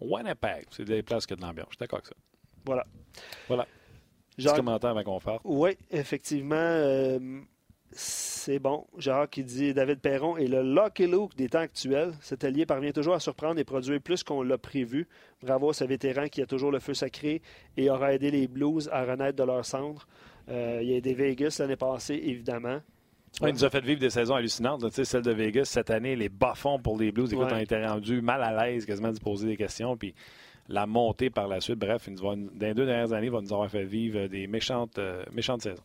Winnipeg. 0.00 0.66
C'est 0.70 0.84
des 0.84 1.02
places 1.02 1.26
qui 1.26 1.34
ont 1.34 1.36
de 1.36 1.42
l'ambiance. 1.42 1.68
Je 1.70 1.74
suis 1.74 1.78
d'accord 1.80 1.98
avec 1.98 2.06
ça. 2.06 2.14
Voilà. 2.64 2.86
Voilà. 3.48 3.66
Petit 4.36 4.54
commentaire 4.54 4.90
avant 4.90 5.02
qu'on 5.02 5.20
parte. 5.20 5.42
Oui, 5.44 5.76
effectivement, 5.90 6.56
euh, 6.56 7.40
c'est 7.92 8.58
bon. 8.58 8.86
Gérard 8.98 9.30
qui 9.30 9.44
dit 9.44 9.72
David 9.72 10.00
Perron 10.00 10.36
est 10.36 10.48
le 10.48 10.62
Lucky 10.62 11.06
Luke 11.06 11.36
des 11.36 11.48
temps 11.48 11.60
actuels. 11.60 12.12
Cet 12.20 12.42
allié 12.42 12.66
parvient 12.66 12.90
toujours 12.90 13.14
à 13.14 13.20
surprendre 13.20 13.60
et 13.60 13.64
produire 13.64 14.00
plus 14.00 14.24
qu'on 14.24 14.42
l'a 14.42 14.58
prévu. 14.58 15.06
Bravo 15.42 15.70
à 15.70 15.74
ce 15.74 15.84
vétéran 15.84 16.26
qui 16.26 16.42
a 16.42 16.46
toujours 16.46 16.72
le 16.72 16.80
feu 16.80 16.94
sacré 16.94 17.42
et 17.76 17.90
aura 17.90 18.12
aidé 18.12 18.32
les 18.32 18.48
Blues 18.48 18.88
à 18.92 19.04
renaître 19.04 19.36
de 19.36 19.44
leur 19.44 19.64
cendre. 19.64 20.06
Euh, 20.48 20.80
il 20.82 20.92
a 20.92 20.96
aidé 20.96 21.14
Vegas 21.14 21.56
l'année 21.60 21.76
passée, 21.76 22.20
évidemment. 22.22 22.80
Ouais, 23.40 23.50
il 23.50 23.54
nous 23.54 23.64
a 23.64 23.70
fait 23.70 23.84
vivre 23.84 24.00
des 24.00 24.10
saisons 24.10 24.34
hallucinantes. 24.36 24.82
là. 24.82 24.88
Tu 24.90 24.96
sais, 24.96 25.04
celle 25.04 25.22
de 25.22 25.32
Vegas, 25.32 25.64
cette 25.64 25.90
année, 25.90 26.14
les 26.14 26.28
bas-fonds 26.28 26.78
pour 26.78 26.98
les 26.98 27.10
Blues. 27.10 27.32
Écoute, 27.32 27.46
Ouais. 27.46 27.54
on 27.54 27.58
était 27.58 27.84
rendu 27.84 28.20
mal 28.20 28.42
à 28.42 28.64
l'aise 28.66 28.86
quasiment 28.86 29.10
de 29.10 29.16
se 29.16 29.20
poser 29.20 29.48
des 29.48 29.56
questions. 29.56 29.96
Puis 29.96 30.14
la 30.68 30.86
montée 30.86 31.30
par 31.30 31.48
la 31.48 31.60
suite, 31.60 31.78
bref, 31.78 32.04
il 32.06 32.14
nous 32.14 32.22
va- 32.22 32.36
dans 32.36 32.66
les 32.66 32.74
deux 32.74 32.86
dernières 32.86 33.12
années, 33.12 33.26
il 33.26 33.32
va 33.32 33.40
nous 33.40 33.52
avoir 33.52 33.68
fait 33.68 33.84
vivre 33.84 34.28
des 34.28 34.46
méchantes, 34.46 34.98
euh, 34.98 35.24
méchantes 35.32 35.62
saisons. 35.62 35.82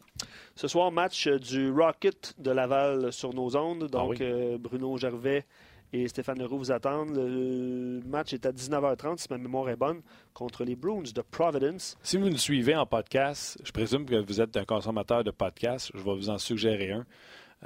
Ce 0.55 0.67
soir, 0.67 0.91
match 0.91 1.27
du 1.27 1.71
Rocket 1.71 2.35
de 2.37 2.51
Laval 2.51 3.11
sur 3.11 3.33
nos 3.33 3.55
ondes. 3.55 3.87
Donc, 3.89 3.93
Ah 3.95 4.05
oui. 4.07 4.17
euh, 4.21 4.57
Bruno 4.59 4.95
Gervais 4.97 5.45
et 5.93 6.07
Stéphane 6.07 6.39
Leroux 6.39 6.57
vous 6.57 6.71
attendent. 6.71 7.15
Le 7.15 8.01
match 8.07 8.33
est 8.33 8.45
à 8.45 8.51
19h30, 8.51 9.17
si 9.17 9.27
ma 9.29 9.37
mémoire 9.37 9.69
est 9.69 9.75
bonne, 9.75 10.01
contre 10.33 10.63
les 10.63 10.75
Bruins 10.75 11.03
de 11.13 11.21
Providence. 11.21 11.97
Si 12.03 12.17
vous 12.17 12.29
nous 12.29 12.37
suivez 12.37 12.75
en 12.75 12.85
podcast, 12.85 13.59
je 13.63 13.71
présume 13.71 14.05
que 14.05 14.15
vous 14.15 14.41
êtes 14.41 14.55
un 14.57 14.65
consommateur 14.65 15.23
de 15.23 15.31
podcasts. 15.31 15.91
Je 15.93 15.99
vais 16.03 16.15
vous 16.15 16.29
en 16.29 16.37
suggérer 16.37 16.91
un. 16.91 17.05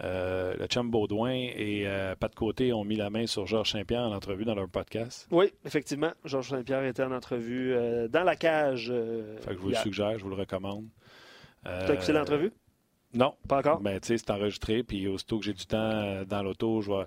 Euh, 0.03 0.55
le 0.57 0.65
chum 0.65 0.89
Baudouin 0.89 1.33
et 1.33 1.83
euh, 1.85 2.15
Pat 2.15 2.33
Côté 2.33 2.73
ont 2.73 2.83
mis 2.83 2.95
la 2.95 3.11
main 3.11 3.27
sur 3.27 3.45
Georges 3.45 3.73
Saint-Pierre 3.73 4.01
en 4.01 4.11
entrevue 4.15 4.43
dans 4.43 4.55
leur 4.55 4.67
podcast. 4.67 5.27
Oui, 5.29 5.53
effectivement. 5.65 6.11
Georges 6.25 6.49
Saint-Pierre 6.49 6.83
était 6.85 7.03
en 7.03 7.11
entrevue 7.11 7.73
euh, 7.75 8.07
dans 8.07 8.23
la 8.23 8.35
cage. 8.35 8.87
euh, 8.89 9.37
Fait 9.41 9.49
que 9.51 9.57
je 9.57 9.59
vous 9.59 9.69
le 9.69 9.75
suggère, 9.75 10.17
je 10.17 10.23
vous 10.23 10.31
le 10.31 10.35
recommande. 10.35 10.85
Euh, 11.67 11.85
T'as 11.85 11.93
écouté 11.93 12.11
l'entrevue? 12.11 12.51
Non. 13.13 13.35
Pas 13.47 13.59
encore? 13.59 13.81
Ben, 13.81 13.99
tu 13.99 14.07
sais, 14.07 14.17
c'est 14.17 14.31
enregistré, 14.31 14.81
puis 14.81 15.07
aussitôt 15.07 15.37
que 15.37 15.45
j'ai 15.45 15.53
du 15.53 15.65
temps 15.67 16.23
dans 16.27 16.41
l'auto, 16.41 16.81
je 16.81 16.89
vais. 16.91 17.05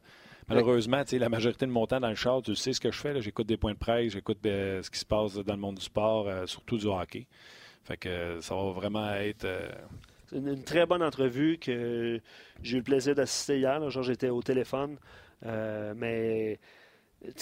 Malheureusement, 0.49 1.03
la 1.11 1.29
majorité 1.29 1.67
de 1.67 1.73
mon 1.73 1.87
temps 1.87 1.99
dans 1.99 2.09
le 2.09 2.15
char, 2.15 2.41
tu 2.41 2.55
sais 2.55 2.73
ce 2.73 2.81
que 2.81 2.93
je 2.93 2.99
fais. 2.99 3.21
J'écoute 3.21 3.49
des 3.49 3.57
points 3.57 3.73
de 3.73 3.79
presse, 3.79 4.13
j'écoute 4.13 4.39
euh, 4.47 4.81
ce 4.81 4.91
qui 4.91 4.99
se 4.99 5.05
passe 5.05 5.35
dans 5.35 5.55
le 5.55 5.61
monde 5.61 5.77
du 5.77 5.83
sport, 5.83 6.29
euh, 6.29 6.47
surtout 6.47 6.79
du 6.79 6.87
hockey. 6.87 7.27
Fait 7.83 7.97
que 7.97 8.09
euh, 8.09 8.41
ça 8.41 8.55
va 8.55 8.71
vraiment 8.71 9.13
être. 9.15 9.47
C'est 10.29 10.37
une, 10.37 10.63
très 10.63 10.87
bonne 10.87 11.03
entrevue 11.03 11.59
que 11.59 12.21
j'ai 12.63 12.75
eu 12.75 12.79
le 12.79 12.85
plaisir 12.85 13.15
d'assister 13.15 13.59
hier. 13.59 13.81
là. 13.81 13.89
Genre, 13.89 14.03
j'étais 14.05 14.29
au 14.29 14.43
téléphone. 14.43 14.97
Mais 15.43 16.59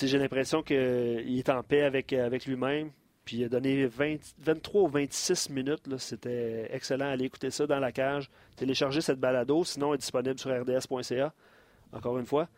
j'ai 0.00 0.18
l'impression 0.18 0.62
qu'il 0.62 1.38
est 1.38 1.48
en 1.48 1.62
paix 1.62 1.82
avec, 1.82 2.12
avec 2.12 2.46
lui-même. 2.46 2.90
Puis 3.24 3.38
il 3.38 3.44
a 3.44 3.48
donné 3.48 3.86
20 3.86 4.16
23 4.38 4.82
ou 4.82 4.88
26 4.88 5.50
minutes. 5.50 5.96
C'était 5.98 6.68
excellent. 6.72 7.08
Allez 7.08 7.24
écouter 7.24 7.50
ça 7.50 7.66
dans 7.66 7.80
la 7.80 7.92
cage. 7.92 8.30
Télécharger 8.56 9.00
cette 9.00 9.18
balado. 9.18 9.64
Sinon, 9.64 9.90
elle 9.90 9.94
est 9.94 9.98
disponible 9.98 10.38
sur 10.38 10.50
rds.ca. 10.50 11.32
Encore 11.92 12.18
une 12.18 12.26
fois. 12.26 12.48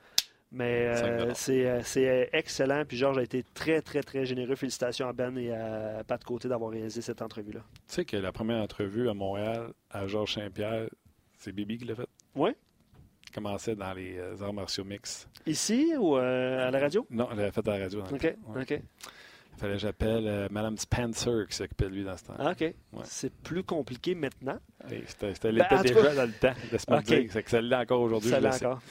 Mais 0.57 0.86
euh, 0.86 1.18
dollars. 1.18 1.36
c'est 1.36 1.66
euh, 1.66 2.24
excellent. 2.32 2.84
Puis 2.88 2.96
Georges 2.96 3.18
a 3.18 3.22
été 3.22 3.44
très, 3.52 3.82
très, 3.82 4.02
très 4.02 4.24
généreux. 4.24 4.54
Félicitations 4.54 5.07
à 5.07 5.12
Ben 5.12 5.36
et 5.36 5.52
à 5.52 6.02
Pat 6.02 6.22
Côté 6.24 6.48
d'avoir 6.48 6.70
réalisé 6.70 7.02
cette 7.02 7.20
entrevue-là. 7.20 7.61
Tu 7.88 7.94
sais 7.94 8.04
que 8.07 8.16
la 8.16 8.32
première 8.32 8.62
entrevue 8.62 9.11
à 9.11 9.14
Montréal 9.14 9.72
à 9.90 10.07
Georges 10.07 10.34
Saint-Pierre, 10.34 10.88
c'est 11.38 11.52
Bibi 11.52 11.76
qui 11.76 11.84
l'a 11.84 11.94
fait. 11.94 12.09
Oui? 12.34 12.52
Commençait 13.34 13.76
dans 13.76 13.92
les 13.92 14.16
euh, 14.16 14.42
arts 14.42 14.54
martiaux 14.54 14.84
mix. 14.84 15.28
Ici 15.46 15.92
ou 15.98 16.16
euh, 16.16 16.68
à 16.68 16.70
la 16.70 16.78
radio? 16.78 17.07
Non, 17.11 17.28
elle 17.30 17.36
l'avait 17.36 17.50
fait 17.50 17.68
à 17.68 17.76
la 17.76 17.84
radio. 17.84 18.00
OK. 18.00 18.22
Ouais. 18.22 18.62
OK. 18.62 18.80
Il 19.57 19.61
fallait 19.61 19.72
que 19.74 19.80
j'appelle 19.80 20.26
euh, 20.26 20.48
Mme 20.50 20.76
Spencer 20.76 21.46
qui 21.48 21.57
s'occupait 21.57 21.86
de 21.86 21.90
lui 21.90 22.04
dans 22.04 22.16
ce 22.18 22.24
temps. 22.24 22.50
OK. 22.50 22.74
C'est 23.04 23.32
plus 23.32 23.64
compliqué 23.64 24.14
maintenant? 24.14 24.59
C'était 25.07 25.32
c'était 25.34 25.52
Ben, 25.52 25.64
en 25.70 25.76
l'était 25.80 25.94
tout 25.94 25.98
déjà 25.98 26.14
dans 26.14 26.26
le 26.26 26.32
temps. 26.32 26.52
Laisse-moi 26.70 26.98
OK. 26.98 27.04
te 27.07 27.14
dire. 27.14 27.30
C'est 27.32 27.42
que 27.42 27.50
ça 27.50 27.61
l'est 27.62 27.74
encore 27.76 28.02
aujourd'hui. 28.02 28.28
Ça 28.28 28.38
l'est 28.38 28.54
encore. 28.66 28.82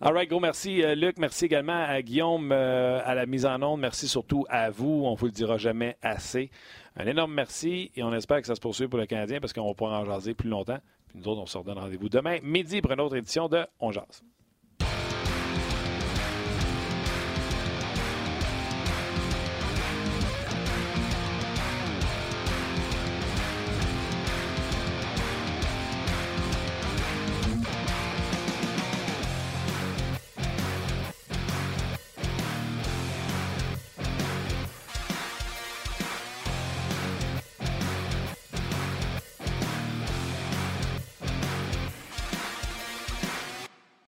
All 0.00 0.12
right, 0.14 0.28
gros 0.30 0.38
merci 0.38 0.80
euh, 0.84 0.94
Luc. 0.94 1.18
Merci 1.18 1.46
également 1.46 1.84
à 1.84 2.00
Guillaume 2.02 2.52
euh, 2.52 3.00
à 3.04 3.16
la 3.16 3.26
mise 3.26 3.44
en 3.46 3.60
onde. 3.62 3.80
Merci 3.80 4.06
surtout 4.06 4.46
à 4.48 4.70
vous. 4.70 5.02
On 5.04 5.14
vous 5.14 5.26
le 5.26 5.32
dira 5.32 5.56
jamais 5.56 5.96
assez. 6.02 6.50
Un 6.96 7.06
énorme 7.06 7.34
merci 7.34 7.90
et 7.96 8.04
on 8.04 8.14
espère 8.14 8.40
que 8.40 8.46
ça 8.46 8.54
se 8.54 8.60
poursuit 8.60 8.86
pour 8.86 9.00
le 9.00 9.06
Canadien 9.06 9.40
parce 9.40 9.52
qu'on 9.52 9.66
va 9.66 9.74
pouvoir 9.74 10.00
en 10.00 10.04
jaser 10.04 10.34
plus 10.34 10.48
longtemps. 10.48 10.78
Puis 11.08 11.18
nous 11.18 11.26
autres, 11.28 11.42
on 11.42 11.46
se 11.46 11.58
redonne 11.58 11.78
rendez-vous 11.78 12.08
demain 12.08 12.38
midi 12.44 12.80
pour 12.80 12.92
une 12.92 13.00
autre 13.00 13.16
édition 13.16 13.48
de 13.48 13.66
On 13.80 13.90
jase. 13.90 14.22